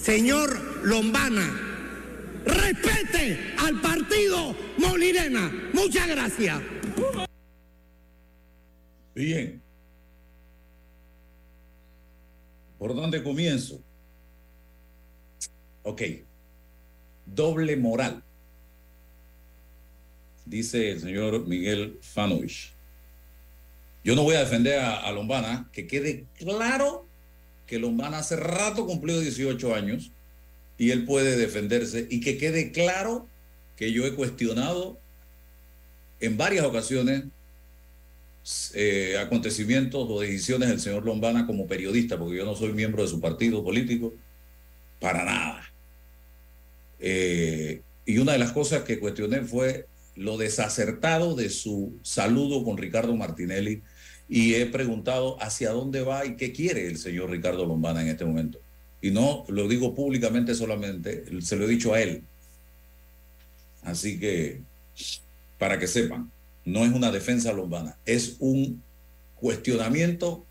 Señor 0.00 0.84
Lombana, 0.84 1.48
respete 2.44 3.54
al 3.58 3.80
partido 3.80 4.54
Molirena. 4.78 5.50
Muchas 5.72 6.06
gracias. 6.08 6.60
Bien. 9.14 9.62
¿Por 12.78 12.94
dónde 12.94 13.22
comienzo? 13.22 13.82
Ok. 15.88 16.02
Doble 17.24 17.74
moral. 17.78 18.22
Dice 20.44 20.90
el 20.90 21.00
señor 21.00 21.46
Miguel 21.46 21.98
Fanovich. 22.02 22.74
Yo 24.04 24.14
no 24.14 24.22
voy 24.22 24.34
a 24.34 24.40
defender 24.40 24.80
a, 24.80 25.10
Lombana, 25.12 25.70
que 25.72 25.86
quede 25.86 26.26
claro 26.36 27.06
que 27.66 27.78
Lombana 27.78 28.18
hace 28.18 28.36
rato 28.36 28.86
cumplió 28.86 29.18
18 29.18 29.74
años 29.74 30.12
y 30.76 30.90
él 30.90 31.06
puede 31.06 31.38
defenderse 31.38 32.06
y 32.10 32.20
que 32.20 32.36
quede 32.36 32.70
claro 32.70 33.26
que 33.74 33.90
yo 33.90 34.06
he 34.06 34.14
cuestionado 34.14 35.00
en 36.20 36.36
varias 36.36 36.66
ocasiones 36.66 37.24
eh, 38.74 39.16
acontecimientos 39.18 40.06
o 40.08 40.20
decisiones 40.20 40.68
del 40.68 40.80
señor 40.80 41.06
Lombana 41.06 41.46
como 41.46 41.66
periodista, 41.66 42.18
porque 42.18 42.36
yo 42.36 42.44
no 42.44 42.54
soy 42.54 42.74
miembro 42.74 43.02
de 43.02 43.08
su 43.08 43.20
partido 43.20 43.64
político, 43.64 44.12
para 45.00 45.24
nada. 45.24 45.68
Eh, 46.98 47.82
y 48.04 48.18
una 48.18 48.32
de 48.32 48.38
las 48.38 48.52
cosas 48.52 48.82
que 48.82 48.98
cuestioné 48.98 49.42
fue 49.42 49.86
lo 50.16 50.36
desacertado 50.36 51.36
de 51.36 51.48
su 51.48 51.98
saludo 52.02 52.64
con 52.64 52.76
Ricardo 52.76 53.14
Martinelli 53.14 53.82
y 54.28 54.54
he 54.54 54.66
preguntado 54.66 55.40
hacia 55.42 55.70
dónde 55.70 56.02
va 56.02 56.26
y 56.26 56.36
qué 56.36 56.52
quiere 56.52 56.86
el 56.86 56.98
señor 56.98 57.30
Ricardo 57.30 57.64
Lombana 57.66 58.02
en 58.02 58.08
este 58.08 58.24
momento. 58.24 58.60
Y 59.00 59.10
no 59.10 59.44
lo 59.48 59.68
digo 59.68 59.94
públicamente 59.94 60.54
solamente, 60.54 61.24
se 61.40 61.56
lo 61.56 61.64
he 61.64 61.68
dicho 61.68 61.94
a 61.94 62.00
él. 62.00 62.24
Así 63.82 64.18
que, 64.18 64.62
para 65.56 65.78
que 65.78 65.86
sepan, 65.86 66.30
no 66.64 66.84
es 66.84 66.92
una 66.92 67.10
defensa 67.10 67.52
lombana, 67.52 67.96
es 68.04 68.36
un 68.40 68.82
cuestionamiento 69.36 70.44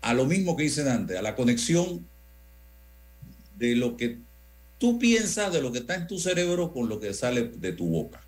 a 0.00 0.14
lo 0.14 0.24
mismo 0.24 0.56
que 0.56 0.64
hice 0.64 0.88
antes, 0.88 1.16
a 1.16 1.22
la 1.22 1.36
conexión 1.36 2.06
de 3.56 3.76
lo 3.76 3.96
que 3.96 4.18
tú 4.78 4.98
piensas, 4.98 5.52
de 5.52 5.60
lo 5.60 5.72
que 5.72 5.80
está 5.80 5.94
en 5.94 6.06
tu 6.06 6.18
cerebro 6.18 6.72
con 6.72 6.88
lo 6.88 7.00
que 7.00 7.12
sale 7.12 7.48
de 7.48 7.72
tu 7.72 7.88
boca. 7.88 8.24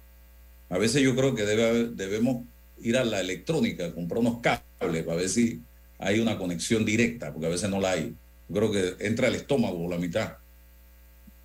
A 0.69 0.79
veces 0.79 1.03
yo 1.03 1.17
creo 1.17 1.35
que 1.35 1.45
debemos 1.45 2.45
ir 2.81 2.97
a 2.97 3.05
la 3.05 3.21
electrónica, 3.21 3.93
comprar 3.95 4.21
unos 4.21 4.41
cables 4.41 5.05
para 5.05 5.17
ver 5.17 5.29
si 5.29 5.63
hay 5.99 6.21
una 6.21 6.39
conexión 6.39 6.85
directa, 6.85 7.33
porque 7.33 7.47
a 7.47 7.51
veces 7.51 7.69
no 7.71 7.81
la 7.81 7.93
hay. 7.93 8.15
Yo 8.49 8.55
creo 8.55 8.73
que 8.73 9.07
entra 9.07 9.29
el 9.29 9.35
estómago 9.35 9.79
por 9.79 9.91
la 9.91 9.99
mitad, 9.99 10.39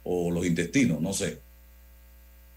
o 0.03 0.31
los 0.31 0.45
intestinos, 0.45 1.01
no 1.01 1.13
sé. 1.13 1.39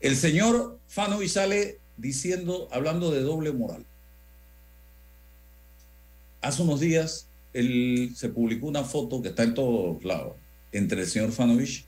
El 0.00 0.16
señor 0.16 0.78
Fanovi 0.86 1.28
sale 1.28 1.78
diciendo, 1.96 2.68
hablando 2.70 3.10
de 3.10 3.22
doble 3.22 3.52
moral. 3.52 3.84
Hace 6.40 6.62
unos 6.62 6.78
días 6.80 7.28
se 7.52 8.28
publicó 8.28 8.68
una 8.68 8.84
foto 8.84 9.20
que 9.20 9.30
está 9.30 9.42
en 9.42 9.54
todos 9.54 10.04
lados 10.04 10.34
entre 10.70 11.00
el 11.00 11.06
señor 11.08 11.32
Fanovich 11.32 11.87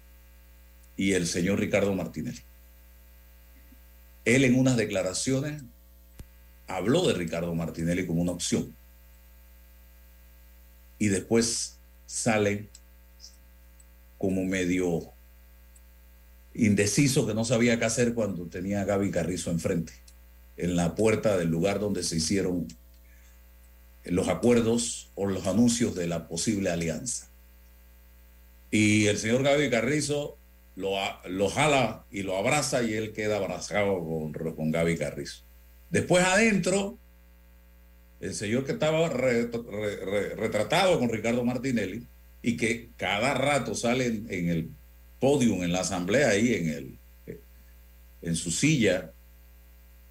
y 0.96 1.12
el 1.12 1.26
señor 1.26 1.60
Ricardo 1.60 1.94
Martinelli. 1.94 2.40
Él 4.24 4.44
en 4.44 4.58
unas 4.58 4.76
declaraciones 4.76 5.62
habló 6.66 7.06
de 7.06 7.14
Ricardo 7.14 7.54
Martinelli 7.54 8.06
como 8.06 8.22
una 8.22 8.32
opción. 8.32 8.74
Y 10.98 11.08
después 11.08 11.78
sale 12.06 12.68
como 14.18 14.44
medio 14.44 15.12
indeciso 16.54 17.26
que 17.26 17.34
no 17.34 17.44
sabía 17.44 17.78
qué 17.78 17.86
hacer 17.86 18.14
cuando 18.14 18.46
tenía 18.46 18.82
a 18.82 18.84
Gaby 18.84 19.10
Carrizo 19.10 19.50
enfrente, 19.50 19.92
en 20.56 20.76
la 20.76 20.94
puerta 20.94 21.36
del 21.38 21.48
lugar 21.48 21.80
donde 21.80 22.02
se 22.02 22.16
hicieron 22.16 22.68
los 24.04 24.28
acuerdos 24.28 25.10
o 25.14 25.26
los 25.26 25.46
anuncios 25.46 25.94
de 25.94 26.06
la 26.06 26.28
posible 26.28 26.70
alianza. 26.70 27.30
Y 28.70 29.06
el 29.06 29.18
señor 29.18 29.42
Gaby 29.42 29.70
Carrizo 29.70 30.38
lo, 30.76 30.94
lo 31.28 31.48
jala 31.48 32.04
y 32.10 32.22
lo 32.22 32.36
abraza 32.36 32.82
y 32.82 32.94
él 32.94 33.12
queda 33.12 33.36
abrazado 33.36 33.98
con, 34.04 34.32
con 34.32 34.70
Gaby 34.70 34.96
Carrizo. 34.96 35.42
Después 35.90 36.24
adentro, 36.24 36.98
el 38.20 38.34
señor 38.34 38.64
que 38.64 38.72
estaba 38.72 39.08
re- 39.08 39.46
re- 39.50 39.96
re- 40.04 40.34
retratado 40.36 40.98
con 40.98 41.08
Ricardo 41.08 41.44
Martinelli 41.44 42.06
y 42.42 42.56
que 42.56 42.90
cada 42.96 43.34
rato 43.34 43.74
sale 43.74 44.06
en, 44.06 44.26
en 44.30 44.48
el 44.48 44.70
podium, 45.18 45.62
en 45.62 45.72
la 45.72 45.80
asamblea, 45.80 46.30
ahí 46.30 46.54
en, 46.54 46.68
el, 46.68 46.98
en 48.22 48.36
su 48.36 48.50
silla, 48.50 49.12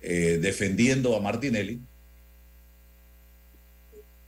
eh, 0.01 0.37
defendiendo 0.41 1.15
a 1.15 1.21
Martinelli, 1.21 1.81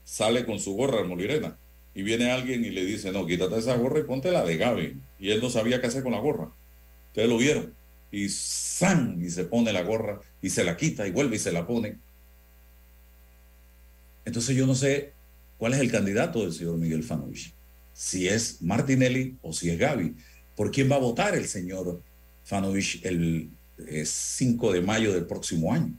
sale 0.04 0.44
con 0.44 0.58
su 0.58 0.74
gorra 0.74 1.02
de 1.02 1.08
Molirena. 1.08 1.58
Y 1.94 2.02
viene 2.02 2.30
alguien 2.30 2.64
y 2.64 2.70
le 2.70 2.84
dice, 2.84 3.12
no, 3.12 3.26
quítate 3.26 3.58
esa 3.58 3.76
gorra 3.76 4.00
y 4.00 4.04
ponte 4.04 4.30
la 4.30 4.44
de 4.44 4.56
Gaby. 4.56 5.00
Y 5.18 5.30
él 5.30 5.40
no 5.40 5.50
sabía 5.50 5.80
qué 5.80 5.88
hacer 5.88 6.02
con 6.02 6.12
la 6.12 6.20
gorra. 6.20 6.50
Ustedes 7.08 7.28
lo 7.28 7.36
vieron. 7.36 7.74
Y 8.10 8.28
¡zan! 8.28 9.22
Y 9.22 9.30
se 9.30 9.44
pone 9.44 9.72
la 9.72 9.82
gorra 9.82 10.20
y 10.40 10.50
se 10.50 10.64
la 10.64 10.76
quita 10.76 11.06
y 11.06 11.10
vuelve 11.12 11.36
y 11.36 11.38
se 11.38 11.52
la 11.52 11.66
pone. 11.66 11.98
Entonces 14.24 14.56
yo 14.56 14.66
no 14.66 14.74
sé 14.74 15.12
cuál 15.58 15.74
es 15.74 15.80
el 15.80 15.90
candidato 15.90 16.42
del 16.42 16.52
señor 16.52 16.78
Miguel 16.78 17.02
Fanovich. 17.02 17.54
Si 17.92 18.28
es 18.28 18.62
Martinelli 18.62 19.36
o 19.42 19.52
si 19.52 19.70
es 19.70 19.78
Gaby. 19.78 20.14
¿Por 20.56 20.70
quién 20.70 20.90
va 20.90 20.96
a 20.96 21.00
votar 21.00 21.34
el 21.34 21.46
señor 21.46 22.02
Fanovich 22.44 23.04
el 23.04 23.50
eh, 23.86 24.04
5 24.06 24.72
de 24.72 24.80
mayo 24.80 25.12
del 25.12 25.26
próximo 25.26 25.72
año? 25.72 25.94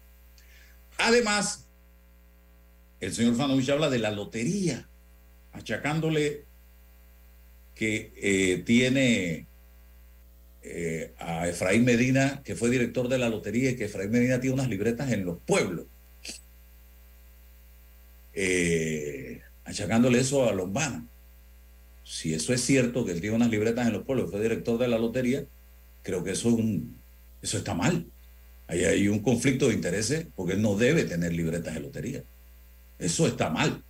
Además, 0.98 1.68
el 3.00 3.14
señor 3.14 3.36
Fanovich 3.36 3.70
habla 3.70 3.90
de 3.90 4.00
la 4.00 4.12
lotería, 4.12 4.88
achacándole 5.54 6.46
que 7.76 8.12
eh, 8.18 8.64
tiene 8.66 9.48
eh, 10.62 11.14
a 11.18 11.48
Efraín 11.48 11.86
Medina, 11.86 12.42
que 12.44 12.56
fue 12.56 12.70
director 12.70 13.08
de 13.08 13.18
la 13.18 13.30
lotería, 13.30 13.72
y 13.72 13.76
que 13.76 13.86
Efraín 13.86 14.12
Medina 14.12 14.40
tiene 14.40 14.56
unas 14.56 14.70
libretas 14.70 15.12
en 15.12 15.26
los 15.26 15.40
pueblos. 15.40 15.86
Eh, 18.34 19.42
achacándole 19.66 20.20
eso 20.20 20.48
a 20.48 20.54
Lombana. 20.54 21.08
Si 22.04 22.34
eso 22.34 22.54
es 22.54 22.62
cierto, 22.62 23.06
que 23.06 23.12
él 23.12 23.22
tiene 23.22 23.36
unas 23.36 23.50
libretas 23.50 23.88
en 23.88 23.94
los 23.94 24.04
pueblos, 24.04 24.30
fue 24.30 24.42
director 24.42 24.78
de 24.78 24.88
la 24.88 24.98
lotería, 24.98 25.46
creo 26.02 26.24
que 26.24 26.32
eso, 26.32 26.50
es 26.50 26.56
un, 26.56 27.00
eso 27.42 27.58
está 27.58 27.74
mal. 27.74 28.06
Ahí 28.68 28.84
hay 28.84 29.08
un 29.08 29.20
conflicto 29.20 29.68
de 29.68 29.76
intereses 29.76 30.28
porque 30.36 30.54
él 30.54 30.62
no 30.62 30.76
debe 30.76 31.04
tener 31.04 31.34
libretas 31.34 31.74
de 31.74 31.80
lotería. 31.80 32.24
Eso 33.00 33.28
está 33.28 33.50
mal. 33.50 33.84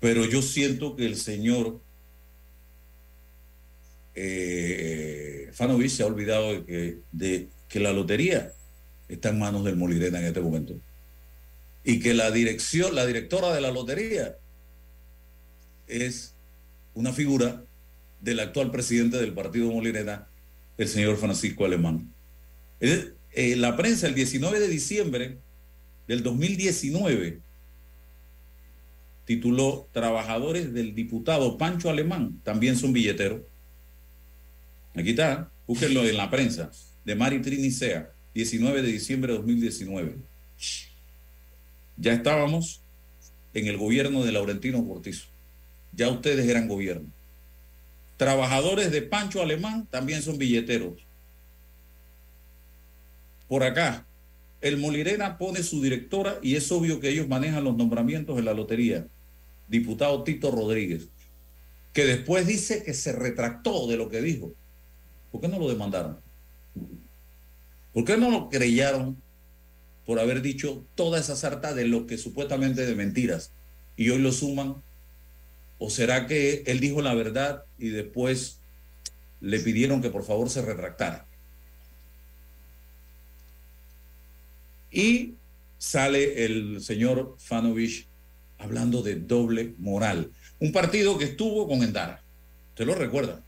Pero 0.00 0.24
yo 0.24 0.42
siento 0.42 0.96
que 0.96 1.06
el 1.06 1.16
señor 1.16 1.80
eh, 4.14 5.50
se 5.52 6.02
ha 6.02 6.06
olvidado 6.06 6.52
de 6.52 6.64
que, 6.64 6.98
de 7.12 7.48
que 7.68 7.80
la 7.80 7.92
lotería 7.92 8.52
está 9.08 9.30
en 9.30 9.38
manos 9.38 9.64
del 9.64 9.76
Molirena 9.76 10.18
en 10.20 10.26
este 10.26 10.40
momento. 10.40 10.74
Y 11.84 12.00
que 12.00 12.14
la 12.14 12.30
dirección, 12.30 12.94
la 12.94 13.06
directora 13.06 13.54
de 13.54 13.60
la 13.60 13.70
lotería 13.70 14.36
es 15.86 16.34
una 16.94 17.12
figura 17.12 17.64
del 18.20 18.40
actual 18.40 18.70
presidente 18.70 19.18
del 19.18 19.34
partido 19.34 19.70
Molirena, 19.70 20.28
el 20.78 20.88
señor 20.88 21.16
Francisco 21.16 21.64
Alemán. 21.64 22.12
Eh, 22.80 23.56
la 23.56 23.76
prensa 23.76 24.06
el 24.06 24.14
19 24.14 24.60
de 24.60 24.68
diciembre 24.68 25.38
del 26.08 26.22
2019 26.22 27.40
tituló 29.26 29.88
Trabajadores 29.92 30.72
del 30.72 30.94
diputado 30.94 31.58
Pancho 31.58 31.90
Alemán 31.90 32.40
también 32.42 32.76
son 32.76 32.94
billeteros. 32.94 33.42
Aquí 34.94 35.10
está. 35.10 35.50
búsquenlo 35.66 36.04
en 36.04 36.16
la 36.16 36.30
prensa, 36.30 36.70
de 37.04 37.14
Mari 37.14 37.42
Trinicea, 37.42 38.12
19 38.34 38.82
de 38.82 38.88
diciembre 38.88 39.32
de 39.32 39.38
2019. 39.38 40.16
Ya 41.98 42.12
estábamos 42.12 42.80
en 43.52 43.66
el 43.66 43.76
gobierno 43.76 44.24
de 44.24 44.32
Laurentino 44.32 44.86
Cortizo. 44.86 45.26
Ya 45.92 46.08
ustedes 46.08 46.48
eran 46.48 46.68
gobierno. 46.68 47.10
Trabajadores 48.16 48.90
de 48.90 49.02
Pancho 49.02 49.42
Alemán 49.42 49.86
también 49.90 50.22
son 50.22 50.38
billeteros. 50.38 51.04
Por 53.48 53.64
acá, 53.64 54.06
el 54.60 54.78
Molirena 54.78 55.36
pone 55.36 55.62
su 55.62 55.82
directora 55.82 56.38
y 56.42 56.56
es 56.56 56.70
obvio 56.72 57.00
que 57.00 57.08
ellos 57.08 57.28
manejan 57.28 57.64
los 57.64 57.76
nombramientos 57.76 58.38
en 58.38 58.44
la 58.44 58.54
lotería. 58.54 59.08
Diputado 59.68 60.22
Tito 60.22 60.50
Rodríguez, 60.50 61.08
que 61.92 62.04
después 62.04 62.46
dice 62.46 62.82
que 62.82 62.94
se 62.94 63.12
retractó 63.12 63.86
de 63.86 63.96
lo 63.96 64.08
que 64.08 64.20
dijo. 64.20 64.52
¿Por 65.32 65.40
qué 65.40 65.48
no 65.48 65.58
lo 65.58 65.68
demandaron? 65.68 66.18
¿Por 67.92 68.04
qué 68.04 68.16
no 68.16 68.30
lo 68.30 68.48
creyeron 68.48 69.20
por 70.04 70.20
haber 70.20 70.42
dicho 70.42 70.86
toda 70.94 71.18
esa 71.18 71.34
sarta 71.34 71.74
de 71.74 71.86
lo 71.86 72.06
que 72.06 72.18
supuestamente 72.18 72.86
de 72.86 72.94
mentiras 72.94 73.52
y 73.96 74.10
hoy 74.10 74.18
lo 74.18 74.32
suman? 74.32 74.82
¿O 75.78 75.90
será 75.90 76.26
que 76.26 76.62
él 76.66 76.80
dijo 76.80 77.02
la 77.02 77.14
verdad 77.14 77.64
y 77.78 77.88
después 77.88 78.60
le 79.40 79.60
pidieron 79.60 80.00
que 80.00 80.10
por 80.10 80.24
favor 80.24 80.48
se 80.48 80.62
retractara? 80.62 81.26
Y 84.90 85.34
sale 85.78 86.44
el 86.44 86.80
señor 86.80 87.36
Fanovich 87.38 88.06
hablando 88.58 89.02
de 89.02 89.16
doble 89.16 89.74
moral. 89.78 90.30
Un 90.58 90.72
partido 90.72 91.18
que 91.18 91.24
estuvo 91.24 91.68
con 91.68 91.82
Endara, 91.82 92.22
¿te 92.74 92.84
lo 92.84 92.94
recuerda? 92.94 93.42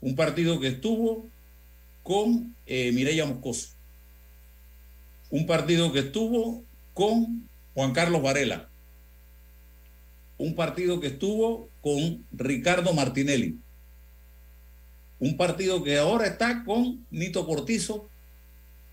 Un 0.00 0.14
partido 0.14 0.60
que 0.60 0.68
estuvo 0.68 1.26
con 2.02 2.54
eh, 2.66 2.92
Mireya 2.92 3.26
Moscoso. 3.26 3.70
Un 5.30 5.46
partido 5.46 5.92
que 5.92 6.00
estuvo 6.00 6.64
con 6.94 7.48
Juan 7.74 7.92
Carlos 7.92 8.22
Varela. 8.22 8.68
Un 10.38 10.54
partido 10.54 11.00
que 11.00 11.08
estuvo 11.08 11.68
con 11.82 12.24
Ricardo 12.32 12.92
Martinelli. 12.94 13.58
Un 15.18 15.36
partido 15.36 15.82
que 15.82 15.98
ahora 15.98 16.28
está 16.28 16.64
con 16.64 17.04
Nito 17.10 17.44
Cortizo 17.44 18.08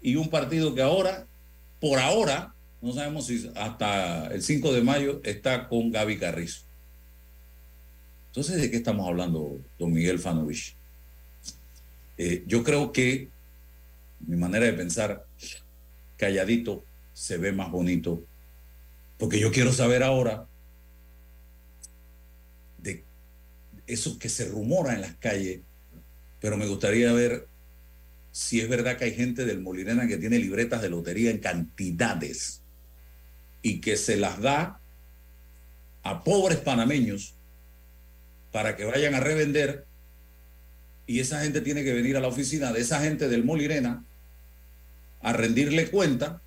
y 0.01 0.15
un 0.15 0.29
partido 0.29 0.73
que 0.73 0.81
ahora, 0.81 1.27
por 1.79 1.99
ahora, 1.99 2.54
no 2.85 2.93
sabemos 2.93 3.25
si 3.25 3.51
hasta 3.55 4.27
el 4.27 4.43
5 4.43 4.71
de 4.71 4.83
mayo 4.83 5.19
está 5.23 5.67
con 5.67 5.89
Gaby 5.89 6.19
Carrizo. 6.19 6.61
Entonces, 8.27 8.61
¿de 8.61 8.69
qué 8.69 8.77
estamos 8.77 9.07
hablando, 9.07 9.59
don 9.79 9.91
Miguel 9.91 10.19
Fanovich? 10.19 10.75
Eh, 12.19 12.43
yo 12.45 12.63
creo 12.63 12.91
que 12.91 13.29
mi 14.19 14.37
manera 14.37 14.67
de 14.67 14.73
pensar, 14.73 15.25
calladito, 16.15 16.85
se 17.11 17.39
ve 17.39 17.51
más 17.51 17.71
bonito, 17.71 18.23
porque 19.17 19.39
yo 19.39 19.51
quiero 19.51 19.73
saber 19.73 20.03
ahora 20.03 20.45
de 22.77 23.03
eso 23.87 24.19
que 24.19 24.29
se 24.29 24.47
rumora 24.47 24.93
en 24.93 25.01
las 25.01 25.15
calles, 25.15 25.61
pero 26.39 26.55
me 26.55 26.67
gustaría 26.67 27.11
ver 27.13 27.47
si 28.31 28.61
es 28.61 28.69
verdad 28.69 28.95
que 28.95 29.05
hay 29.05 29.15
gente 29.15 29.43
del 29.43 29.61
Molirena 29.61 30.07
que 30.07 30.17
tiene 30.17 30.37
libretas 30.37 30.83
de 30.83 30.89
lotería 30.91 31.31
en 31.31 31.39
cantidades 31.39 32.61
y 33.65 33.81
que 33.81 33.97
se 33.97 34.15
las 34.15 34.39
da 34.41 34.79
a 36.03 36.23
pobres 36.23 36.59
panameños 36.59 37.33
para 38.51 38.75
que 38.75 38.85
vayan 38.85 39.15
a 39.15 39.19
revender 39.19 39.87
y 41.07 41.19
esa 41.19 41.41
gente 41.41 41.61
tiene 41.61 41.83
que 41.83 41.91
venir 41.91 42.15
a 42.15 42.19
la 42.19 42.27
oficina 42.27 42.71
de 42.71 42.81
esa 42.81 43.01
gente 43.01 43.27
del 43.27 43.43
Molirena 43.43 44.05
a 45.19 45.33
rendirle 45.33 45.89
cuenta 45.89 46.43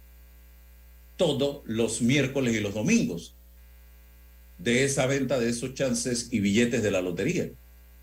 todos 1.17 1.63
los 1.67 2.03
miércoles 2.03 2.55
y 2.55 2.61
los 2.61 2.75
domingos 2.75 3.35
de 4.59 4.85
esa 4.85 5.07
venta 5.07 5.41
de 5.41 5.49
esos 5.49 5.75
chances 5.75 6.29
y 6.31 6.39
billetes 6.39 6.85
de 6.85 6.93
la 6.93 7.03
lotería. 7.03 7.51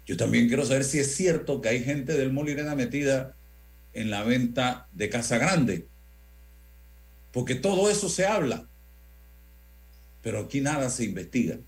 Yo 0.06 0.18
también 0.18 0.50
quiero 0.50 0.66
saber 0.66 0.84
si 0.84 1.00
es 1.00 1.16
cierto 1.16 1.62
que 1.62 1.70
hay 1.70 1.82
gente 1.86 2.18
del 2.18 2.34
Molirena 2.34 2.76
metida 2.76 3.34
en 3.94 4.10
la 4.10 4.24
venta 4.24 4.90
de 4.92 5.08
Casa 5.08 5.38
Grande, 5.38 5.88
porque 7.32 7.56
todo 7.56 7.90
eso 7.90 8.10
se 8.10 8.26
habla, 8.26 8.68
pero 10.26 10.40
aquí 10.40 10.60
nada 10.60 10.90
se 10.90 11.04
investiga. 11.04 11.60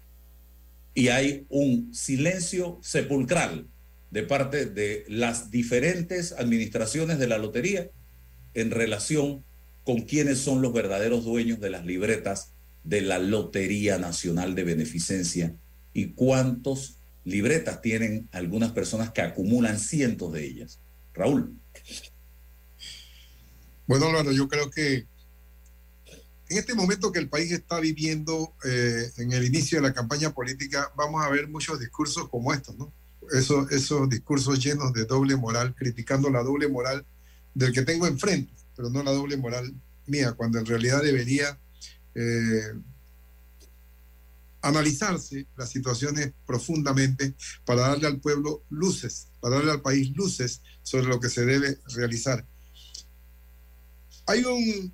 Y 0.95 1.09
hay 1.09 1.45
un 1.47 1.93
silencio 1.93 2.79
sepulcral 2.81 3.67
de 4.09 4.23
parte 4.23 4.65
de 4.65 5.05
las 5.09 5.51
diferentes 5.51 6.31
administraciones 6.31 7.19
de 7.19 7.27
la 7.27 7.37
lotería 7.37 7.91
en 8.55 8.71
relación 8.71 9.45
con 9.83 10.01
quiénes 10.01 10.39
son 10.39 10.63
los 10.63 10.73
verdaderos 10.73 11.23
dueños 11.23 11.59
de 11.59 11.69
las 11.69 11.85
libretas 11.85 12.55
de 12.83 13.01
la 13.01 13.19
Lotería 13.19 13.99
Nacional 13.99 14.55
de 14.55 14.63
Beneficencia 14.63 15.55
y 15.93 16.13
cuántos 16.13 16.97
libretas 17.25 17.83
tienen 17.83 18.27
algunas 18.31 18.71
personas 18.71 19.11
que 19.11 19.21
acumulan 19.21 19.77
cientos 19.77 20.33
de 20.33 20.45
ellas. 20.45 20.79
Raúl. 21.13 21.53
Bueno, 23.85 24.07
Álvaro, 24.07 24.31
yo 24.31 24.47
creo 24.47 24.71
que 24.71 25.05
en 26.49 26.57
este 26.57 26.75
momento 26.75 27.11
que 27.11 27.19
el 27.19 27.29
país 27.29 27.51
está 27.51 27.79
viviendo 27.79 28.53
eh, 28.63 29.11
en 29.17 29.33
el 29.33 29.45
inicio 29.45 29.79
de 29.79 29.87
la 29.87 29.93
campaña 29.93 30.33
política, 30.33 30.91
vamos 30.95 31.23
a 31.23 31.29
ver 31.29 31.47
muchos 31.47 31.79
discursos 31.79 32.29
como 32.29 32.53
estos, 32.53 32.77
¿no? 32.77 32.93
Esos, 33.31 34.09
discursos 34.09 34.63
llenos 34.63 34.93
de 34.93 35.03
doble 35.03 35.35
moral, 35.35 35.75
criticando 35.75 36.29
la 36.29 36.43
doble 36.43 36.69
moral 36.69 37.05
del 37.53 37.73
que 37.73 37.81
tengo 37.81 38.07
enfrente, 38.07 38.53
pero 38.75 38.89
no 38.89 39.03
la 39.03 39.11
doble 39.11 39.35
moral 39.35 39.73
mía, 40.05 40.31
cuando 40.31 40.59
en 40.59 40.65
realidad 40.65 41.03
debería 41.03 41.59
eh, 42.15 42.73
analizarse 44.61 45.45
las 45.57 45.69
situaciones 45.69 46.31
profundamente 46.45 47.35
para 47.65 47.81
darle 47.81 48.07
al 48.07 48.21
pueblo 48.21 48.63
luces, 48.69 49.27
para 49.41 49.55
darle 49.55 49.71
al 49.71 49.81
país 49.81 50.15
luces 50.15 50.61
sobre 50.83 51.07
lo 51.07 51.19
que 51.19 51.29
se 51.29 51.45
debe 51.45 51.77
realizar. 51.95 52.45
Hay 54.25 54.45
un 54.45 54.93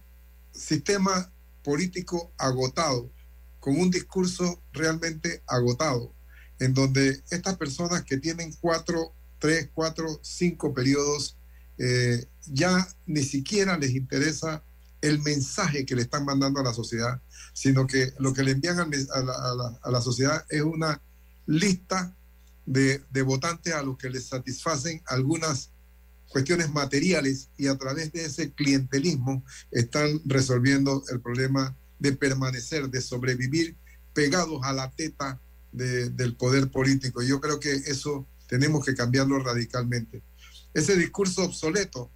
sistema 0.52 1.32
político 1.64 2.32
agotado, 2.38 3.12
con 3.60 3.80
un 3.80 3.90
discurso 3.90 4.62
realmente 4.74 5.42
agotado, 5.48 6.14
en 6.60 6.74
donde 6.74 7.24
estas 7.30 7.58
personas 7.58 8.04
que 8.04 8.18
tienen 8.18 8.54
cuatro, 8.60 9.14
tres, 9.40 9.70
cuatro, 9.74 10.20
cinco 10.22 10.74
periodos, 10.74 11.38
eh, 11.78 12.26
ya 12.46 12.88
ni 13.06 13.24
siquiera 13.24 13.78
les 13.78 13.92
interesa 13.92 14.64
el 15.02 15.20
mensaje 15.20 15.86
que 15.86 15.96
le 15.96 16.04
están 16.04 16.24
mandando 16.24 16.60
a 16.60 16.64
la 16.64 16.74
sociedad, 16.74 17.22
sino 17.54 17.86
que 17.88 18.14
lo 18.20 18.34
que 18.34 18.44
le 18.44 18.52
envían 18.52 18.80
a 18.80 19.92
la, 19.92 20.02
sociedad 20.02 20.46
es 20.50 20.62
una 20.62 21.02
lista 21.46 22.16
de, 22.66 23.04
de, 23.12 23.22
votantes 23.22 23.74
a 23.74 23.84
los 23.84 23.98
que 23.98 24.10
les 24.10 24.28
satisfacen 24.28 25.02
algunas 25.08 25.73
cuestiones 26.34 26.72
materiales 26.72 27.50
y 27.58 27.68
a 27.68 27.78
través 27.78 28.12
de 28.12 28.26
ese 28.26 28.52
clientelismo 28.52 29.46
están 29.72 30.20
resolviendo 30.26 31.04
el 31.10 31.22
problema 31.22 31.78
de 32.00 32.12
permanecer, 32.14 32.90
de 32.90 33.02
sobrevivir 33.02 33.78
pegados 34.14 34.60
a 34.64 34.74
la 34.74 34.90
teta 34.92 35.40
de, 35.72 36.10
del 36.10 36.36
poder 36.36 36.70
político. 36.70 37.22
Yo 37.22 37.40
creo 37.40 37.60
que 37.60 37.72
eso 37.72 38.28
tenemos 38.48 38.84
que 38.84 38.96
cambiarlo 38.96 39.40
radicalmente. 39.40 40.24
Ese 40.74 40.98
discurso 40.98 41.44
obsoleto, 41.44 42.10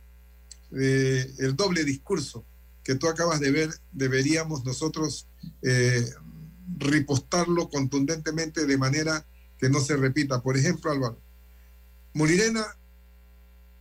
eh, 0.76 1.32
el 1.38 1.56
doble 1.56 1.84
discurso 1.84 2.44
que 2.84 2.96
tú 2.96 3.08
acabas 3.08 3.40
de 3.40 3.52
ver, 3.52 3.70
deberíamos 3.92 4.66
nosotros 4.66 5.28
eh, 5.62 6.10
ripostarlo 6.80 7.70
contundentemente 7.70 8.66
de 8.66 8.78
manera 8.78 9.28
que 9.60 9.70
no 9.70 9.80
se 9.80 9.96
repita. 9.96 10.42
Por 10.42 10.58
ejemplo, 10.58 10.92
Álvaro, 10.92 11.22
Molirena 12.14 12.66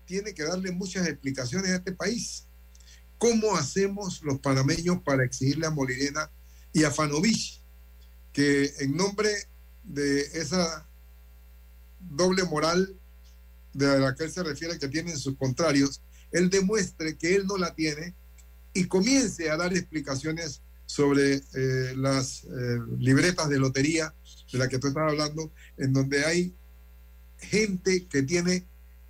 tiene 0.07 0.33
que 0.33 0.45
darle 0.45 0.73
muchas 0.73 1.07
explicaciones 1.07 1.71
a 1.71 1.77
este 1.77 1.93
país. 1.93 2.47
¿Cómo 3.19 3.57
hacemos 3.57 4.23
los 4.23 4.39
panameños 4.41 5.03
para 5.03 5.25
exigirle 5.25 5.67
a 5.67 5.71
Molirena 5.71 6.31
y 6.73 6.85
a 6.85 6.91
Fanovich 6.91 7.63
que 8.33 8.73
en 8.81 8.97
nombre 8.97 9.31
de 9.85 10.21
esa 10.21 10.87
doble 12.01 12.45
moral 12.45 12.95
de 13.73 13.99
la 13.99 14.15
que 14.15 14.25
él 14.25 14.31
se 14.31 14.43
refiere 14.43 14.79
que 14.79 14.89
tienen 14.89 15.17
sus 15.19 15.37
contrarios, 15.37 16.03
él 16.33 16.51
demuestre 16.51 17.17
que 17.17 17.35
él 17.35 17.47
no 17.47 17.57
la 17.57 17.75
tiene 17.75 18.15
y 18.75 18.87
comience 18.87 19.51
a 19.51 19.57
dar 19.57 19.73
explicaciones 19.73 20.61
sobre 20.85 21.35
eh, 21.37 21.95
las 21.97 22.45
eh, 22.45 22.79
libretas 22.99 23.49
de 23.49 23.59
lotería 23.59 24.15
de 24.53 24.59
la 24.59 24.69
que 24.69 24.79
tú 24.79 24.89
estás 24.89 25.11
hablando, 25.11 25.51
en 25.77 25.93
donde 25.93 26.25
hay 26.25 26.55
gente 27.39 28.07
que 28.07 28.23
tiene 28.23 28.67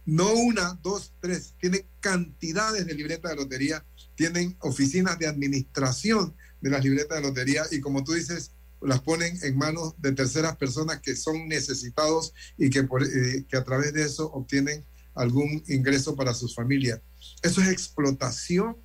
no 0.07 0.33
una, 0.33 0.79
dos, 0.83 1.13
tres, 1.21 1.55
tiene 1.61 1.87
cantidades 2.01 2.87
de 2.87 2.95
libretas 2.95 3.33
de 3.33 3.37
lotería, 3.37 3.85
tienen 4.15 4.57
oficinas 4.61 5.19
de 5.19 5.27
administración 5.27 6.35
de 6.61 6.71
las 6.71 6.83
libretas 6.85 7.19
de 7.19 7.29
lotería 7.29 7.65
y 7.71 7.81
como 7.81 8.03
tú 8.05 8.13
dices, 8.13 8.53
las 8.81 9.01
ponen 9.03 9.39
en 9.43 9.59
manos 9.59 9.95
de 9.99 10.13
terceras 10.13 10.57
personas 10.57 11.01
que 11.01 11.17
son 11.17 11.49
necesitados 11.49 12.33
y 12.57 12.71
que, 12.71 12.85
por, 12.85 13.03
eh, 13.03 13.45
que 13.49 13.57
a 13.57 13.65
través 13.65 13.93
de 13.93 14.05
eso 14.05 14.31
obtienen 14.33 14.85
algún 15.15 15.63
ingreso 15.67 16.15
para 16.15 16.35
sus 16.35 16.55
familias. 16.55 17.01
Eso 17.43 17.61
es 17.61 17.69
explotación 17.69 18.77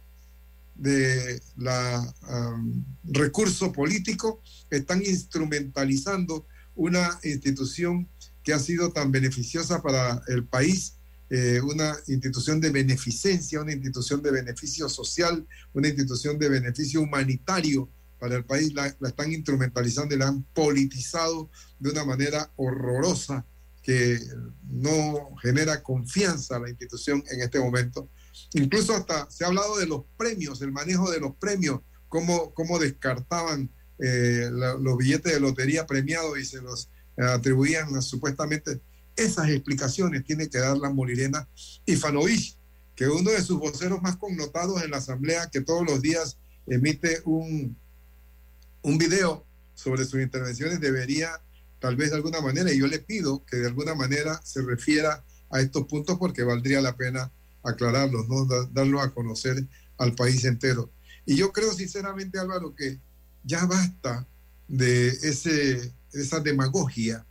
de 0.76 1.42
la 1.58 2.14
recurso 3.04 3.72
político, 3.72 4.42
están 4.70 5.04
instrumentalizando 5.06 6.48
una 6.74 7.20
institución 7.24 8.10
que 8.44 8.54
ha 8.54 8.60
sido 8.60 8.92
tan 8.92 9.12
beneficiosa 9.12 9.84
para 9.84 10.24
el 10.28 10.46
país, 10.46 10.96
eh, 11.34 11.62
una 11.62 11.96
institución 12.08 12.60
de 12.60 12.72
beneficencia, 12.72 13.62
una 13.62 13.72
institución 13.72 14.22
de 14.22 14.32
beneficio 14.32 14.90
social, 14.90 15.48
una 15.72 15.88
institución 15.88 16.38
de 16.38 16.50
beneficio 16.50 17.00
humanitario 17.00 17.88
para 18.20 18.36
el 18.36 18.44
país, 18.44 18.74
la, 18.74 18.88
están 18.88 19.32
instrumentalizando 19.32 20.14
y 20.14 20.18
la 20.18 20.28
han 20.28 20.44
politizado 20.54 21.50
de 21.80 21.90
una 21.90 22.04
manera 22.04 22.52
horrorosa 22.58 23.46
que 23.82 24.20
no 24.70 25.34
genera 25.42 25.82
confianza 25.82 26.58
a 26.58 26.60
la 26.60 26.70
institución 26.70 27.24
en 27.32 27.40
este 27.40 27.62
momento. 27.62 28.10
Incluso 28.52 28.94
hasta 28.94 29.32
se 29.32 29.46
ha 29.46 29.48
hablado 29.48 29.78
de 29.78 29.88
los 29.88 30.02
premios, 30.18 30.62
el 30.62 30.74
manejo 30.74 31.10
de 31.10 31.22
los 31.22 31.34
premios, 31.38 31.80
cómo, 32.10 32.54
cómo 32.54 32.78
descartaban 32.78 33.70
eh, 34.00 34.50
los 34.52 34.98
billetes 34.98 35.32
de 35.32 35.40
lotería 35.40 35.86
premiados 35.86 36.38
y 36.38 36.44
se 36.44 36.62
los 36.62 36.90
atribuían 37.16 37.96
a, 37.96 38.02
supuestamente. 38.02 38.82
Esas 39.22 39.50
explicaciones 39.50 40.24
tiene 40.24 40.50
que 40.50 40.58
dar 40.60 40.78
la 40.78 40.90
Molirena 40.90 41.48
Ifanovich, 41.86 42.58
que 42.96 43.08
uno 43.08 43.32
de 43.32 43.42
sus 43.42 43.60
voceros 43.60 44.02
más 44.02 44.18
connotados 44.18 44.84
en 44.84 44.92
la 44.92 44.98
Asamblea, 44.98 45.50
que 45.50 45.62
todos 45.62 45.86
los 45.86 46.02
días 46.02 46.38
emite 46.68 47.22
un, 47.26 47.76
un 48.84 48.98
video 48.98 49.46
sobre 49.74 50.06
sus 50.06 50.22
intervenciones, 50.22 50.80
debería 50.80 51.42
tal 51.80 51.96
vez 51.96 52.12
de 52.12 52.18
alguna 52.18 52.42
manera, 52.42 52.72
y 52.72 52.80
yo 52.80 52.88
le 52.88 53.00
pido 53.00 53.44
que 53.46 53.58
de 53.58 53.68
alguna 53.68 53.96
manera 53.96 54.40
se 54.44 54.62
refiera 54.62 55.24
a 55.50 55.62
estos 55.62 55.86
puntos 55.88 56.18
porque 56.20 56.44
valdría 56.44 56.80
la 56.82 56.96
pena 56.96 57.32
aclararlos, 57.64 58.28
¿no? 58.28 58.46
Da- 58.46 58.70
darlo 58.72 59.02
a 59.02 59.14
conocer 59.14 59.66
al 59.98 60.14
país 60.14 60.46
entero. 60.46 60.92
Y 61.26 61.36
yo 61.36 61.52
creo 61.52 61.74
sinceramente, 61.74 62.40
Álvaro, 62.40 62.76
que 62.76 63.00
ya 63.44 63.66
basta 63.66 64.28
de 64.68 65.08
ese, 65.10 65.92
esa 66.14 66.40
demagogia. 66.40 67.26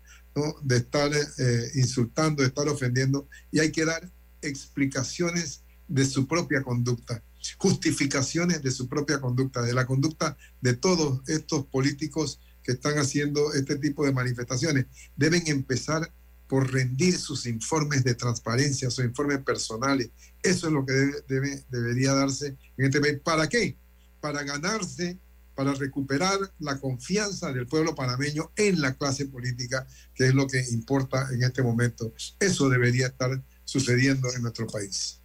De 0.62 0.76
estar 0.76 1.10
eh, 1.12 1.70
insultando, 1.74 2.42
de 2.42 2.48
estar 2.48 2.68
ofendiendo, 2.68 3.28
y 3.50 3.58
hay 3.60 3.72
que 3.72 3.84
dar 3.84 4.10
explicaciones 4.42 5.62
de 5.88 6.04
su 6.06 6.26
propia 6.26 6.62
conducta, 6.62 7.22
justificaciones 7.58 8.62
de 8.62 8.70
su 8.70 8.88
propia 8.88 9.20
conducta, 9.20 9.62
de 9.62 9.72
la 9.74 9.86
conducta 9.86 10.36
de 10.60 10.74
todos 10.74 11.28
estos 11.28 11.66
políticos 11.66 12.40
que 12.62 12.72
están 12.72 12.96
haciendo 12.98 13.52
este 13.54 13.76
tipo 13.76 14.04
de 14.04 14.12
manifestaciones. 14.12 14.86
Deben 15.16 15.42
empezar 15.46 16.12
por 16.48 16.72
rendir 16.72 17.16
sus 17.18 17.46
informes 17.46 18.04
de 18.04 18.14
transparencia, 18.14 18.90
sus 18.90 19.04
informes 19.04 19.38
personales. 19.42 20.10
Eso 20.42 20.66
es 20.68 20.72
lo 20.72 20.84
que 20.84 20.92
debe- 20.92 21.24
debe- 21.28 21.64
debería 21.70 22.12
darse 22.12 22.56
en 22.76 22.84
este 22.86 23.00
país. 23.00 23.18
¿Para 23.24 23.48
qué? 23.48 23.76
Para 24.20 24.42
ganarse, 24.42 25.18
para 25.60 25.74
recuperar 25.74 26.38
la 26.58 26.80
confianza 26.80 27.52
del 27.52 27.66
pueblo 27.66 27.94
panameño 27.94 28.50
en 28.56 28.80
la 28.80 28.94
clase 28.94 29.26
política, 29.26 29.86
que 30.14 30.24
es 30.24 30.34
lo 30.34 30.46
que 30.46 30.64
importa 30.70 31.28
en 31.34 31.42
este 31.42 31.62
momento. 31.62 32.14
Eso 32.40 32.70
debería 32.70 33.08
estar 33.08 33.44
sucediendo 33.64 34.32
en 34.34 34.40
nuestro 34.40 34.66
país. 34.66 35.20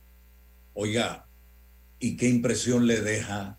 Oiga, 0.74 1.26
¿y 2.00 2.18
qué 2.18 2.28
impresión 2.28 2.86
le 2.86 3.00
deja 3.00 3.58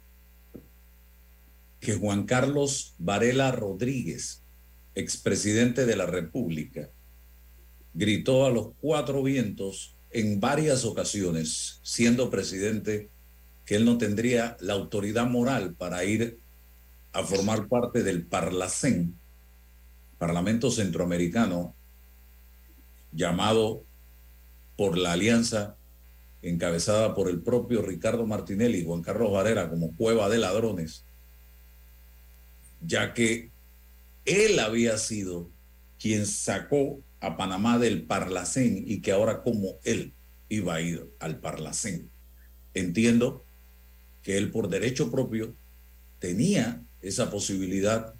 que 1.80 1.96
Juan 1.96 2.26
Carlos 2.26 2.94
Varela 2.98 3.52
Rodríguez, 3.52 4.42
expresidente 4.94 5.86
de 5.86 5.96
la 5.96 6.04
República, 6.04 6.90
gritó 7.94 8.44
a 8.44 8.50
los 8.50 8.72
cuatro 8.82 9.22
vientos 9.22 9.96
en 10.10 10.40
varias 10.40 10.84
ocasiones, 10.84 11.80
siendo 11.82 12.28
presidente, 12.28 13.08
que 13.64 13.76
él 13.76 13.86
no 13.86 13.96
tendría 13.96 14.58
la 14.60 14.74
autoridad 14.74 15.26
moral 15.26 15.74
para 15.74 16.04
ir 16.04 16.44
a 17.16 17.24
formar 17.24 17.66
parte 17.66 18.02
del 18.02 18.26
Parlacén, 18.26 19.18
Parlamento 20.18 20.70
Centroamericano, 20.70 21.74
llamado 23.10 23.84
por 24.76 24.98
la 24.98 25.12
alianza 25.12 25.76
encabezada 26.42 27.14
por 27.14 27.30
el 27.30 27.40
propio 27.40 27.80
Ricardo 27.80 28.26
Martinelli 28.26 28.80
y 28.80 28.84
Juan 28.84 29.00
Carlos 29.00 29.32
Varela 29.32 29.70
como 29.70 29.96
cueva 29.96 30.28
de 30.28 30.36
ladrones, 30.36 31.06
ya 32.82 33.14
que 33.14 33.50
él 34.26 34.58
había 34.58 34.98
sido 34.98 35.48
quien 35.98 36.26
sacó 36.26 37.00
a 37.20 37.38
Panamá 37.38 37.78
del 37.78 38.02
Parlacén 38.02 38.84
y 38.86 39.00
que 39.00 39.12
ahora 39.12 39.42
como 39.42 39.78
él 39.84 40.12
iba 40.50 40.74
a 40.74 40.82
ir 40.82 41.10
al 41.18 41.40
Parlacén. 41.40 42.10
Entiendo 42.74 43.46
que 44.22 44.36
él 44.36 44.50
por 44.50 44.68
derecho 44.68 45.10
propio 45.10 45.54
tenía 46.18 46.82
esa 47.02 47.30
posibilidad 47.30 48.14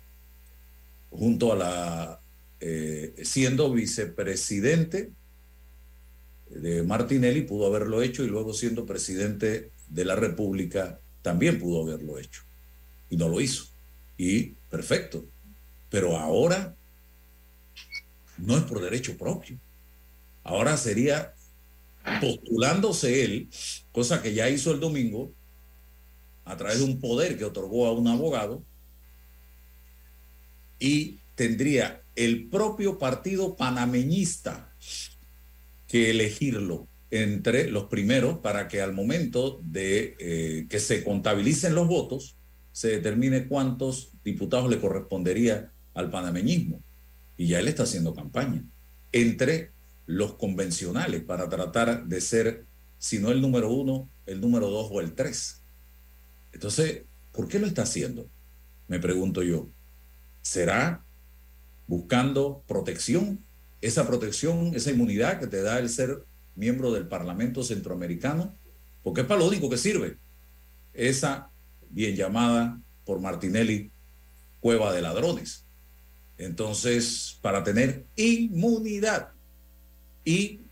junto 1.11 1.53
a 1.53 1.57
la, 1.57 2.20
eh, 2.61 3.14
siendo 3.22 3.72
vicepresidente 3.72 5.12
de 6.51 6.83
Martinelli 6.83 7.43
pudo 7.43 7.66
haberlo 7.66 8.03
hecho 8.03 8.24
y 8.24 8.29
luego 8.29 8.53
siendo 8.55 8.87
presidente 8.87 9.70
de 9.89 10.05
la 10.05 10.14
República 10.14 11.01
también 11.22 11.59
pudo 11.59 11.83
haberlo 11.83 12.18
hecho. 12.18 12.43
Y 13.11 13.16
no 13.16 13.29
lo 13.29 13.41
hizo. 13.41 13.66
Y 14.16 14.55
perfecto. 14.70 15.24
Pero 15.91 16.16
ahora 16.16 16.74
no 18.39 18.57
es 18.57 18.62
por 18.64 18.81
derecho 18.81 19.16
propio. 19.16 19.59
Ahora 20.45 20.77
sería 20.77 21.35
postulándose 22.20 23.24
él, 23.24 23.49
cosa 23.93 24.22
que 24.22 24.35
ya 24.35 24.49
hizo 24.49 24.72
el 24.72 24.81
domingo, 24.81 25.33
a 26.47 26.57
través 26.57 26.78
de 26.78 26.84
un 26.84 27.01
poder 27.01 27.36
que 27.36 27.44
otorgó 27.44 27.86
a 27.86 27.92
un 27.92 28.09
abogado, 28.09 28.64
y 30.78 31.18
tendría 31.34 32.03
el 32.14 32.49
propio 32.49 32.99
partido 32.99 33.57
panameñista 33.57 34.74
que 35.86 36.11
elegirlo 36.11 36.88
entre 37.11 37.70
los 37.70 37.84
primeros 37.84 38.38
para 38.38 38.68
que 38.68 38.80
al 38.80 38.92
momento 38.92 39.61
de 39.62 40.16
eh, 40.18 40.66
que 40.68 40.80
se 40.80 41.05
contabilicen 41.05 41.74
los 41.74 41.86
votos 41.86 42.36
se 42.72 42.88
determine 42.88 43.47
cuántos 43.47 44.12
diputados 44.24 44.68
le 44.68 44.80
correspondería 44.80 45.72
al 45.94 46.11
panameñismo. 46.11 46.80
Y 47.36 47.49
ya 47.49 47.61
él 47.61 47.68
está 47.68 47.84
haciendo 47.84 48.14
campaña 48.14 48.64
entre 49.12 49.70
los 50.07 50.34
convencionales 50.34 51.22
para 51.22 51.49
tratar 51.49 52.07
de 52.07 52.20
ser, 52.20 52.66
si 52.99 53.18
no 53.18 53.30
el 53.30 53.40
número 53.40 53.70
uno, 53.70 54.11
el 54.26 54.40
número 54.40 54.68
dos 54.68 54.88
o 54.90 55.01
el 55.01 55.14
tres. 55.14 55.62
Entonces, 56.57 57.02
¿por 57.32 57.48
qué 57.48 57.59
lo 57.59 57.66
está 57.66 57.82
haciendo? 57.82 58.30
Me 58.88 58.98
pregunto 58.98 59.42
yo. 59.42 59.68
¿Será 60.40 61.04
buscando 61.86 62.64
protección? 62.66 63.44
Esa 63.82 64.07
protección, 64.07 64.74
esa 64.74 64.90
inmunidad 64.90 65.38
que 65.38 65.48
te 65.48 65.61
da 65.61 65.78
el 65.78 65.90
ser 65.90 66.24
miembro 66.54 66.94
del 66.94 67.09
Parlamento 67.09 67.62
Centroamericano, 67.62 68.57
porque 69.02 69.20
es 69.20 69.26
para 69.26 69.40
lo 69.40 69.48
único 69.48 69.68
que 69.68 69.76
sirve. 69.76 70.16
Esa 70.94 71.50
bien 71.90 72.16
llamada 72.16 72.80
por 73.04 73.20
Martinelli 73.20 73.90
cueva 74.61 74.94
de 74.94 75.02
ladrones. 75.02 75.66
Entonces, 76.38 77.38
para 77.42 77.64
tener 77.64 78.07
inmunidad 78.16 79.28
y 80.24 80.62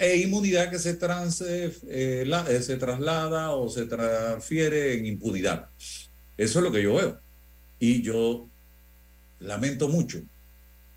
e 0.00 0.16
inmunidad 0.18 0.70
que 0.70 0.78
se, 0.78 0.94
trans, 0.94 1.42
eh, 1.46 2.24
la- 2.26 2.50
eh, 2.50 2.62
se 2.62 2.76
traslada 2.76 3.52
o 3.52 3.68
se 3.68 3.86
transfiere 3.86 4.98
en 4.98 5.06
impunidad. 5.06 5.68
Eso 6.36 6.58
es 6.58 6.64
lo 6.64 6.72
que 6.72 6.82
yo 6.82 6.94
veo. 6.94 7.18
Y 7.78 8.02
yo 8.02 8.48
lamento 9.40 9.88
mucho 9.88 10.20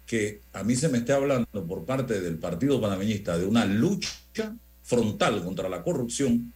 que 0.06 0.42
a 0.54 0.64
mí 0.64 0.76
se 0.76 0.90
me 0.90 0.98
esté 1.00 1.14
hablando 1.14 1.66
por 1.68 1.86
parte 1.86 2.20
del 2.20 2.38
Partido 2.38 2.82
Panameñista 2.82 3.38
de 3.38 3.46
una 3.46 3.66
lucha 3.66 4.56
frontal 4.84 5.44
contra 5.44 5.70
la 5.70 5.84
corrupción 5.84 6.52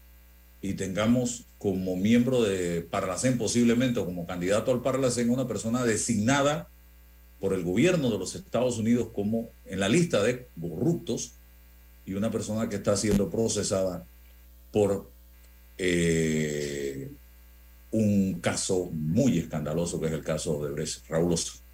y 0.62 0.74
tengamos 0.74 1.46
como 1.60 1.96
miembro 1.96 2.42
de 2.44 2.82
Parlacén 2.82 3.38
posiblemente 3.38 4.00
o 4.00 4.06
como 4.06 4.26
candidato 4.26 4.72
al 4.72 4.82
Parlacén 4.82 5.30
una 5.30 5.48
persona 5.48 5.86
designada 5.86 6.68
por 7.40 7.54
el 7.54 7.64
gobierno 7.64 8.10
de 8.10 8.18
los 8.18 8.34
Estados 8.36 8.78
Unidos 8.80 9.10
como 9.14 9.50
en 9.66 9.80
la 9.80 9.90
lista 9.90 10.24
de 10.24 10.48
corruptos 10.60 11.34
y 12.06 12.14
una 12.14 12.32
persona 12.32 12.70
que 12.70 12.78
está 12.78 12.96
siendo 12.96 13.30
procesada 13.30 14.06
por 14.72 15.10
eh, 15.78 17.12
un 17.92 18.40
caso 18.42 18.90
muy 18.92 19.40
escandaloso 19.40 20.00
que 20.00 20.08
es 20.08 20.14
el 20.14 20.24
caso 20.24 20.64
de 20.64 20.72
Brecht, 20.72 21.08
Raúl 21.08 21.34
Ostro. 21.34 21.66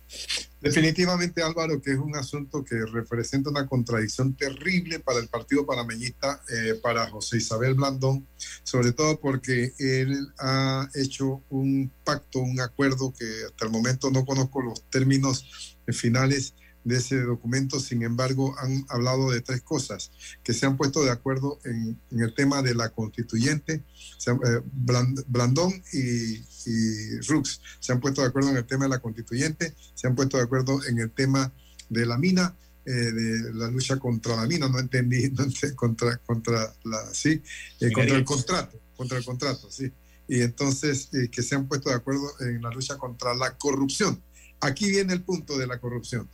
Definitivamente, 0.60 1.42
Álvaro, 1.42 1.82
que 1.82 1.94
es 1.94 1.98
un 1.98 2.16
asunto 2.16 2.64
que 2.64 2.86
representa 2.86 3.50
una 3.50 3.66
contradicción 3.66 4.36
terrible 4.36 5.00
para 5.00 5.20
el 5.20 5.28
Partido 5.28 5.66
Panameñista, 5.66 6.44
eh, 6.50 6.76
para 6.76 7.10
José 7.10 7.38
Isabel 7.38 7.74
Blandón, 7.74 8.28
sobre 8.64 8.92
todo 8.92 9.20
porque 9.20 9.74
él 9.80 10.28
ha 10.38 10.88
hecho 10.94 11.42
un 11.50 11.92
pacto, 12.04 12.40
un 12.40 12.60
acuerdo 12.60 13.12
que 13.18 13.26
hasta 13.48 13.66
el 13.66 13.72
momento 13.72 14.12
no 14.12 14.26
conozco 14.26 14.62
los 14.62 14.84
términos 14.84 15.78
finales 15.88 16.54
de 16.84 16.98
ese 16.98 17.22
documento, 17.22 17.80
sin 17.80 18.02
embargo, 18.04 18.56
han 18.60 18.86
hablado 18.90 19.30
de 19.32 19.42
tres 19.42 19.62
cosas, 19.62 20.12
que 20.44 20.54
se 20.54 20.66
han 20.66 20.78
puesto 20.78 21.04
de 21.04 21.12
acuerdo 21.12 21.60
en, 21.64 22.00
en 22.12 22.22
el 22.22 22.34
tema 22.34 22.62
de 22.62 22.74
la 22.76 22.90
constituyente, 22.90 23.84
se 24.18 24.32
han- 24.32 24.38
eh, 24.46 24.62
Bland- 24.86 25.24
Blandón 25.28 25.72
y, 25.94 26.38
y 26.66 27.20
Rux 27.28 27.62
se 27.80 27.92
han 27.92 28.00
puesto 28.00 28.22
de 28.22 28.28
acuerdo 28.28 28.50
en 28.50 28.58
el 28.58 28.66
tema 28.66 28.86
de 28.86 28.90
la 28.90 29.00
constituyente, 29.00 29.76
se 29.94 30.08
han 30.08 30.16
puesto 30.16 30.38
de 30.38 30.44
acuerdo 30.44 30.84
en 30.86 31.00
el 31.00 31.12
tema 31.12 31.54
de 31.90 32.06
la 32.06 32.18
mina, 32.18 32.56
eh, 32.86 32.92
de 32.92 33.54
la 33.54 33.70
lucha 33.70 33.98
contra 33.98 34.36
la 34.36 34.48
mina, 34.48 34.68
no 34.68 34.80
entendí, 34.80 35.30
no 35.38 35.44
entendí, 35.44 35.76
contra, 35.76 36.18
contra 36.18 36.74
la, 36.84 37.14
sí, 37.14 37.42
eh, 37.80 37.92
contra 37.94 38.16
el 38.18 38.24
contrato, 38.26 38.80
contra 38.98 39.18
el 39.20 39.26
contrato, 39.26 39.70
sí. 39.70 39.92
Y 40.28 40.42
entonces 40.42 41.10
eh, 41.14 41.30
que 41.30 41.44
se 41.44 41.56
han 41.56 41.68
puesto 41.68 41.90
de 41.90 41.96
acuerdo 41.96 42.28
en 42.40 42.62
la 42.62 42.72
lucha 42.72 42.98
contra 42.98 43.36
la 43.36 43.58
corrupción. 43.58 44.22
Aquí 44.62 44.90
viene 44.90 45.12
el 45.14 45.24
punto 45.24 45.58
de 45.58 45.68
la 45.68 45.80
corrupción. 45.80 46.30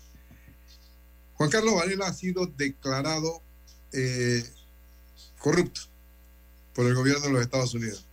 Juan 1.37 1.51
Carlos 1.51 1.75
Varela 1.75 2.07
ha 2.07 2.13
sido 2.13 2.47
declarado 2.47 3.43
eh, 3.93 4.43
corrupto 5.39 5.81
por 6.73 6.87
el 6.87 6.95
gobierno 6.95 7.25
de 7.27 7.31
los 7.31 7.41
Estados 7.41 7.73
Unidos. 7.75 8.07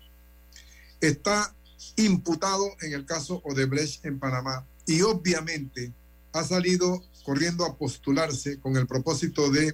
Está 1.01 1.55
imputado 1.97 2.67
en 2.83 2.93
el 2.93 3.07
caso 3.07 3.41
Odebrecht 3.45 4.05
en 4.05 4.19
Panamá 4.19 4.67
y 4.87 5.01
obviamente 5.03 5.93
ha 6.33 6.45
salido 6.45 7.03
corriendo 7.25 7.65
a 7.65 7.77
postularse 7.79 8.59
con 8.61 8.77
el 8.77 8.87
propósito 8.87 9.51
de 9.51 9.69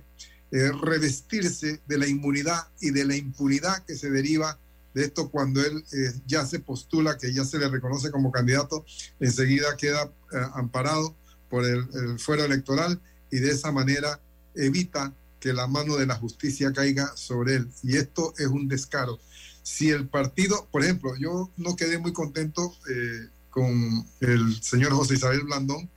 eh, 0.53 0.73
revestirse 0.83 1.81
de 1.87 1.99
la 1.99 2.07
inmunidad 2.07 2.69
y 2.81 2.91
de 2.91 3.05
la 3.05 3.17
impunidad 3.17 3.85
que 3.85 3.97
se 3.97 4.11
deriva 4.11 4.59
de 4.95 5.05
esto 5.05 5.29
cuando 5.29 5.65
él 5.65 5.85
eh, 5.93 6.13
ya 6.27 6.47
se 6.47 6.61
postula, 6.61 7.17
que 7.17 7.33
ya 7.33 7.45
se 7.45 7.59
le 7.59 7.69
reconoce 7.69 8.11
como 8.11 8.31
candidato, 8.31 8.85
enseguida 9.19 9.77
queda 9.77 10.13
amparado 10.55 11.17
por 11.49 11.65
el 11.65 12.19
fuero 12.21 12.45
electoral 12.45 13.01
y 13.31 13.39
de 13.39 13.51
esa 13.51 13.73
manera 13.73 14.21
evita 14.55 15.13
que 15.39 15.53
la 15.53 15.67
mano 15.67 15.97
de 15.97 16.07
la 16.07 16.17
justicia 16.17 16.73
caiga 16.73 17.17
sobre 17.17 17.57
él. 17.57 17.69
Y 17.83 17.97
esto 17.97 18.35
es 18.39 18.47
un 18.47 18.69
descaro. 18.69 19.19
Si 19.63 19.91
el 19.91 20.09
partido, 20.09 20.69
por 20.71 20.85
ejemplo, 20.85 21.17
yo 21.17 21.51
no 21.57 21.77
quedé 21.77 21.99
muy 21.99 22.13
contento 22.13 22.75
eh, 22.91 23.29
con 23.51 24.07
el 24.21 24.63
señor 24.63 24.93
José 24.93 25.15
Isabel 25.15 25.43
Blandón, 25.43 25.89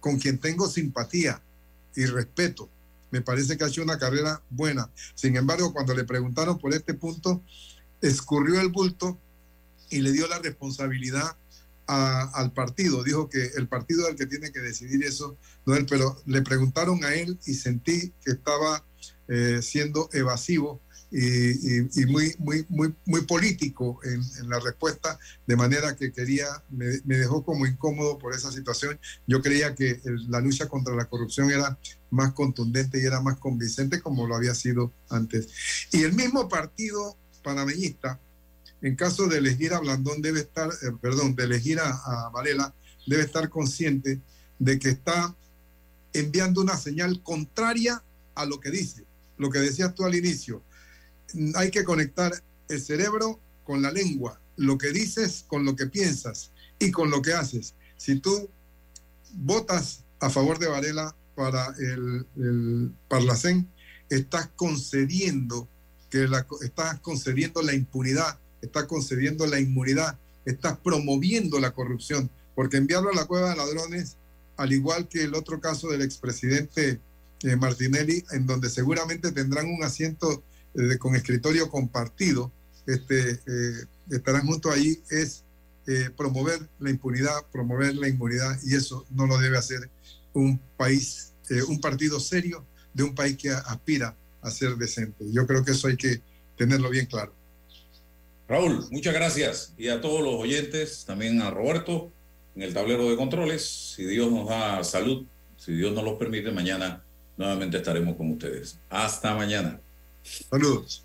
con 0.00 0.18
quien 0.18 0.38
tengo 0.38 0.68
simpatía 0.68 1.40
y 1.94 2.06
respeto. 2.06 2.68
Me 3.10 3.20
parece 3.20 3.56
que 3.56 3.64
ha 3.64 3.68
hecho 3.68 3.82
una 3.82 3.98
carrera 3.98 4.42
buena. 4.50 4.90
Sin 5.14 5.36
embargo, 5.36 5.72
cuando 5.72 5.94
le 5.94 6.04
preguntaron 6.04 6.58
por 6.58 6.72
este 6.72 6.94
punto, 6.94 7.42
escurrió 8.00 8.60
el 8.60 8.68
bulto 8.68 9.18
y 9.90 10.00
le 10.00 10.12
dio 10.12 10.26
la 10.26 10.38
responsabilidad 10.38 11.36
al 11.92 12.52
partido. 12.52 13.02
Dijo 13.02 13.28
que 13.28 13.50
el 13.56 13.68
partido 13.68 14.04
es 14.04 14.10
el 14.10 14.16
que 14.16 14.26
tiene 14.26 14.52
que 14.52 14.60
decidir 14.60 15.04
eso, 15.04 15.36
no 15.66 15.74
él, 15.74 15.86
pero 15.88 16.20
le 16.26 16.42
preguntaron 16.42 17.04
a 17.04 17.14
él 17.14 17.38
y 17.46 17.54
sentí 17.54 18.12
que 18.24 18.32
estaba 18.32 18.84
eh, 19.28 19.60
siendo 19.62 20.08
evasivo 20.12 20.80
y, 21.12 22.06
muy, 22.06 22.34
muy, 22.38 22.64
muy, 22.70 22.94
muy 23.04 23.20
político 23.22 24.00
en, 24.02 24.48
la 24.48 24.58
respuesta, 24.60 25.18
de 25.46 25.56
manera 25.56 25.94
que 25.94 26.10
quería, 26.10 26.46
me, 26.70 27.00
dejó 27.04 27.44
como 27.44 27.66
incómodo 27.66 28.18
por 28.18 28.34
esa 28.34 28.50
situación. 28.50 28.98
Yo 29.26 29.42
creía 29.42 29.74
que 29.74 30.00
la 30.28 30.40
lucha 30.40 30.68
contra 30.68 30.94
la 30.94 31.04
corrupción 31.04 31.50
era 31.50 31.78
más 32.10 32.32
contundente 32.32 33.00
y 33.00 33.04
era 33.04 33.20
más 33.20 33.36
convincente 33.38 34.00
como 34.00 34.26
lo 34.26 34.34
había 34.34 34.54
sido 34.54 34.92
antes. 35.10 35.48
Y 35.92 36.02
el 36.02 36.14
mismo 36.14 36.48
partido 36.48 37.16
panameñista, 37.42 38.18
en 38.82 38.96
caso 38.96 39.28
de 39.28 39.38
elegir 39.38 39.72
a 39.72 39.80
Blandón, 39.80 40.20
debe 40.20 40.40
estar, 40.40 40.68
eh, 40.68 40.92
perdón, 41.00 41.36
de 41.36 41.44
elegir 41.44 41.78
a, 41.78 42.28
Varela, 42.30 42.74
debe 43.06 43.22
estar 43.22 43.48
consciente 43.48 44.20
de 44.58 44.78
que 44.78 44.90
está 44.90 45.34
enviando 46.12 46.60
una 46.60 46.76
señal 46.76 47.22
contraria 47.22 48.02
a 48.34 48.44
lo 48.44 48.60
que 48.60 48.70
dice, 48.70 49.04
lo 49.38 49.50
que 49.50 49.60
decías 49.60 49.94
tú 49.94 50.04
al 50.04 50.14
inicio. 50.14 50.62
Hay 51.54 51.70
que 51.70 51.84
conectar 51.84 52.32
el 52.68 52.80
cerebro 52.80 53.38
con 53.64 53.82
la 53.82 53.92
lengua, 53.92 54.40
lo 54.56 54.76
que 54.78 54.90
dices 54.90 55.44
con 55.46 55.64
lo 55.64 55.76
que 55.76 55.86
piensas 55.86 56.50
y 56.78 56.90
con 56.90 57.10
lo 57.10 57.22
que 57.22 57.32
haces. 57.32 57.74
Si 57.96 58.16
tú 58.16 58.50
votas 59.32 60.04
a 60.20 60.28
favor 60.28 60.58
de 60.58 60.66
Varela 60.66 61.14
para 61.36 61.74
el, 61.78 62.26
el 62.36 62.92
Parlacén, 63.08 63.68
estás 64.10 64.50
concediendo 64.56 65.68
que 66.10 66.28
estás 66.60 67.00
concediendo 67.00 67.62
la 67.62 67.72
impunidad, 67.72 68.38
estás 68.62 68.84
concediendo 68.84 69.46
la 69.46 69.60
inmunidad, 69.60 70.18
estás 70.44 70.78
promoviendo 70.78 71.60
la 71.60 71.72
corrupción, 71.72 72.30
porque 72.54 72.78
enviarlo 72.78 73.10
a 73.10 73.14
la 73.14 73.26
cueva 73.26 73.50
de 73.50 73.56
ladrones, 73.56 74.16
al 74.56 74.72
igual 74.72 75.08
que 75.08 75.24
el 75.24 75.34
otro 75.34 75.60
caso 75.60 75.88
del 75.88 76.02
expresidente 76.02 77.00
eh, 77.42 77.56
Martinelli, 77.56 78.24
en 78.30 78.46
donde 78.46 78.70
seguramente 78.70 79.32
tendrán 79.32 79.66
un 79.66 79.82
asiento 79.82 80.42
eh, 80.74 80.96
con 80.98 81.16
escritorio 81.16 81.68
compartido, 81.68 82.52
este, 82.86 83.32
eh, 83.32 83.86
estarán 84.10 84.46
junto 84.46 84.70
ahí, 84.70 85.02
es 85.10 85.44
promover 86.16 86.60
la 86.78 86.90
impunidad, 86.90 87.44
promover 87.50 87.96
la 87.96 88.08
inmunidad, 88.08 88.56
y 88.62 88.76
eso 88.76 89.04
no 89.10 89.26
lo 89.26 89.36
debe 89.38 89.58
hacer 89.58 89.90
un 90.32 90.60
país, 90.76 91.32
un 91.66 91.80
partido 91.80 92.20
serio 92.20 92.64
de 92.94 93.02
un 93.02 93.16
país 93.16 93.36
que 93.36 93.50
aspira 93.50 94.16
a 94.42 94.50
ser 94.52 94.76
decente. 94.76 95.24
Yo 95.32 95.44
creo 95.44 95.64
que 95.64 95.72
eso 95.72 95.88
hay 95.88 95.96
que 95.96 96.22
tenerlo 96.56 96.88
bien 96.88 97.06
claro. 97.06 97.34
Raúl, 98.48 98.86
muchas 98.90 99.14
gracias. 99.14 99.74
Y 99.78 99.88
a 99.88 100.00
todos 100.00 100.22
los 100.22 100.34
oyentes, 100.34 101.04
también 101.04 101.40
a 101.42 101.50
Roberto, 101.50 102.12
en 102.54 102.62
el 102.62 102.74
tablero 102.74 103.08
de 103.08 103.16
controles. 103.16 103.94
Si 103.94 104.04
Dios 104.04 104.30
nos 104.30 104.48
da 104.48 104.82
salud, 104.84 105.24
si 105.56 105.72
Dios 105.72 105.92
nos 105.92 106.04
lo 106.04 106.18
permite, 106.18 106.50
mañana 106.50 107.04
nuevamente 107.36 107.78
estaremos 107.78 108.16
con 108.16 108.32
ustedes. 108.32 108.78
Hasta 108.90 109.34
mañana. 109.34 109.80
Saludos. 110.22 111.04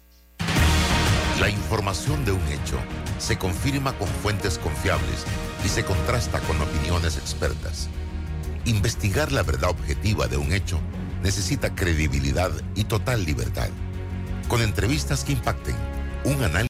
La 1.40 1.50
información 1.50 2.26
de 2.26 2.32
un 2.32 2.48
hecho 2.48 2.80
se 3.20 3.38
confirma 3.38 3.96
con 3.98 4.08
fuentes 4.08 4.58
confiables 4.58 5.24
y 5.64 5.70
se 5.70 5.86
contrasta 5.86 6.40
con 6.42 6.60
opiniones 6.60 7.18
expertas. 7.18 7.90
Investigar 8.66 9.32
la 9.32 9.44
verdad 9.44 9.70
objetiva 9.70 10.28
de 10.28 10.38
un 10.38 10.52
hecho 10.52 10.80
necesita 11.22 11.76
credibilidad 11.76 12.52
y 12.76 12.86
total 12.86 13.24
libertad. 13.24 13.70
Con 14.48 14.62
entrevistas 14.62 15.24
que 15.24 15.34
impacten, 15.34 15.76
un 16.24 16.44
análisis 16.44 16.66